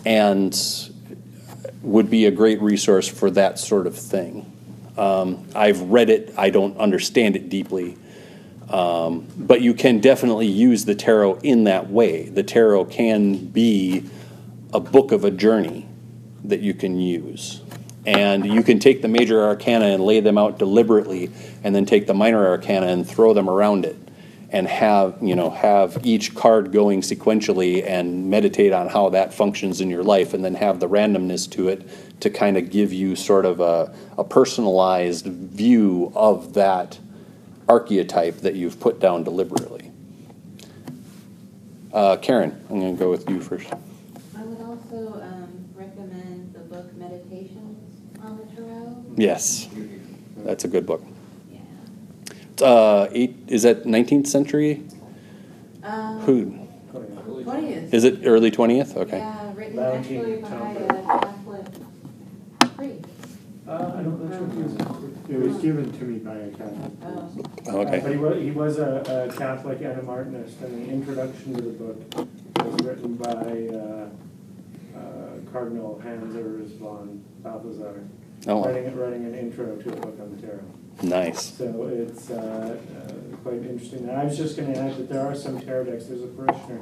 and 0.05 0.57
would 1.83 2.11
be 2.11 2.27
a 2.27 2.31
great 2.31 2.61
resource 2.61 3.09
for 3.09 3.31
that 3.31 3.59
sort 3.59 3.87
of 3.87 3.97
thing. 3.97 4.51
Um, 4.97 5.47
I've 5.55 5.81
read 5.83 6.11
it, 6.11 6.35
I 6.37 6.51
don't 6.51 6.77
understand 6.79 7.37
it 7.37 7.49
deeply. 7.49 7.97
Um, 8.69 9.27
but 9.37 9.63
you 9.63 9.73
can 9.73 10.01
definitely 10.01 10.47
use 10.47 10.85
the 10.85 10.95
tarot 10.95 11.39
in 11.43 11.65
that 11.65 11.91
way. 11.91 12.29
The 12.29 12.43
tarot 12.43 12.87
can 12.87 13.47
be 13.47 14.05
a 14.73 14.81
book 14.81 15.13
of 15.13 15.25
a 15.25 15.31
journey 15.31 15.87
that 16.45 16.61
you 16.61 16.75
can 16.75 17.01
use. 17.01 17.63
And 18.07 18.47
you 18.47 18.63
can 18.63 18.79
take 18.79 19.03
the 19.03 19.09
major 19.09 19.43
arcana 19.43 19.87
and 19.87 20.03
lay 20.03 20.21
them 20.21 20.39
out 20.39 20.59
deliberately, 20.59 21.31
and 21.63 21.75
then 21.75 21.85
take 21.85 22.07
the 22.07 22.15
minor 22.15 22.47
arcana 22.47 22.87
and 22.87 23.07
throw 23.07 23.35
them 23.35 23.51
around 23.51 23.85
it 23.85 23.97
and 24.51 24.67
have 24.67 25.19
you 25.21 25.37
know 25.37 25.51
have 25.51 25.99
each 26.05 26.35
card 26.35 26.73
going 26.73 27.01
sequentially 27.01 27.87
and 27.87 28.31
meditate 28.31 28.73
on 28.73 28.89
how 28.89 29.11
that 29.11 29.35
functions 29.35 29.81
in 29.81 29.91
your 29.91 30.03
life 30.03 30.33
and 30.33 30.45
then 30.45 30.55
have 30.55 30.81
the 30.81 30.89
randomness 30.89 31.51
to 31.51 31.69
it 31.69 31.87
to 32.21 32.31
kind 32.31 32.57
of 32.57 32.71
give 32.71 32.93
you 32.93 33.15
sort 33.15 33.45
of 33.45 33.61
a, 33.61 33.95
a 34.17 34.25
personalized 34.25 35.27
view 35.27 36.11
of 36.15 36.55
that 36.55 36.99
archetype 37.69 38.39
that 38.39 38.55
you've 38.55 38.79
put 38.81 39.01
down 39.01 39.23
deliberately 39.25 39.91
uh, 41.93 42.17
karen 42.17 42.51
i'm 42.71 42.81
going 42.81 42.97
to 42.97 42.99
go 42.99 43.11
with 43.11 43.29
you 43.29 43.41
first 43.41 43.69
I 44.37 44.43
would 44.43 44.61
also 44.61 45.21
um, 45.23 45.65
recommend 45.75 46.55
the 46.55 46.61
book 46.61 46.95
Meditations 46.97 47.79
on 48.23 48.39
the 48.39 48.45
Tarot. 48.55 49.05
yes 49.17 49.69
that's 50.39 50.65
a 50.65 50.69
good 50.69 50.87
book 50.87 51.03
Yeah. 51.51 52.67
uh, 52.67 53.09
eight 53.13 53.37
is 53.49 53.63
that 53.65 53.85
19th 53.85 54.27
century 54.27 54.83
Um, 55.83 56.21
who 56.21 56.55
Twentieth. 57.43 57.93
is 57.95 58.05
it 58.05 58.21
early 58.25 58.51
20th 58.51 58.97
okay 58.97 59.19
Yeah, 59.19 59.53
written 59.55 59.79
actually 59.79 60.37
by 60.37 60.49
Town 60.49 60.77
a 60.77 60.89
Catholic 61.03 61.67
priest. 62.77 63.05
Uh, 63.67 63.73
I 63.97 64.03
don't 64.03 64.19
know. 64.31 65.18
It 65.29 65.39
was 65.39 65.57
given 65.59 65.93
to 65.99 66.05
me 66.05 66.19
by 66.21 66.35
a 66.37 66.51
Catholic. 66.51 66.93
Oh. 67.03 67.09
Uh, 67.09 67.29
But 67.65 67.75
okay 67.95 68.13
he 68.13 68.17
was, 68.17 68.43
he 68.43 68.51
was 68.51 68.79
a, 68.79 69.29
a 69.31 69.37
Catholic 69.37 69.81
and 69.83 69.99
a 69.99 70.03
Martinist, 70.03 70.61
and 70.63 70.87
the 70.87 70.91
introduction 70.91 71.55
to 71.55 71.61
the 71.63 71.71
book 71.71 72.29
was 72.65 72.85
written 72.87 73.15
by, 73.17 73.69
uh, 73.77 74.09
uh, 74.99 75.51
Cardinal 75.53 76.01
Hans 76.03 76.35
Urs 76.35 76.77
von 76.79 77.23
Balthasar. 77.43 78.05
oh 78.47 78.65
Writing, 78.65 78.97
writing 78.97 79.25
an 79.27 79.35
intro 79.35 79.77
to 79.77 79.93
a 79.93 79.97
book 79.97 80.19
on 80.21 80.35
the 80.35 80.41
tarot. 80.47 80.61
nice 81.03 81.57
So 81.57 81.87
it's, 81.93 82.31
uh, 82.31 82.79
uh, 82.97 83.37
quite 83.43 83.63
interesting. 83.65 84.09
And 84.09 84.13
I 84.19 84.25
was 84.25 84.37
just 84.37 84.57
gonna 84.57 84.73
add 84.79 84.97
that 84.97 85.09
there 85.11 85.27
are 85.27 85.35
some 85.35 85.61
tarot 85.61 85.85
decks, 85.85 86.07
there's 86.07 86.23
a 86.23 86.27
parishioner 86.29 86.81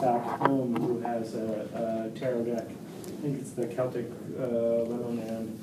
back 0.00 0.24
home 0.40 0.74
who 0.76 1.00
has 1.00 1.34
a, 1.34 2.10
a 2.14 2.18
tarot 2.18 2.44
deck. 2.44 2.66
I 2.68 3.10
think 3.22 3.40
it's 3.40 3.50
the 3.52 3.66
Celtic, 3.66 4.06
uh, 4.38 4.42
Little 4.42 5.12
Man, 5.12 5.58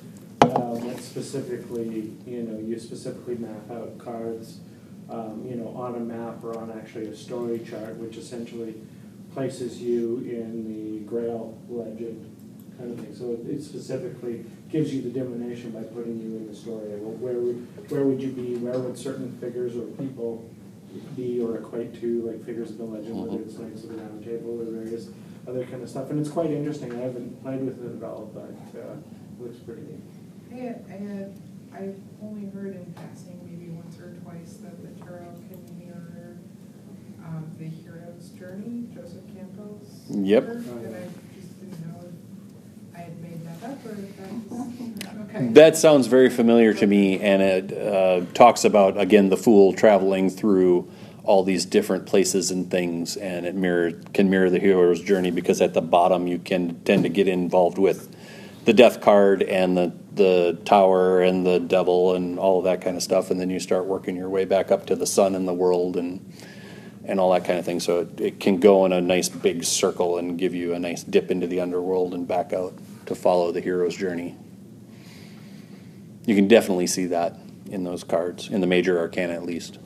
um, 0.56 0.88
that 0.88 1.00
specifically, 1.02 2.12
you 2.26 2.44
know, 2.44 2.60
you 2.60 2.80
specifically 2.80 3.36
map 3.36 3.70
out 3.72 3.98
cards, 3.98 4.60
um, 5.10 5.46
you 5.48 5.56
know, 5.56 5.70
on 5.70 5.96
a 5.96 6.00
map 6.00 6.44
or 6.44 6.58
on 6.58 6.72
actually 6.72 7.08
a 7.08 7.16
story 7.16 7.60
chart, 7.60 7.96
which 7.98 8.18
essentially 8.18 8.76
places 9.34 9.82
you 9.82 10.18
in 10.30 10.66
the 10.68 11.00
Grail 11.06 11.58
legend 11.70 12.28
kind 12.78 12.92
of 12.92 13.00
thing. 13.00 13.14
So 13.16 13.32
it- 13.32 13.48
it 13.50 13.64
specifically 13.64 14.44
gives 14.70 14.94
you 14.94 15.02
the 15.02 15.10
divination 15.10 15.72
by 15.72 15.84
putting 15.84 16.18
you 16.20 16.38
in 16.38 16.48
the 16.48 16.56
story. 16.56 16.90
Well, 17.02 17.14
Where 17.20 17.40
would, 17.40 17.68
where 17.90 18.06
would 18.06 18.22
you 18.22 18.32
be, 18.32 18.56
where 18.56 18.78
would 18.80 18.98
certain 18.98 19.32
figures 19.40 19.76
or 19.76 19.84
people 20.02 20.44
be 21.16 21.40
or 21.42 21.58
equate 21.58 21.94
to, 22.02 22.22
like 22.24 22.44
figures 22.46 22.72
of 22.72 22.78
the 22.78 22.84
legend, 22.86 23.16
whether 23.22 23.42
it's 23.42 23.58
Knights 23.58 23.84
of 23.84 23.90
the 23.92 23.96
Round 23.98 24.24
Table 24.24 24.60
or 24.62 24.66
various 24.66 25.10
other 25.48 25.64
kind 25.66 25.82
of 25.84 25.90
stuff. 25.90 26.10
And 26.10 26.20
it's 26.20 26.30
quite 26.30 26.52
interesting. 26.52 26.92
I 26.94 26.98
haven't 26.98 27.42
played 27.42 27.62
with 27.66 27.84
it 27.84 27.98
at 27.98 28.04
all, 28.04 28.30
but 28.34 28.54
uh, 28.80 28.94
it 28.94 29.42
looks 29.42 29.58
pretty 29.60 29.82
neat. 29.84 30.02
I 30.52 30.56
had, 30.56 30.86
I 30.90 30.92
had, 30.92 31.34
I've 31.74 31.96
only 32.22 32.50
heard 32.52 32.76
in 32.76 32.94
passing, 32.94 33.40
maybe 33.46 33.72
once 33.72 33.98
or 34.00 34.14
twice, 34.24 34.58
that 34.62 34.82
the 34.82 35.06
tarot 35.06 35.34
can 35.50 35.80
mirror, 35.80 36.38
um, 37.26 37.50
the 37.58 37.66
hero's 37.66 38.30
journey, 38.38 38.88
Joseph 38.94 39.24
Campbell's. 39.34 39.88
Yep. 40.10 40.44
And 40.44 40.96
I 40.96 41.40
just 41.40 41.60
didn't 41.60 41.88
know 41.88 42.04
if 42.04 42.96
I 42.96 43.00
had 43.00 43.22
made 43.22 43.46
that 43.46 43.70
up 43.70 43.86
or 43.86 43.92
if 43.92 44.18
that's, 44.18 45.36
okay. 45.36 45.48
That 45.54 45.78
sounds 45.78 46.08
very 46.08 46.30
familiar 46.30 46.74
to 46.74 46.86
me, 46.86 47.20
and 47.20 47.42
it 47.42 47.78
uh, 47.78 48.26
talks 48.34 48.66
about 48.66 49.00
again 49.00 49.30
the 49.30 49.38
fool 49.38 49.72
traveling 49.72 50.30
through 50.30 50.92
all 51.24 51.44
these 51.44 51.66
different 51.66 52.06
places 52.08 52.52
and 52.52 52.70
things, 52.70 53.16
and 53.16 53.46
it 53.46 53.56
mirror 53.56 53.94
can 54.14 54.30
mirror 54.30 54.50
the 54.50 54.60
hero's 54.60 55.02
journey 55.02 55.32
because 55.32 55.62
at 55.62 55.74
the 55.74 55.82
bottom 55.82 56.28
you 56.28 56.40
can 56.40 56.82
tend 56.82 57.04
to 57.04 57.10
get 57.10 57.28
involved 57.30 57.78
with 57.78 58.14
the 58.66 58.74
death 58.74 59.02
card 59.02 59.44
and 59.44 59.78
the 59.78 59.94
the 60.14 60.60
tower 60.66 61.22
and 61.22 61.46
the 61.46 61.60
devil 61.60 62.16
and 62.16 62.38
all 62.38 62.58
of 62.58 62.66
that 62.66 62.82
kind 62.82 62.98
of 62.98 63.04
stuff, 63.04 63.32
and 63.32 63.40
then 63.40 63.50
you 63.50 63.60
start 63.60 63.86
working 63.86 64.16
your 64.16 64.30
way 64.30 64.46
back 64.46 64.72
up 64.72 64.86
to 64.88 64.96
the 64.96 65.08
sun 65.08 65.36
and 65.36 65.48
the 65.48 65.54
world 65.54 65.96
and 65.96 66.34
and 67.06 67.20
all 67.20 67.32
that 67.32 67.46
kind 67.46 67.58
of 67.58 67.66
thing. 67.66 67.80
So 67.80 68.02
it, 68.02 68.22
it 68.22 68.40
can 68.40 68.60
go 68.60 68.86
in 68.86 68.94
a 68.94 69.02
nice 69.02 69.30
big 69.30 69.64
circle 69.64 70.18
and 70.18 70.38
give 70.38 70.54
you 70.54 70.74
a 70.74 70.80
nice 70.80 71.04
dip 71.04 71.32
into 71.32 71.48
the 71.48 71.60
underworld 71.60 72.14
and 72.14 72.28
back 72.28 72.54
out 72.54 72.74
to 73.08 73.16
follow 73.16 73.52
the 73.52 73.62
hero's 73.62 73.96
journey. 73.96 74.38
You 76.26 76.36
can 76.36 76.48
definitely 76.48 76.88
see 76.88 77.08
that 77.08 77.38
in 77.72 77.84
those 77.84 78.04
cards, 78.04 78.50
in 78.50 78.62
the 78.62 78.68
major 78.68 79.00
arcana 79.00 79.34
at 79.34 79.44
least. 79.44 79.80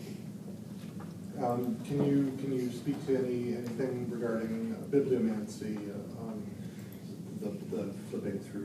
Um, 1.41 1.77
Can 1.85 2.05
you, 2.05 2.33
can 2.41 2.53
you 2.53 2.71
speak 2.71 3.05
to 3.07 3.17
any, 3.17 3.55
anything 3.55 4.09
regarding 4.09 4.73
uh, 4.73 4.85
bibliomancy, 4.87 5.89
uh, 5.89 6.21
on 6.21 6.49
the, 7.41 7.49
the 7.75 7.93
flipping 8.09 8.39
through, 8.39 8.64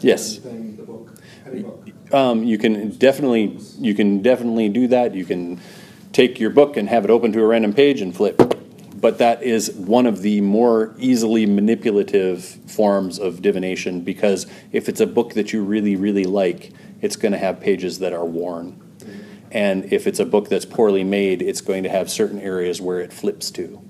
Yes. 0.00 0.36
thing, 0.36 0.76
the 0.76 0.82
book, 0.82 1.14
any 1.46 1.62
book? 1.62 1.88
Um, 2.12 2.44
you 2.44 2.58
can 2.58 2.90
definitely 2.90 3.58
you 3.78 3.94
can 3.94 4.22
definitely 4.22 4.68
do 4.68 4.88
that. 4.88 5.14
You 5.14 5.24
can 5.24 5.60
take 6.12 6.40
your 6.40 6.50
book 6.50 6.76
and 6.76 6.88
have 6.88 7.04
it 7.04 7.10
open 7.10 7.32
to 7.32 7.40
a 7.40 7.46
random 7.46 7.72
page 7.72 8.00
and 8.00 8.14
flip. 8.14 8.40
But 8.96 9.18
that 9.18 9.42
is 9.42 9.72
one 9.72 10.06
of 10.06 10.20
the 10.20 10.42
more 10.42 10.94
easily 10.98 11.46
manipulative 11.46 12.44
forms 12.44 13.18
of 13.18 13.40
divination 13.40 14.02
because 14.02 14.46
if 14.72 14.88
it's 14.88 15.00
a 15.00 15.06
book 15.06 15.34
that 15.34 15.52
you 15.52 15.64
really 15.64 15.96
really 15.96 16.24
like, 16.24 16.72
it's 17.00 17.16
going 17.16 17.32
to 17.32 17.38
have 17.38 17.60
pages 17.60 18.00
that 18.00 18.12
are 18.12 18.26
worn. 18.26 18.78
And 19.52 19.92
if 19.92 20.06
it's 20.06 20.20
a 20.20 20.26
book 20.26 20.48
that's 20.48 20.64
poorly 20.64 21.02
made, 21.02 21.42
it's 21.42 21.60
going 21.60 21.82
to 21.82 21.88
have 21.88 22.08
certain 22.10 22.38
areas 22.38 22.80
where 22.80 23.00
it 23.00 23.12
flips 23.12 23.50
to. 23.52 23.80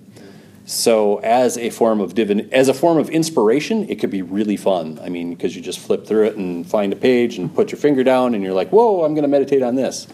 So 0.74 1.16
as 1.24 1.58
a 1.58 1.68
form 1.70 2.00
of 2.00 2.14
divin- 2.14 2.48
as 2.52 2.68
a 2.68 2.74
form 2.74 2.96
of 2.96 3.10
inspiration, 3.10 3.88
it 3.90 3.96
could 3.98 4.10
be 4.10 4.22
really 4.22 4.56
fun. 4.56 5.00
I 5.02 5.08
mean, 5.08 5.30
because 5.34 5.56
you 5.56 5.62
just 5.62 5.80
flip 5.80 6.06
through 6.06 6.26
it 6.26 6.36
and 6.36 6.64
find 6.64 6.92
a 6.92 6.96
page 6.96 7.38
and 7.38 7.52
put 7.52 7.72
your 7.72 7.78
finger 7.80 8.04
down 8.04 8.36
and 8.36 8.44
you're 8.44 8.52
like, 8.54 8.70
"Whoa, 8.70 9.02
I'm 9.02 9.12
going 9.14 9.22
to 9.24 9.28
meditate 9.28 9.62
on 9.62 9.74
this." 9.74 10.06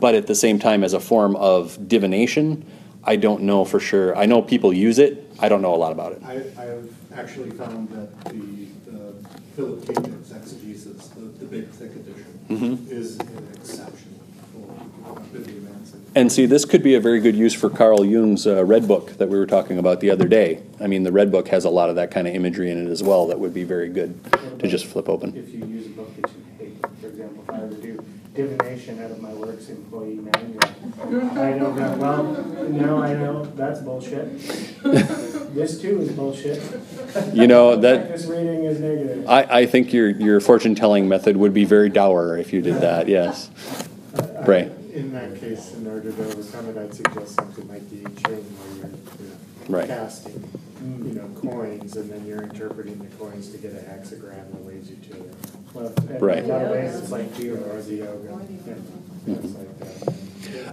But 0.00 0.14
at 0.14 0.26
the 0.26 0.34
same 0.34 0.58
time 0.58 0.84
as 0.84 0.94
a 0.94 1.00
form 1.00 1.36
of 1.36 1.86
divination, 1.86 2.64
I 3.04 3.16
don't 3.16 3.42
know 3.42 3.66
for 3.66 3.78
sure. 3.78 4.16
I 4.16 4.24
know 4.24 4.40
people 4.40 4.72
use 4.72 4.98
it. 4.98 5.30
I 5.38 5.50
don't 5.50 5.60
know 5.60 5.74
a 5.74 5.76
lot 5.76 5.92
about 5.92 6.12
it. 6.12 6.22
I, 6.24 6.36
I've 6.62 6.94
actually 7.14 7.50
found 7.50 7.90
that 7.90 8.24
the, 8.24 8.40
the 8.90 9.12
Philip 9.54 9.86
K. 9.86 9.92
Dick's 9.92 10.30
exegesis, 10.32 11.08
the, 11.08 11.26
the 11.40 11.44
big 11.44 11.68
thick 11.68 11.90
edition, 11.90 12.38
Mhm. 12.48 12.90
is 12.90 13.18
an 13.18 13.48
exception 13.54 14.18
for 14.54 15.14
bibliomancy. 15.36 15.79
And 16.14 16.32
see, 16.32 16.46
this 16.46 16.64
could 16.64 16.82
be 16.82 16.94
a 16.96 17.00
very 17.00 17.20
good 17.20 17.36
use 17.36 17.54
for 17.54 17.70
Carl 17.70 18.04
Jung's 18.04 18.44
uh, 18.46 18.64
Red 18.64 18.88
Book 18.88 19.12
that 19.18 19.28
we 19.28 19.38
were 19.38 19.46
talking 19.46 19.78
about 19.78 20.00
the 20.00 20.10
other 20.10 20.26
day. 20.26 20.60
I 20.80 20.88
mean, 20.88 21.04
the 21.04 21.12
Red 21.12 21.30
Book 21.30 21.46
has 21.48 21.64
a 21.64 21.70
lot 21.70 21.88
of 21.88 21.94
that 21.96 22.10
kind 22.10 22.26
of 22.26 22.34
imagery 22.34 22.70
in 22.70 22.84
it 22.86 22.90
as 22.90 23.00
well 23.02 23.28
that 23.28 23.38
would 23.38 23.54
be 23.54 23.62
very 23.62 23.88
good 23.88 24.18
to 24.58 24.66
just 24.66 24.86
flip 24.86 25.08
open. 25.08 25.36
If 25.36 25.54
you 25.54 25.64
use 25.66 25.86
a 25.86 25.90
book 25.90 26.16
that 26.20 26.30
you 26.32 26.44
hate, 26.66 27.00
for 27.00 27.06
example, 27.06 27.44
if 27.44 27.50
I 27.50 27.58
were 27.60 27.68
to 27.68 27.76
do 27.76 28.04
divination 28.34 29.00
out 29.04 29.12
of 29.12 29.22
my 29.22 29.32
works 29.34 29.68
employee 29.68 30.16
manual, 30.16 31.38
I 31.38 31.52
know 31.52 31.72
that, 31.74 31.96
well, 31.98 32.24
no, 32.68 33.02
I 33.02 33.14
know, 33.14 33.44
that's 33.44 33.80
bullshit. 33.80 34.26
This 35.50 35.80
too 35.80 36.00
is 36.00 36.12
bullshit. 36.12 36.62
You 37.34 37.48
know, 37.48 37.74
that- 37.74 38.08
This 38.12 38.26
reading 38.26 38.62
is 38.66 38.78
negative. 38.78 39.28
I, 39.28 39.42
I 39.42 39.66
think 39.66 39.92
your, 39.92 40.08
your 40.10 40.38
fortune 40.40 40.76
telling 40.76 41.08
method 41.08 41.36
would 41.36 41.52
be 41.52 41.64
very 41.64 41.88
dour 41.88 42.36
if 42.38 42.52
you 42.52 42.62
did 42.62 42.76
that, 42.82 43.08
yes. 43.08 43.50
Right. 44.46 44.70
In 44.92 45.12
that 45.12 45.38
case, 45.40 45.72
in 45.74 45.86
order 45.86 46.10
to 46.10 46.24
overcome 46.24 46.68
it, 46.70 46.76
I'd 46.78 46.94
suggest 46.94 47.34
something 47.36 47.68
like 47.68 47.88
the 47.90 47.98
I 48.00 48.28
Ching 48.28 48.44
where 48.44 48.88
you're, 48.88 48.96
you 49.68 49.74
Right. 49.76 49.88
know, 49.88 49.94
casting, 49.94 50.42
you 51.06 51.14
know, 51.14 51.28
coins, 51.40 51.96
and 51.96 52.10
then 52.10 52.26
you're 52.26 52.42
interpreting 52.42 52.98
the 52.98 53.06
coins 53.22 53.50
to 53.50 53.58
get 53.58 53.72
a 53.72 53.76
hexagram 53.76 54.50
that 54.52 54.66
leads 54.66 54.90
you 54.90 54.96
to 55.10 55.16
it. 55.16 55.34
Well, 55.74 55.92
in 56.08 56.18
Right. 56.18 56.44
a 56.44 56.46
lot 56.48 56.62
of 56.62 56.70
ways, 56.70 56.96
it's 56.96 57.10
like 57.12 57.26
Or 57.38 57.80
the 57.82 57.94
yoga, 57.94 58.40
Yeah. 59.26 59.34
things 59.34 59.54
like 59.54 59.78
that. 59.78 60.14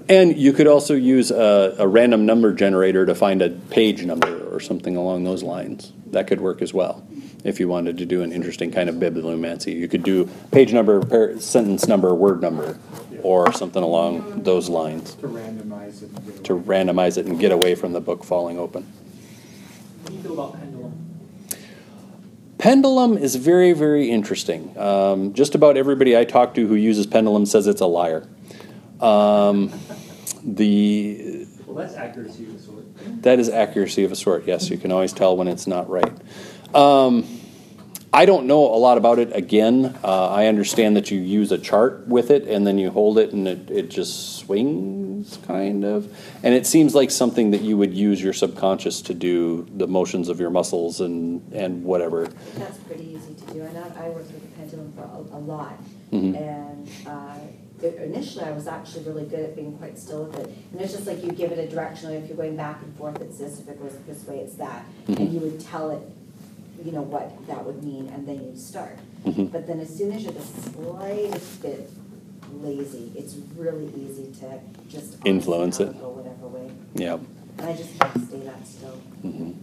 And 0.09 0.35
you 0.35 0.53
could 0.53 0.67
also 0.67 0.95
use 0.95 1.29
a, 1.29 1.75
a 1.77 1.87
random 1.87 2.25
number 2.25 2.53
generator 2.53 3.05
to 3.05 3.13
find 3.13 3.41
a 3.41 3.49
page 3.49 4.03
number 4.05 4.47
or 4.51 4.59
something 4.59 4.95
along 4.95 5.25
those 5.25 5.43
lines. 5.43 5.91
That 6.11 6.25
could 6.27 6.41
work 6.41 6.61
as 6.61 6.73
well. 6.73 7.03
If 7.43 7.59
you 7.59 7.67
wanted 7.67 7.97
to 7.99 8.05
do 8.05 8.23
an 8.23 8.31
interesting 8.31 8.71
kind 8.71 8.89
of 8.89 8.95
bibliomancy, 8.95 9.75
you 9.75 9.87
could 9.87 10.03
do 10.03 10.27
page 10.51 10.73
number, 10.73 11.01
par- 11.01 11.39
sentence 11.39 11.87
number, 11.87 12.15
word 12.15 12.41
number, 12.41 12.77
or 13.27 13.51
something 13.51 13.83
along 13.83 14.43
those 14.43 14.69
lines 14.69 15.15
To 15.15 15.27
randomize 15.27 16.01
it. 16.01 16.09
and 16.15 16.25
get 16.25 16.43
to 16.45 16.53
away. 16.53 16.63
randomize 16.77 17.17
it 17.17 17.25
and 17.25 17.37
get 17.37 17.51
away 17.51 17.75
from 17.75 17.91
the 17.91 17.99
book 17.99 18.23
falling 18.23 18.57
open. 18.57 18.83
What 20.03 20.09
do 20.11 20.13
you 20.15 20.21
feel 20.23 20.33
about 20.33 20.57
pendulum? 20.57 20.93
Pendulum 22.57 23.17
is 23.17 23.35
very, 23.35 23.73
very 23.73 24.09
interesting. 24.09 24.75
Um, 24.77 25.33
just 25.33 25.55
about 25.55 25.75
everybody 25.75 26.17
I 26.17 26.23
talk 26.23 26.53
to 26.55 26.65
who 26.67 26.75
uses 26.75 27.05
pendulum 27.05 27.45
says 27.45 27.67
it's 27.67 27.81
a 27.81 27.85
liar. 27.85 28.25
Um, 29.01 29.71
the 30.43 31.45
Well, 31.67 31.75
that's 31.75 31.95
accuracy 31.95 32.45
of 32.45 32.55
a 32.55 32.59
sort. 32.59 33.21
that 33.23 33.39
is 33.39 33.49
accuracy 33.49 34.05
of 34.05 34.11
a 34.13 34.15
sort. 34.15 34.47
Yes, 34.47 34.69
you 34.69 34.77
can 34.77 34.91
always 34.93 35.11
tell 35.11 35.35
when 35.35 35.49
it's 35.49 35.67
not 35.67 35.89
right. 35.89 36.13
Um, 36.73 37.27
I 38.13 38.25
don't 38.25 38.47
know 38.47 38.63
a 38.73 38.77
lot 38.77 38.97
about 38.97 39.19
it. 39.19 39.35
Again, 39.35 39.97
uh, 40.03 40.29
I 40.29 40.47
understand 40.47 40.95
that 40.95 41.11
you 41.11 41.19
use 41.19 41.51
a 41.51 41.57
chart 41.57 42.07
with 42.07 42.31
it 42.31 42.47
and 42.47 42.65
then 42.65 42.77
you 42.77 42.89
hold 42.89 43.17
it 43.19 43.33
and 43.33 43.47
it, 43.47 43.69
it 43.69 43.89
just 43.89 44.37
swings, 44.37 45.37
kind 45.45 45.83
of. 45.83 46.15
And 46.41 46.53
it 46.55 46.65
seems 46.65 46.95
like 46.95 47.11
something 47.11 47.51
that 47.51 47.61
you 47.61 47.77
would 47.77 47.93
use 47.93 48.21
your 48.23 48.33
subconscious 48.33 49.01
to 49.03 49.13
do 49.13 49.67
the 49.75 49.87
motions 49.87 50.29
of 50.29 50.39
your 50.39 50.49
muscles 50.49 51.01
and, 51.01 51.41
and 51.53 51.83
whatever. 51.83 52.27
That's 52.55 52.77
pretty 52.79 53.13
easy 53.13 53.33
to 53.33 53.53
do, 53.53 53.61
and 53.61 53.77
I, 53.77 54.05
I 54.05 54.09
worked 54.09 54.31
with 54.31 54.41
the 54.41 54.57
pendulum 54.57 54.93
for 54.93 55.03
a, 55.03 55.37
a 55.37 55.39
lot. 55.39 55.77
Mhm. 56.11 56.37
And, 56.41 56.89
uh, 57.05 57.35
it- 57.83 57.95
initially, 58.01 58.45
I 58.45 58.51
was 58.53 58.67
actually 58.67 59.03
really 59.03 59.25
good 59.25 59.41
at 59.41 59.55
being 59.55 59.77
quite 59.77 59.99
still 59.99 60.23
with 60.23 60.39
it. 60.39 60.55
And 60.71 60.81
it's 60.81 60.93
just 60.93 61.05
like 61.05 61.23
you 61.23 61.31
give 61.31 61.51
it 61.51 61.59
a 61.59 61.67
direction, 61.67 62.11
if 62.11 62.27
you're 62.27 62.37
going 62.37 62.55
back 62.55 62.81
and 62.81 62.95
forth, 62.95 63.21
it's 63.21 63.37
this, 63.37 63.59
if 63.59 63.67
it 63.67 63.79
goes 63.79 63.93
this 64.07 64.25
way, 64.25 64.39
it's 64.39 64.55
that. 64.55 64.85
Mhm. 65.09 65.19
And 65.19 65.33
you 65.33 65.39
would 65.41 65.59
tell 65.59 65.91
it, 65.91 65.99
you 66.87 66.93
know, 66.93 67.01
what 67.01 67.29
that 67.47 67.65
would 67.65 67.83
mean, 67.83 68.09
and 68.15 68.25
then 68.25 68.35
you'd 68.45 68.57
start. 68.57 68.97
Mhm. 69.25 69.51
But 69.51 69.67
then 69.67 69.81
as 69.81 69.89
soon 69.89 70.13
as 70.13 70.23
you're 70.23 70.31
the 70.31 70.39
slightest 70.41 71.61
bit 71.61 71.89
lazy, 72.63 73.11
it's 73.13 73.35
really 73.57 73.91
easy 73.99 74.31
to 74.39 74.59
just. 74.87 75.17
Influence 75.25 75.81
it. 75.81 75.99
Go 75.99 76.11
whatever 76.11 76.47
way, 76.47 76.71
Yeah. 76.95 77.17
and 77.57 77.67
I 77.67 77.73
just 77.75 77.99
can't 77.99 78.25
stay 78.29 78.39
that 78.39 78.65
still. 78.65 78.93
Mhm. 79.25 79.53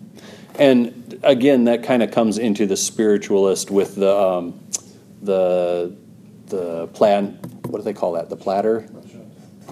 And 0.58 1.18
again, 1.22 1.64
that 1.64 1.82
kind 1.82 2.02
of 2.02 2.10
comes 2.10 2.36
into 2.36 2.66
the 2.66 2.76
spiritualist 2.76 3.70
with 3.70 3.94
the 3.94 4.14
um, 4.14 4.60
the 5.22 5.92
the 6.48 6.88
plan. 6.88 7.38
What 7.70 7.78
do 7.78 7.84
they 7.84 7.94
call 7.94 8.12
that? 8.12 8.28
The 8.28 8.36
platter. 8.36 8.84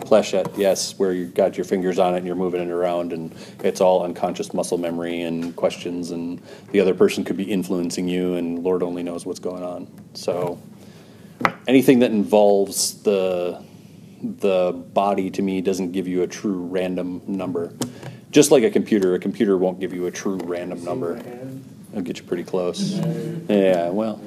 Planchette, 0.05 0.57
yes, 0.57 0.98
where 0.98 1.12
you've 1.12 1.34
got 1.34 1.57
your 1.57 1.64
fingers 1.64 1.98
on 1.98 2.14
it 2.14 2.18
and 2.18 2.26
you're 2.26 2.36
moving 2.36 2.61
it 2.61 2.70
around, 2.70 3.12
and 3.12 3.34
it's 3.61 3.80
all 3.80 4.05
unconscious 4.05 4.53
muscle 4.53 4.78
memory 4.78 5.22
and 5.22 5.55
questions, 5.57 6.11
and 6.11 6.40
the 6.70 6.80
other 6.80 6.94
person 6.94 7.24
could 7.24 7.36
be 7.36 7.44
influencing 7.44 8.09
you, 8.09 8.34
and 8.34 8.62
Lord 8.62 8.82
only 8.82 9.03
knows 9.03 9.24
what's 9.26 9.40
going 9.40 9.62
on. 9.62 9.88
So, 10.14 10.61
anything 11.66 12.00
that 12.00 12.11
involves 12.11 13.03
the 13.03 13.62
the 14.22 14.72
body 14.94 15.30
to 15.30 15.42
me 15.42 15.61
doesn't 15.61 15.90
give 15.90 16.07
you 16.07 16.22
a 16.22 16.26
true 16.26 16.62
random 16.66 17.22
number. 17.26 17.72
Just 18.30 18.50
like 18.50 18.62
a 18.62 18.70
computer, 18.70 19.14
a 19.14 19.18
computer 19.18 19.59
won't 19.59 19.80
give 19.80 19.92
you 19.92 20.07
a 20.07 20.11
true 20.11 20.38
random 20.44 20.84
number. 20.84 21.20
It'll 21.90 22.03
get 22.03 22.18
you 22.18 22.24
pretty 22.24 22.44
close. 22.44 22.92
Yeah, 23.48 23.90
well, 23.90 24.20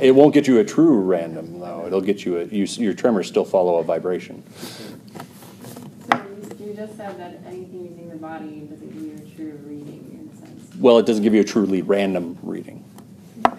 it 0.00 0.12
won't 0.12 0.32
get 0.32 0.46
you 0.46 0.60
a 0.60 0.64
true 0.64 1.00
random 1.00 1.60
though. 1.60 1.84
It'll 1.86 2.00
get 2.00 2.24
you 2.24 2.38
a 2.38 2.44
you, 2.44 2.64
your 2.64 2.94
tremors 2.94 3.28
still 3.28 3.44
follow 3.44 3.76
a 3.76 3.84
vibration. 3.84 4.42
So 6.80 6.84
you- 6.86 6.88
you 6.92 6.96
just 6.96 6.96
said 6.98 7.18
that 7.18 7.40
anything 7.46 7.84
using 7.84 8.08
the 8.08 8.16
body 8.16 8.60
doesn't 8.70 8.90
give 8.92 9.02
you 9.02 9.14
a 9.14 9.36
true 9.36 9.58
reading 9.66 10.18
in 10.18 10.30
a 10.32 10.36
sense. 10.40 10.76
Well, 10.80 10.98
it 10.98 11.04
doesn't 11.04 11.22
give 11.22 11.34
you 11.34 11.40
a 11.42 11.44
truly 11.44 11.82
random 11.82 12.38
reading. 12.42 12.82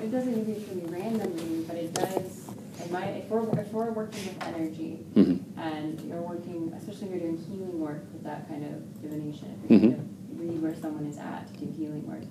It 0.01 0.11
doesn't 0.11 0.33
give 0.33 0.47
you 0.49 0.55
a 0.55 0.59
truly 0.59 0.85
random 1.01 1.33
reading, 1.35 1.63
but 1.67 1.75
it 1.77 1.93
does, 1.93 2.49
in 2.83 2.91
my, 2.91 3.05
if 3.05 3.29
we're, 3.29 3.59
if 3.59 3.71
we're 3.71 3.91
working 3.91 4.25
with 4.25 4.43
energy 4.43 5.05
Mhm. 5.15 5.39
and 5.57 6.01
you're 6.01 6.21
working, 6.21 6.73
especially 6.75 7.09
if 7.09 7.11
you're 7.11 7.19
doing 7.31 7.37
healing 7.37 7.79
work 7.79 8.03
with 8.11 8.23
that 8.23 8.47
kind 8.49 8.63
of 8.65 9.01
divination, 9.03 9.49
if 9.65 9.69
you're 9.71 9.79
Mhm. 9.91 9.95
to 9.95 10.43
read 10.43 10.61
where 10.61 10.75
someone 10.75 11.05
is 11.05 11.17
at 11.19 11.47
to 11.53 11.65
do 11.65 11.71
healing 11.71 12.07
work, 12.07 12.23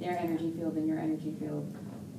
their 0.00 0.18
energy 0.18 0.50
field 0.52 0.76
and 0.76 0.86
your 0.88 0.98
energy 0.98 1.34
field 1.38 1.66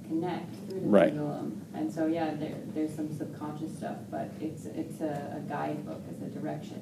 connect 0.07 0.53
through 0.67 0.81
the 0.81 0.87
Right. 0.87 1.09
pendulum. 1.09 1.61
And 1.73 1.91
so, 1.91 2.05
yeah, 2.07 2.33
there, 2.35 2.55
there's 2.75 2.93
some 2.93 3.11
subconscious 3.11 3.75
stuff, 3.75 3.97
but 4.11 4.29
it's, 4.41 4.65
it's 4.65 5.01
a, 5.01 5.37
a 5.37 5.49
guidebook, 5.49 6.01
it's 6.11 6.21
a 6.21 6.39
direction. 6.39 6.81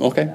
Okay. 0.00 0.34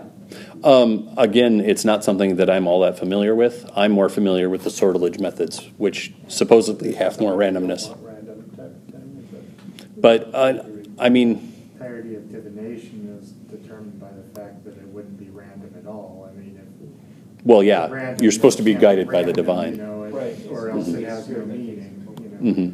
Um, 0.64 1.10
again, 1.18 1.62
it's 1.62 1.86
not 1.86 2.04
something 2.04 2.36
that 2.36 2.50
I'm 2.50 2.68
all 2.68 2.82
that 2.82 3.00
familiar 3.00 3.34
with. 3.34 3.70
I'm 3.76 3.92
more 3.92 4.10
familiar 4.10 4.50
with 4.50 4.64
the 4.64 4.70
sortilege 4.70 5.20
methods, 5.20 5.70
which 5.78 6.14
supposedly 6.28 6.94
have 6.96 7.20
more 7.20 7.34
randomness. 7.34 7.96
Random 8.06 8.44
type 8.56 8.66
of 8.66 8.94
thing, 8.94 9.28
is 9.28 9.34
it? 9.38 10.02
But 10.02 10.34
uh, 10.36 10.64
I 11.00 11.10
mean, 11.10 11.54
Entirety 11.74 12.16
of 12.16 12.30
divination 12.32 13.18
is 13.22 13.30
determined 13.32 14.00
by 14.02 14.10
the 14.12 14.40
fact 14.40 14.66
that 14.66 14.78
it 14.78 14.88
wouldn't 14.90 15.18
be 15.18 15.30
random 15.30 15.74
at 15.78 15.88
all. 15.88 16.30
I 16.30 16.38
mean, 16.38 16.60
if. 16.62 17.46
well, 17.46 17.64
yeah, 17.64 17.88
random, 17.90 18.22
you're 18.22 18.34
supposed 18.34 18.58
to 18.58 18.64
be 18.64 18.72
it 18.72 18.76
can't 18.76 18.82
guided 18.82 19.08
by 19.10 19.24
the 19.24 19.34
divine. 19.34 19.74
You 19.76 19.78
know, 19.78 20.04
it- 20.04 20.14
Right. 20.14 20.36
or 20.52 20.72
else 20.72 20.88
it 20.90 21.06
has 21.06 21.30
no 21.30 21.46
meaning, 21.46 22.06
you 22.42 22.52
know. 22.52 22.54
Mhm. 22.54 22.74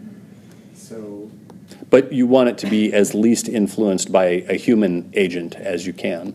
So, 0.73 1.29
But 1.91 2.11
you 2.11 2.25
want 2.25 2.49
it 2.49 2.57
to 2.59 2.67
be 2.69 2.91
as 2.91 3.13
least 3.13 3.47
influenced 3.47 4.11
by 4.11 4.43
a 4.49 4.55
human 4.55 5.11
agent 5.13 5.55
as 5.55 5.85
you 5.85 5.93
can. 5.93 6.33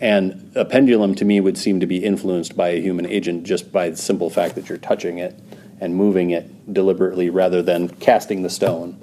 And 0.00 0.50
a 0.54 0.64
pendulum 0.64 1.14
to 1.16 1.24
me 1.26 1.40
would 1.40 1.58
seem 1.58 1.80
to 1.80 1.86
be 1.86 2.02
influenced 2.02 2.56
by 2.56 2.68
a 2.68 2.80
human 2.80 3.04
agent 3.04 3.44
just 3.44 3.70
by 3.70 3.90
the 3.90 3.96
simple 3.96 4.30
fact 4.30 4.54
that 4.54 4.68
you're 4.68 4.78
touching 4.78 5.18
it 5.18 5.38
and 5.78 5.94
moving 5.94 6.30
it 6.30 6.72
deliberately 6.72 7.28
rather 7.28 7.62
than 7.62 7.88
casting 7.88 8.42
the 8.42 8.50
stone. 8.50 9.00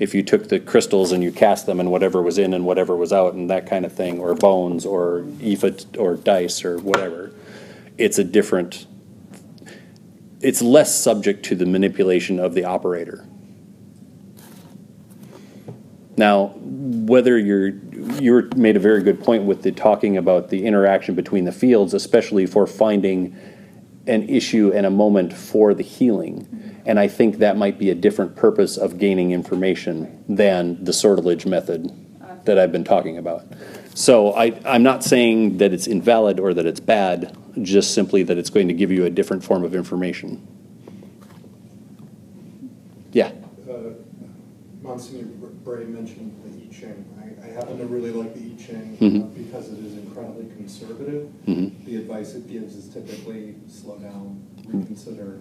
If 0.00 0.14
you 0.14 0.22
took 0.22 0.48
the 0.48 0.58
crystals 0.58 1.12
and 1.12 1.22
you 1.22 1.30
cast 1.30 1.66
them 1.66 1.78
and 1.78 1.90
whatever 1.90 2.20
was 2.20 2.38
in 2.38 2.52
and 2.52 2.64
whatever 2.64 2.96
was 2.96 3.12
out 3.12 3.34
and 3.34 3.48
that 3.50 3.66
kind 3.66 3.84
of 3.84 3.92
thing, 3.92 4.18
or 4.18 4.34
bones 4.34 4.84
or 4.84 5.24
ephod 5.40 5.96
or 5.96 6.16
dice 6.16 6.64
or 6.64 6.78
whatever, 6.78 7.32
it's 7.98 8.18
a 8.18 8.24
different, 8.24 8.86
it's 10.40 10.62
less 10.62 10.98
subject 10.98 11.44
to 11.46 11.54
the 11.54 11.66
manipulation 11.66 12.40
of 12.40 12.54
the 12.54 12.64
operator. 12.64 13.26
Now, 16.20 16.48
whether 16.58 17.38
you're, 17.38 17.68
you 18.20 18.46
made 18.54 18.76
a 18.76 18.78
very 18.78 19.02
good 19.02 19.24
point 19.24 19.44
with 19.44 19.62
the 19.62 19.72
talking 19.72 20.18
about 20.18 20.50
the 20.50 20.66
interaction 20.66 21.14
between 21.14 21.46
the 21.46 21.50
fields, 21.50 21.94
especially 21.94 22.44
for 22.44 22.66
finding 22.66 23.34
an 24.06 24.28
issue 24.28 24.70
and 24.74 24.84
a 24.84 24.90
moment 24.90 25.32
for 25.32 25.72
the 25.72 25.82
healing. 25.82 26.82
And 26.84 27.00
I 27.00 27.08
think 27.08 27.38
that 27.38 27.56
might 27.56 27.78
be 27.78 27.88
a 27.88 27.94
different 27.94 28.36
purpose 28.36 28.76
of 28.76 28.98
gaining 28.98 29.30
information 29.30 30.22
than 30.28 30.84
the 30.84 30.92
sortilege 30.92 31.46
method 31.46 31.90
that 32.44 32.58
I've 32.58 32.70
been 32.70 32.84
talking 32.84 33.16
about. 33.16 33.46
So 33.94 34.34
I, 34.34 34.60
I'm 34.66 34.82
not 34.82 35.02
saying 35.02 35.56
that 35.56 35.72
it's 35.72 35.86
invalid 35.86 36.38
or 36.38 36.52
that 36.52 36.66
it's 36.66 36.80
bad, 36.80 37.34
just 37.62 37.94
simply 37.94 38.24
that 38.24 38.36
it's 38.36 38.50
going 38.50 38.68
to 38.68 38.74
give 38.74 38.90
you 38.90 39.06
a 39.06 39.10
different 39.10 39.42
form 39.42 39.64
of 39.64 39.74
information. 39.74 40.46
Yeah. 43.10 43.32
Uh, 43.66 43.94
Monsignor 44.82 45.39
Bray 45.70 45.84
mentioned 45.84 46.34
the 46.44 46.50
I 46.50 46.80
Ching. 46.80 47.04
I, 47.22 47.46
I 47.46 47.50
happen 47.52 47.78
to 47.78 47.86
really 47.86 48.10
like 48.10 48.34
the 48.34 48.40
I 48.40 48.56
Ching 48.60 48.98
uh, 49.00 49.04
Mhm. 49.04 49.34
because 49.36 49.68
it 49.72 49.78
is 49.78 49.96
incredibly 49.98 50.46
conservative. 50.56 51.28
Mhm. 51.46 51.84
The 51.84 51.96
advice 51.96 52.34
it 52.34 52.48
gives 52.48 52.74
is 52.74 52.88
typically 52.88 53.54
slow 53.68 53.96
down, 53.98 54.42
reconsider, 54.66 55.38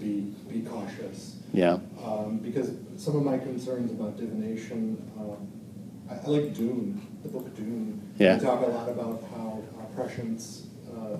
be, 0.00 0.32
be 0.52 0.62
cautious. 0.62 1.36
Yeah. 1.52 1.78
Um, 2.04 2.38
because 2.42 2.72
some 2.96 3.14
of 3.16 3.22
my 3.24 3.38
concerns 3.38 3.92
about 3.92 4.18
divination, 4.18 5.00
um, 5.16 5.36
I, 6.10 6.14
I 6.16 6.26
like 6.26 6.52
Dune, 6.52 7.00
the 7.22 7.28
book 7.28 7.54
Dune. 7.54 8.00
Yeah. 8.18 8.36
They 8.36 8.44
talk 8.46 8.66
a 8.66 8.70
lot 8.70 8.88
about 8.88 9.22
how 9.32 9.62
uh, 9.78 9.84
prescience 9.94 10.66
uh, 10.92 11.16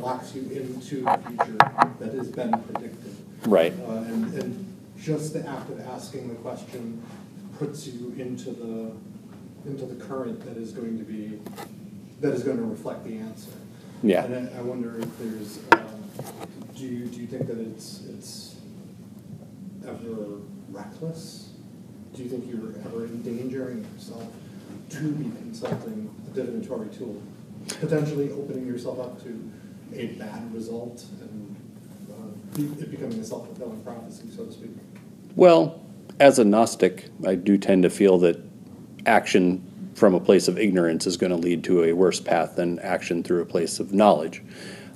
locks 0.00 0.34
you 0.34 0.42
into 0.50 1.02
the 1.04 1.18
future 1.28 1.58
that 2.00 2.12
has 2.12 2.28
been 2.28 2.50
predicted. 2.66 3.14
Right. 3.46 3.72
Uh, 3.88 3.92
and, 4.10 4.34
and 4.34 4.76
just 5.00 5.32
the 5.32 5.46
act 5.46 5.70
of 5.70 5.80
asking 5.80 6.28
the 6.28 6.34
question 6.36 7.02
puts 7.58 7.86
you 7.86 8.14
into 8.18 8.50
the, 8.50 8.92
into 9.68 9.86
the 9.86 10.04
current 10.04 10.40
that 10.44 10.56
is 10.56 10.72
going 10.72 10.98
to 10.98 11.04
be, 11.04 11.38
that 12.20 12.32
is 12.32 12.42
going 12.42 12.56
to 12.56 12.64
reflect 12.64 13.04
the 13.04 13.18
answer. 13.18 13.50
Yeah. 14.02 14.24
And 14.24 14.48
I, 14.48 14.58
I 14.58 14.62
wonder 14.62 14.98
if 14.98 15.18
there's, 15.18 15.60
um, 15.72 16.02
do 16.74 16.84
you, 16.84 17.06
do 17.06 17.20
you 17.20 17.26
think 17.26 17.46
that 17.46 17.58
it's, 17.58 18.02
it's 18.08 18.56
ever 19.86 20.38
reckless? 20.70 21.50
Do 22.14 22.22
you 22.22 22.28
think 22.28 22.48
you're 22.48 22.72
ever 22.86 23.06
endangering 23.06 23.86
yourself 23.94 24.26
to 24.90 25.12
be 25.12 25.24
consulting 25.24 26.14
a 26.26 26.34
divinatory 26.34 26.88
tool? 26.88 27.22
Potentially 27.80 28.30
opening 28.32 28.66
yourself 28.66 28.98
up 28.98 29.22
to 29.22 29.50
a 29.94 30.06
bad 30.18 30.52
result 30.52 31.04
and 31.20 31.56
uh, 32.10 32.60
it 32.60 32.90
becoming 32.90 33.18
a 33.20 33.24
self-fulfilling 33.24 33.82
prophecy, 33.82 34.24
so 34.34 34.44
to 34.46 34.52
speak? 34.52 34.70
Well, 35.36 35.81
as 36.22 36.38
a 36.38 36.44
Gnostic, 36.44 37.08
I 37.26 37.34
do 37.34 37.58
tend 37.58 37.82
to 37.82 37.90
feel 37.90 38.16
that 38.18 38.38
action 39.06 39.90
from 39.96 40.14
a 40.14 40.20
place 40.20 40.46
of 40.46 40.56
ignorance 40.56 41.04
is 41.04 41.16
going 41.16 41.32
to 41.32 41.36
lead 41.36 41.64
to 41.64 41.82
a 41.82 41.94
worse 41.94 42.20
path 42.20 42.54
than 42.54 42.78
action 42.78 43.24
through 43.24 43.42
a 43.42 43.44
place 43.44 43.80
of 43.80 43.92
knowledge. 43.92 44.40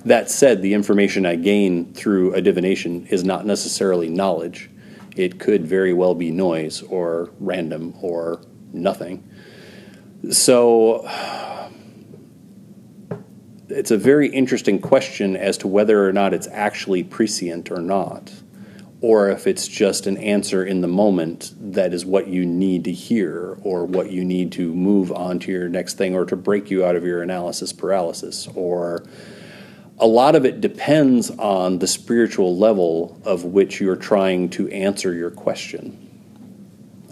That 0.05 0.31
said, 0.31 0.61
the 0.61 0.73
information 0.73 1.25
I 1.25 1.35
gain 1.35 1.93
through 1.93 2.33
a 2.33 2.39
divination 2.39 3.07
is 3.07 3.25
not 3.25 3.45
necessarily 3.45 4.07
knowledge. 4.07 4.69
It 5.17 5.37
could 5.37 5.67
very 5.67 5.91
well 5.91 6.15
be 6.15 6.31
noise 6.31 6.81
or 6.83 7.29
random 7.41 7.93
or 8.01 8.41
nothing. 8.71 9.29
So 10.31 11.05
it's 13.67 13.91
a 13.91 13.97
very 13.97 14.29
interesting 14.29 14.79
question 14.79 15.35
as 15.35 15.57
to 15.57 15.67
whether 15.67 16.07
or 16.07 16.13
not 16.13 16.33
it's 16.33 16.47
actually 16.47 17.03
prescient 17.03 17.69
or 17.69 17.81
not, 17.81 18.31
or 19.01 19.29
if 19.29 19.45
it's 19.45 19.67
just 19.67 20.07
an 20.07 20.17
answer 20.17 20.65
in 20.65 20.81
the 20.81 20.87
moment 20.87 21.53
that 21.73 21.93
is 21.93 22.05
what 22.05 22.27
you 22.27 22.45
need 22.45 22.83
to 22.83 22.91
hear 22.91 23.57
or 23.61 23.85
what 23.85 24.11
you 24.11 24.23
need 24.23 24.51
to 24.51 24.73
move 24.73 25.11
on 25.11 25.37
to 25.39 25.51
your 25.51 25.69
next 25.69 25.97
thing 25.97 26.15
or 26.15 26.25
to 26.25 26.35
break 26.35 26.71
you 26.71 26.83
out 26.83 26.95
of 26.95 27.03
your 27.03 27.21
analysis 27.21 27.71
paralysis 27.71 28.47
or 28.55 29.05
a 29.99 30.07
lot 30.07 30.35
of 30.35 30.45
it 30.45 30.61
depends 30.61 31.31
on 31.31 31.79
the 31.79 31.87
spiritual 31.87 32.55
level 32.57 33.19
of 33.25 33.43
which 33.43 33.81
you're 33.81 33.95
trying 33.95 34.49
to 34.49 34.69
answer 34.69 35.13
your 35.13 35.31
question 35.31 36.03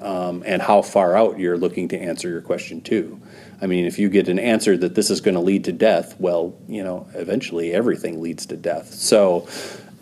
um, 0.02 0.44
and 0.46 0.62
how 0.62 0.84
far 0.84 1.16
out 1.16 1.40
you're 1.40 1.58
looking 1.58 1.88
to 1.90 1.98
answer 1.98 2.30
your 2.30 2.42
question 2.42 2.82
to. 2.82 3.20
I 3.60 3.66
mean, 3.66 3.86
if 3.86 3.98
you 3.98 4.10
get 4.10 4.28
an 4.28 4.38
answer 4.38 4.78
that 4.78 4.94
this 4.94 5.10
is 5.10 5.20
going 5.20 5.34
to 5.34 5.42
lead 5.42 5.64
to 5.64 5.72
death, 5.72 6.16
well, 6.20 6.56
you 6.68 6.84
know, 6.84 7.08
eventually 7.16 7.74
everything 7.74 8.22
leads 8.22 8.46
to 8.48 8.58
death. 8.58 8.94
So, 8.94 9.48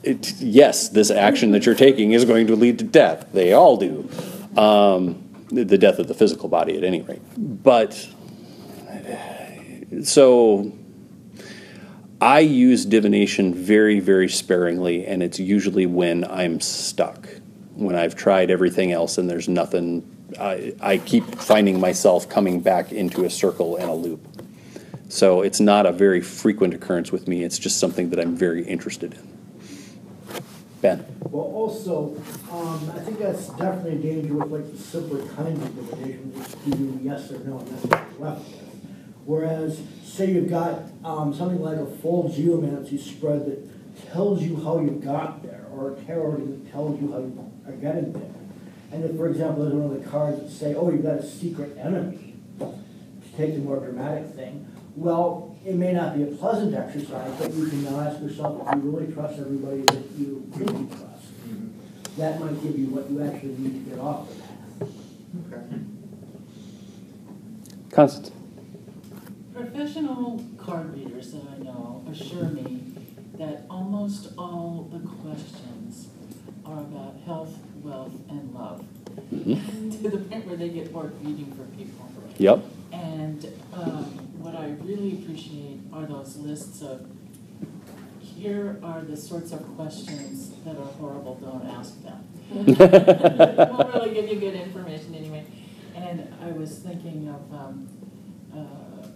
it, 0.04 0.34
yes, 0.40 0.90
this 0.90 1.10
action 1.10 1.52
that 1.52 1.66
you're 1.66 1.76
taking 1.76 2.12
is 2.12 2.26
going 2.26 2.48
to 2.48 2.56
lead 2.56 2.80
to 2.80 2.86
death. 2.86 3.28
They 3.34 3.54
all 3.54 3.78
do. 3.78 4.10
Um, 4.58 5.20
the 5.50 5.78
death 5.78 6.00
of 6.00 6.08
the 6.08 6.14
physical 6.14 6.50
body, 6.50 6.78
at 6.78 6.84
any 6.84 7.02
rate. 7.02 7.22
But, 7.38 8.10
so 10.04 10.72
I 12.20 12.40
use 12.40 12.86
divination 12.86 13.54
very, 13.54 14.00
very 14.00 14.30
sparingly, 14.30 15.06
and 15.06 15.22
it's 15.22 15.40
usually 15.40 15.86
when 15.86 16.24
I'm 16.26 16.60
stuck, 16.60 17.28
when 17.76 17.96
I've 17.96 18.16
tried 18.16 18.50
everything 18.50 18.92
else 18.92 19.18
and 19.18 19.30
there's 19.30 19.48
nothing. 19.48 20.10
I, 20.40 20.74
I 20.82 20.98
keep 20.98 21.24
finding 21.36 21.80
myself 21.80 22.28
coming 22.28 22.60
back 22.60 22.92
into 22.92 23.26
a 23.26 23.30
circle 23.30 23.76
and 23.76 23.90
a 23.90 23.94
loop. 23.94 24.26
So 25.10 25.42
it's 25.42 25.60
not 25.60 25.86
a 25.86 25.92
very 25.92 26.22
frequent 26.22 26.74
occurrence 26.74 27.12
with 27.12 27.28
me, 27.28 27.44
it's 27.44 27.60
just 27.60 27.80
something 27.80 28.10
that 28.10 28.20
I'm 28.20 28.36
very 28.36 28.66
interested 28.66 29.14
in. 29.14 29.34
Ben? 30.84 31.06
Well, 31.32 31.46
also, 31.46 32.22
um, 32.52 32.92
I 32.94 33.00
think 33.00 33.18
that's 33.18 33.48
definitely 33.48 33.94
a 33.94 34.14
danger 34.14 34.34
with 34.36 34.52
like 34.52 34.70
the 34.70 34.78
simpler 34.78 35.26
kinds 35.30 35.64
of 35.64 35.76
divination, 35.76 36.34
give 36.66 37.02
yes 37.02 37.32
or 37.32 37.40
no, 37.40 37.60
and 37.60 37.68
that's 37.70 37.86
what 37.86 38.06
you're 38.12 38.30
left. 38.30 38.50
Whereas, 39.26 39.82
say 40.04 40.32
you've 40.32 40.50
got 40.50 40.82
um, 41.06 41.34
something 41.34 41.62
like 41.62 41.78
a 41.78 41.86
full 41.86 42.28
geomancy 42.28 42.98
spread 42.98 43.46
that 43.46 44.12
tells 44.12 44.44
you 44.44 44.58
how 44.58 44.82
you 44.82 44.92
got 44.92 45.42
there, 45.42 45.66
or 45.72 45.94
a 45.94 46.02
tarot 46.02 46.46
that 46.46 46.72
tells 46.74 47.02
you 47.02 47.14
how 47.14 47.20
you 47.20 47.52
are 47.66 47.78
getting 47.78 48.12
there. 48.12 48.36
And 48.92 49.06
if, 49.06 49.16
for 49.16 49.28
example, 49.28 49.64
there's 49.64 49.74
one 49.74 49.96
of 49.96 50.04
the 50.04 50.10
cards 50.10 50.42
that 50.42 50.52
say, 50.52 50.76
oh, 50.76 50.92
you've 50.92 51.04
got 51.04 51.16
a 51.16 51.26
secret 51.26 51.78
enemy, 51.78 52.36
to 52.60 53.38
take 53.38 53.54
the 53.54 53.62
more 53.62 53.80
dramatic 53.80 54.32
thing, 54.36 54.68
well, 54.98 55.53
it 55.66 55.76
may 55.76 55.94
not 55.94 56.16
be 56.16 56.24
a 56.24 56.28
pleasant 56.28 56.76
exercise, 56.76 57.32
but 57.40 57.54
you 57.54 57.68
can 57.68 57.84
now 57.86 58.02
ask 58.02 58.22
yourself 58.22 58.68
if 58.68 58.84
you 58.84 58.90
really 58.90 59.14
trust 59.14 59.40
everybody 59.40 59.82
that 59.82 60.12
you 60.18 60.46
think 60.54 60.70
you 60.72 60.88
trust. 60.88 61.48
Mm-hmm. 61.48 62.20
That 62.20 62.40
might 62.40 62.62
give 62.62 62.78
you 62.78 62.88
what 62.88 63.10
you 63.10 63.24
actually 63.24 63.56
need 63.58 63.86
to 63.86 63.90
get 63.92 64.00
off 64.00 64.30
the 64.30 64.36
path. 64.36 64.90
Okay. 65.48 65.80
Constance? 67.92 68.32
Professional 69.54 70.44
card 70.58 70.94
readers 70.98 71.32
that 71.32 71.44
I 71.56 71.64
know 71.64 72.04
assure 72.12 72.46
me 72.46 72.84
that 73.36 73.66
almost 73.70 74.34
all 74.38 74.90
the 74.92 75.00
questions 75.00 76.10
are 76.66 76.80
about 76.80 77.18
health, 77.26 77.58
wealth, 77.82 78.14
and 78.30 78.54
love. 78.54 78.86
Mm-hmm. 79.34 79.92
To 80.04 80.10
the 80.10 80.18
point 80.18 80.46
where 80.48 80.58
they 80.58 80.68
get 80.68 80.92
bored 80.92 81.14
reading 81.24 81.54
for 81.56 81.64
people. 81.78 82.12
Yep. 82.38 82.66
And 82.94 83.52
um, 83.74 84.04
what 84.38 84.56
I 84.56 84.68
really 84.82 85.14
appreciate 85.14 85.80
are 85.92 86.06
those 86.06 86.38
lists 86.38 86.82
of, 86.84 87.08
here 88.22 88.80
are 88.84 89.02
the 89.02 89.18
sorts 89.18 89.52
of 89.52 89.64
questions 89.76 90.52
that 90.64 90.78
are 90.78 90.92
horrible, 91.00 91.36
don't 91.36 91.66
ask 91.68 92.02
them. 92.04 92.24
Won't 92.52 93.94
really 93.94 94.14
give 94.14 94.30
you 94.30 94.40
good 94.40 94.54
information 94.54 95.16
anyway. 95.16 95.46
And 95.96 96.34
I 96.42 96.52
was 96.52 96.80
thinking 96.80 97.28
of, 97.30 97.54
um, 97.54 97.90
uh, 98.54 99.08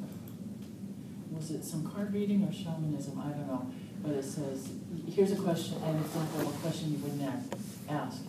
was 1.32 1.52
it 1.52 1.64
some 1.64 1.90
card 1.92 2.14
reading 2.14 2.44
or 2.44 2.52
shamanism? 2.52 3.20
I 3.20 3.30
don't 3.30 3.48
know. 3.48 3.72
But 4.04 4.14
it 4.14 4.24
says, 4.24 4.70
here's 5.08 5.32
a 5.32 5.36
question, 5.36 5.78
an 5.84 5.98
example 5.98 6.42
of 6.42 6.56
a 6.56 6.58
question 6.60 6.94
you 6.94 6.98
wouldn't 7.00 7.52
ask. 7.90 8.22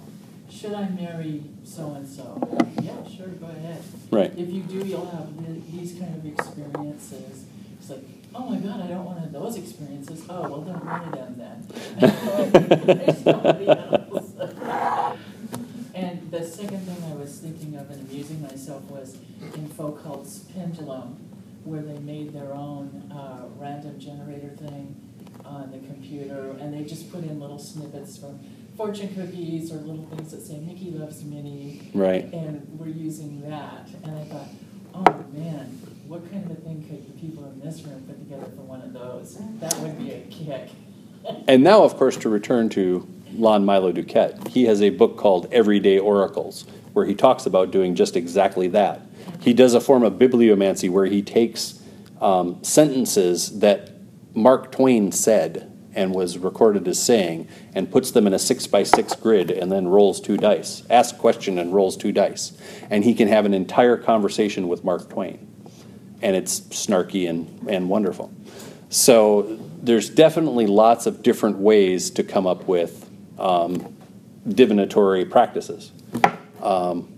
Should 0.50 0.74
I 0.74 0.88
marry 0.88 1.44
so-and-so? 1.64 2.40
Yeah, 2.82 3.06
sure, 3.06 3.28
go 3.28 3.46
ahead. 3.46 3.82
Right. 4.10 4.32
If 4.36 4.50
you 4.50 4.62
do, 4.62 4.78
you'll 4.78 5.06
have 5.06 5.28
these 5.70 5.92
kind 5.98 6.16
of 6.16 6.26
experiences. 6.26 7.44
It's 7.78 7.90
like, 7.90 8.02
oh 8.34 8.48
my 8.50 8.56
God, 8.56 8.80
I 8.80 8.88
don't 8.88 9.04
want 9.04 9.18
to 9.18 9.22
have 9.22 9.32
those 9.32 9.56
experiences. 9.56 10.24
Oh, 10.28 10.48
well, 10.48 10.60
don't 10.62 10.84
marry 10.84 11.10
them 11.10 11.36
then. 11.36 11.66
There's 11.98 13.22
somebody 13.22 13.68
else. 13.68 14.32
And 15.94 16.30
the 16.30 16.44
second 16.44 16.80
thing 16.80 17.12
I 17.12 17.14
was 17.14 17.38
thinking 17.38 17.76
of 17.76 17.90
and 17.90 18.08
amusing 18.08 18.42
myself 18.42 18.82
was 18.84 19.16
in 19.54 19.68
Foucault's 19.68 20.40
Pendulum, 20.54 21.16
where 21.64 21.82
they 21.82 21.98
made 21.98 22.32
their 22.32 22.52
own 22.52 23.12
uh, 23.12 23.48
random 23.58 23.98
generator 24.00 24.50
thing 24.56 24.96
on 25.44 25.70
the 25.70 25.78
computer, 25.78 26.56
and 26.60 26.72
they 26.72 26.84
just 26.84 27.10
put 27.12 27.24
in 27.24 27.38
little 27.40 27.58
snippets 27.58 28.16
from 28.18 28.40
fortune 28.78 29.12
cookies 29.12 29.72
or 29.72 29.78
little 29.78 30.06
things 30.06 30.30
that 30.30 30.40
say 30.40 30.56
Mickey 30.60 30.92
loves 30.92 31.24
Minnie. 31.24 31.90
Right. 31.92 32.32
And 32.32 32.64
we're 32.78 32.86
using 32.86 33.42
that, 33.50 33.88
and 34.04 34.16
I 34.16 34.24
thought, 34.24 34.48
oh 34.94 35.24
man, 35.32 35.66
what 36.06 36.30
kind 36.30 36.44
of 36.44 36.52
a 36.52 36.60
thing 36.60 36.86
could 36.88 37.04
the 37.06 37.20
people 37.20 37.44
in 37.50 37.60
this 37.60 37.82
room 37.82 38.04
put 38.06 38.20
together 38.20 38.46
for 38.54 38.62
one 38.62 38.80
of 38.80 38.92
those? 38.92 39.36
That 39.58 39.76
would 39.80 39.98
be 39.98 40.12
a 40.12 40.20
kick. 40.20 40.70
And 41.46 41.62
now, 41.62 41.82
of 41.82 41.96
course, 41.96 42.16
to 42.18 42.28
return 42.30 42.70
to 42.70 43.06
Lon 43.34 43.64
Milo 43.64 43.92
DuQuette, 43.92 44.48
he 44.48 44.64
has 44.64 44.80
a 44.80 44.88
book 44.88 45.18
called 45.18 45.52
Everyday 45.52 45.98
Oracles, 45.98 46.64
where 46.94 47.04
he 47.04 47.14
talks 47.14 47.44
about 47.44 47.70
doing 47.70 47.94
just 47.94 48.16
exactly 48.16 48.68
that. 48.68 49.02
He 49.40 49.52
does 49.52 49.74
a 49.74 49.80
form 49.80 50.04
of 50.04 50.14
bibliomancy 50.14 50.88
where 50.88 51.04
he 51.04 51.20
takes 51.20 51.82
um, 52.22 52.62
sentences 52.62 53.58
that 53.58 53.90
Mark 54.32 54.72
Twain 54.72 55.12
said 55.12 55.70
and 55.98 56.14
was 56.14 56.38
recorded 56.38 56.86
as 56.86 57.02
saying, 57.02 57.48
and 57.74 57.90
puts 57.90 58.12
them 58.12 58.24
in 58.28 58.32
a 58.32 58.38
six 58.38 58.68
by 58.68 58.84
six 58.84 59.16
grid 59.16 59.50
and 59.50 59.70
then 59.72 59.88
rolls 59.88 60.20
two 60.20 60.36
dice. 60.36 60.84
Asks 60.88 61.12
a 61.12 61.20
question 61.20 61.58
and 61.58 61.74
rolls 61.74 61.96
two 61.96 62.12
dice. 62.12 62.56
And 62.88 63.02
he 63.02 63.14
can 63.14 63.26
have 63.26 63.44
an 63.44 63.52
entire 63.52 63.96
conversation 63.96 64.68
with 64.68 64.84
Mark 64.84 65.10
Twain. 65.10 65.44
And 66.22 66.36
it's 66.36 66.60
snarky 66.60 67.28
and, 67.28 67.68
and 67.68 67.90
wonderful. 67.90 68.32
So 68.90 69.58
there's 69.82 70.08
definitely 70.08 70.68
lots 70.68 71.06
of 71.06 71.20
different 71.24 71.58
ways 71.58 72.10
to 72.10 72.22
come 72.22 72.46
up 72.46 72.68
with 72.68 73.10
um, 73.36 73.96
divinatory 74.48 75.24
practices. 75.24 75.90
Um, 76.62 77.12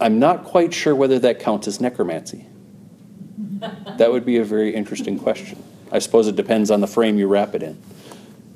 I'm 0.00 0.20
not 0.20 0.44
quite 0.44 0.72
sure 0.72 0.94
whether 0.94 1.18
that 1.18 1.40
counts 1.40 1.66
as 1.66 1.80
necromancy. 1.80 2.46
That 3.98 4.12
would 4.12 4.24
be 4.24 4.36
a 4.36 4.44
very 4.44 4.74
interesting 4.74 5.18
question. 5.18 5.62
I 5.94 6.00
suppose 6.00 6.26
it 6.26 6.34
depends 6.34 6.72
on 6.72 6.80
the 6.80 6.88
frame 6.88 7.18
you 7.18 7.28
wrap 7.28 7.54
it 7.54 7.62
in. 7.62 7.80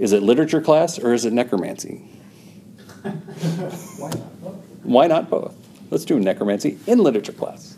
Is 0.00 0.12
it 0.12 0.24
literature 0.24 0.60
class 0.60 0.98
or 0.98 1.14
is 1.14 1.24
it 1.24 1.32
necromancy? 1.32 1.98
Why 3.02 4.10
not? 4.10 4.40
both? 4.42 4.56
Why 4.82 5.06
not 5.06 5.30
both? 5.30 5.54
Let's 5.88 6.04
do 6.04 6.18
necromancy 6.18 6.80
in 6.88 6.98
literature 6.98 7.32
class. 7.32 7.76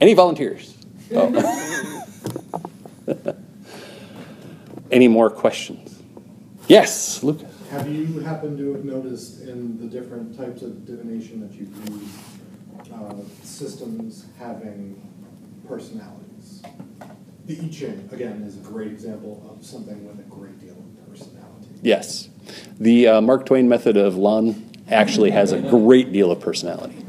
Any 0.00 0.14
volunteers? 0.14 0.76
Oh. 1.12 1.32
Any 4.92 5.08
more 5.08 5.28
questions? 5.28 6.00
Yes, 6.68 7.24
Lucas. 7.24 7.52
Have 7.70 7.88
you 7.88 8.20
happened 8.20 8.56
to 8.58 8.72
have 8.72 8.84
noticed 8.84 9.40
in 9.40 9.80
the 9.80 9.86
different 9.86 10.36
types 10.38 10.62
of 10.62 10.86
divination 10.86 11.40
that 11.40 11.50
you've 11.52 11.76
used, 11.90 12.14
uh, 12.94 13.14
systems 13.42 14.26
having 14.38 15.02
personalities? 15.66 16.25
The 17.46 17.60
I 17.62 17.68
Ching, 17.68 18.08
again, 18.10 18.42
is 18.42 18.56
a 18.56 18.60
great 18.60 18.88
example 18.88 19.46
of 19.48 19.64
something 19.64 20.06
with 20.06 20.18
a 20.18 20.28
great 20.28 20.58
deal 20.60 20.72
of 20.72 21.08
personality. 21.08 21.68
Yes. 21.80 22.28
The 22.80 23.06
uh, 23.06 23.20
Mark 23.20 23.46
Twain 23.46 23.68
method 23.68 23.96
of 23.96 24.16
Lon 24.16 24.68
actually 24.90 25.30
has 25.30 25.52
a 25.52 25.60
great 25.60 26.12
deal 26.12 26.32
of 26.32 26.40
personality. 26.40 27.04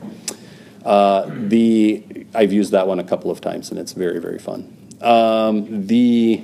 Uh, 0.86 1.30
the 1.30 2.04
I've 2.34 2.54
used 2.54 2.72
that 2.72 2.88
one 2.88 3.00
a 3.00 3.04
couple 3.04 3.30
of 3.32 3.42
times 3.42 3.72
and 3.72 3.80
it's 3.80 3.94
very 3.94 4.20
very 4.20 4.40
fun. 4.40 4.74
Um, 5.02 5.88
the 5.88 6.44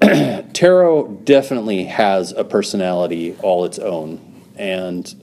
tarot 0.52 1.20
definitely 1.24 1.84
has 1.84 2.32
a 2.32 2.44
personality 2.44 3.36
all 3.42 3.64
its 3.64 3.78
own, 3.78 4.20
and 4.56 5.14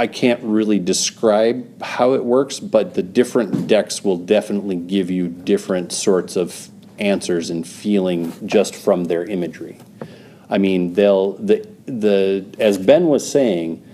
I 0.00 0.06
can't 0.06 0.42
really 0.42 0.78
describe 0.78 1.82
how 1.82 2.14
it 2.14 2.24
works, 2.24 2.58
but 2.58 2.94
the 2.94 3.02
different 3.02 3.66
decks 3.66 4.02
will 4.02 4.16
definitely 4.16 4.76
give 4.76 5.10
you 5.10 5.28
different 5.28 5.92
sorts 5.92 6.36
of 6.36 6.70
answers 6.98 7.50
and 7.50 7.68
feeling 7.68 8.32
just 8.46 8.74
from 8.74 9.04
their 9.04 9.24
imagery. 9.24 9.76
I 10.48 10.56
mean, 10.56 10.94
they'll 10.94 11.32
the 11.32 11.68
the 11.84 12.46
as 12.58 12.78
Ben 12.78 13.08
was 13.08 13.30
saying, 13.30 13.86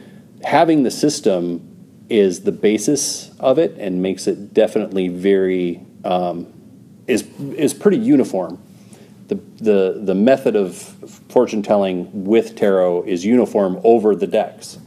having 0.45 0.85
the 0.85 0.93
system 0.93 1.77
is 2.09 2.43
the 2.43 2.53
basis 2.53 3.33
of 3.41 3.59
it 3.59 3.77
and 3.77 4.01
makes 4.01 4.29
it 4.29 4.55
definitely 4.55 5.09
very 5.09 5.85
um, 6.05 6.47
is 7.09 7.27
is 7.57 7.75
pretty 7.75 7.99
uniform. 7.99 8.63
The, 9.27 9.41
the 9.57 10.01
the 10.05 10.15
method 10.15 10.55
of 10.55 10.77
fortune 11.31 11.65
telling 11.65 12.27
with 12.27 12.55
tarot 12.55 13.03
is 13.09 13.25
uniform 13.25 13.81
over 13.83 14.15
the 14.15 14.29
decks 14.29 14.79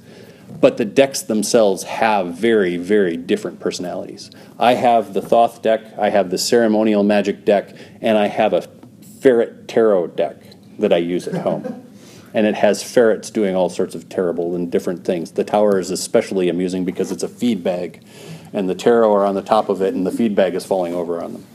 but 0.59 0.77
the 0.77 0.85
decks 0.85 1.21
themselves 1.21 1.83
have 1.83 2.37
very, 2.37 2.77
very 2.77 3.15
different 3.15 3.59
personalities. 3.59 4.29
I 4.57 4.73
have 4.73 5.13
the 5.13 5.21
Thoth 5.21 5.61
deck, 5.61 5.81
I 5.97 6.09
have 6.09 6.29
the 6.29 6.37
ceremonial 6.37 7.03
magic 7.03 7.45
deck, 7.45 7.75
and 8.01 8.17
I 8.17 8.27
have 8.27 8.53
a 8.53 8.67
ferret 9.21 9.67
tarot 9.67 10.07
deck 10.07 10.37
that 10.79 10.91
I 10.91 10.97
use 10.97 11.27
at 11.27 11.41
home. 11.43 11.85
and 12.33 12.45
it 12.45 12.55
has 12.55 12.83
ferrets 12.83 13.29
doing 13.29 13.55
all 13.55 13.69
sorts 13.69 13.95
of 13.95 14.07
terrible 14.09 14.55
and 14.55 14.71
different 14.71 15.03
things. 15.03 15.31
The 15.31 15.43
tower 15.43 15.79
is 15.79 15.89
especially 15.89 16.49
amusing 16.49 16.85
because 16.85 17.11
it's 17.11 17.23
a 17.23 17.27
feed 17.27 17.63
bag, 17.63 18.03
and 18.53 18.69
the 18.69 18.75
tarot 18.75 19.11
are 19.13 19.25
on 19.25 19.35
the 19.35 19.41
top 19.41 19.69
of 19.69 19.81
it, 19.81 19.93
and 19.93 20.05
the 20.05 20.11
feed 20.11 20.35
bag 20.35 20.55
is 20.55 20.65
falling 20.65 20.93
over 20.93 21.23
on 21.23 21.33
them. 21.33 21.45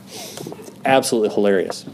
Absolutely 0.84 1.34
hilarious. 1.34 1.84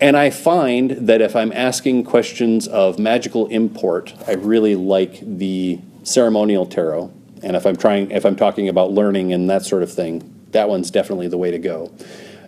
And 0.00 0.16
I 0.16 0.30
find 0.30 0.92
that 0.92 1.20
if 1.20 1.34
I'm 1.34 1.52
asking 1.52 2.04
questions 2.04 2.68
of 2.68 3.00
magical 3.00 3.48
import, 3.48 4.14
I 4.28 4.34
really 4.34 4.76
like 4.76 5.18
the 5.20 5.80
ceremonial 6.08 6.66
tarot. 6.66 7.12
And 7.42 7.54
if 7.54 7.66
I'm 7.66 7.76
trying, 7.76 8.10
if 8.10 8.24
I'm 8.24 8.36
talking 8.36 8.68
about 8.68 8.90
learning 8.90 9.32
and 9.32 9.48
that 9.50 9.64
sort 9.64 9.82
of 9.82 9.92
thing, 9.92 10.34
that 10.50 10.68
one's 10.68 10.90
definitely 10.90 11.28
the 11.28 11.38
way 11.38 11.50
to 11.50 11.58
go. 11.58 11.92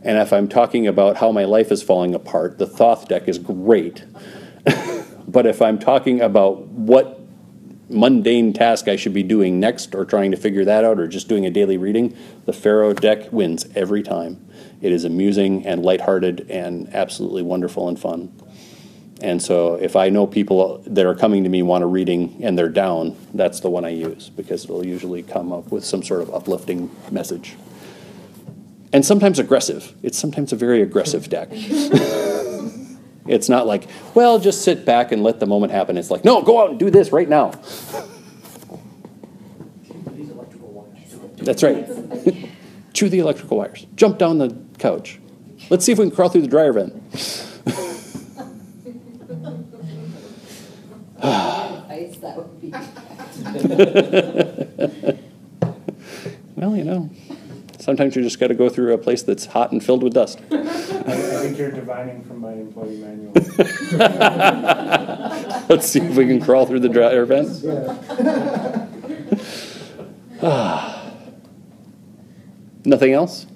And 0.02 0.18
if 0.18 0.32
I'm 0.32 0.48
talking 0.48 0.86
about 0.86 1.18
how 1.18 1.30
my 1.30 1.44
life 1.44 1.70
is 1.70 1.82
falling 1.82 2.14
apart, 2.14 2.58
the 2.58 2.66
Thoth 2.66 3.08
deck 3.08 3.28
is 3.28 3.38
great. 3.38 4.04
but 5.28 5.46
if 5.46 5.61
I'm 5.61 5.78
talking 5.78 6.20
about 6.20 6.66
what 6.68 7.20
mundane 7.90 8.52
task 8.52 8.88
I 8.88 8.96
should 8.96 9.12
be 9.12 9.22
doing 9.22 9.61
next 9.61 9.94
or 9.94 10.04
trying 10.04 10.30
to 10.30 10.36
figure 10.36 10.64
that 10.64 10.84
out 10.84 10.98
or 10.98 11.08
just 11.08 11.28
doing 11.28 11.44
a 11.44 11.50
daily 11.50 11.76
reading, 11.76 12.16
the 12.46 12.52
ferret 12.52 13.00
deck 13.00 13.30
wins 13.32 13.66
every 13.74 14.02
time. 14.02 14.44
It 14.80 14.92
is 14.92 15.04
amusing 15.04 15.66
and 15.66 15.82
lighthearted 15.82 16.50
and 16.50 16.88
absolutely 16.94 17.42
wonderful 17.42 17.88
and 17.88 17.98
fun. 17.98 18.32
And 19.22 19.42
so 19.42 19.74
if 19.74 19.96
I 19.96 20.08
know 20.08 20.26
people 20.26 20.82
that 20.86 21.04
are 21.04 21.14
coming 21.14 21.44
to 21.44 21.50
me 21.50 21.62
want 21.62 21.84
a 21.84 21.86
reading 21.86 22.40
and 22.42 22.58
they're 22.58 22.68
down, 22.68 23.16
that's 23.34 23.60
the 23.60 23.68
one 23.68 23.84
I 23.84 23.90
use 23.90 24.30
because 24.30 24.64
it'll 24.64 24.86
usually 24.86 25.22
come 25.22 25.52
up 25.52 25.70
with 25.70 25.84
some 25.84 26.02
sort 26.02 26.22
of 26.22 26.32
uplifting 26.32 26.90
message. 27.10 27.56
And 28.92 29.04
sometimes 29.04 29.38
aggressive. 29.38 29.94
It's 30.02 30.18
sometimes 30.18 30.52
a 30.52 30.56
very 30.56 30.82
aggressive 30.82 31.28
deck. 31.28 31.48
it's 31.52 33.48
not 33.48 33.66
like, 33.66 33.86
well, 34.14 34.38
just 34.38 34.62
sit 34.62 34.84
back 34.84 35.12
and 35.12 35.22
let 35.22 35.38
the 35.38 35.46
moment 35.46 35.72
happen. 35.72 35.98
It's 35.98 36.10
like, 36.10 36.24
no, 36.24 36.42
go 36.42 36.62
out 36.62 36.70
and 36.70 36.78
do 36.78 36.90
this 36.90 37.12
right 37.12 37.28
now. 37.28 37.52
That's 41.36 41.62
right. 41.62 41.86
Chew 42.92 43.08
the 43.08 43.18
electrical 43.20 43.58
wires. 43.58 43.86
Jump 43.94 44.18
down 44.18 44.38
the 44.38 44.56
couch. 44.78 45.20
Let's 45.68 45.84
see 45.84 45.92
if 45.92 45.98
we 45.98 46.06
can 46.06 46.14
crawl 46.14 46.28
through 46.28 46.42
the 46.42 46.48
dryer 46.48 46.72
vent. 46.72 46.94
Advice, 51.22 52.16
that 52.18 52.36
would 52.36 52.60
be. 52.60 52.70
well, 56.56 56.76
you 56.76 56.84
know, 56.84 57.10
sometimes 57.78 58.16
you 58.16 58.22
just 58.22 58.40
got 58.40 58.48
to 58.48 58.54
go 58.54 58.68
through 58.68 58.92
a 58.94 58.98
place 58.98 59.22
that's 59.22 59.46
hot 59.46 59.72
and 59.72 59.84
filled 59.84 60.02
with 60.02 60.14
dust. 60.14 60.40
I, 60.50 60.56
think 61.42 61.58
you're 61.58 61.70
divining 61.70 62.24
from 62.24 62.40
my 62.40 62.52
employee 62.52 62.96
manual. 62.96 63.32
Let's 65.68 65.88
see 65.88 66.00
if 66.00 66.16
we 66.16 66.26
can 66.26 66.40
crawl 66.40 66.66
through 66.66 66.80
the 66.80 66.88
dryer 66.88 67.24
vent. 67.26 67.48
Nothing 72.84 73.12
else? 73.12 73.46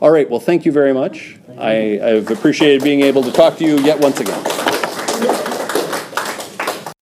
All 0.00 0.10
right, 0.10 0.28
well, 0.28 0.40
thank 0.40 0.64
you 0.64 0.72
very 0.72 0.92
much. 0.92 1.38
I, 1.58 1.98
I've 2.00 2.30
appreciated 2.30 2.82
being 2.82 3.00
able 3.00 3.22
to 3.22 3.32
talk 3.32 3.56
to 3.58 3.64
you 3.64 3.78
yet 3.78 3.98
once 3.98 4.20
again. 4.20 4.65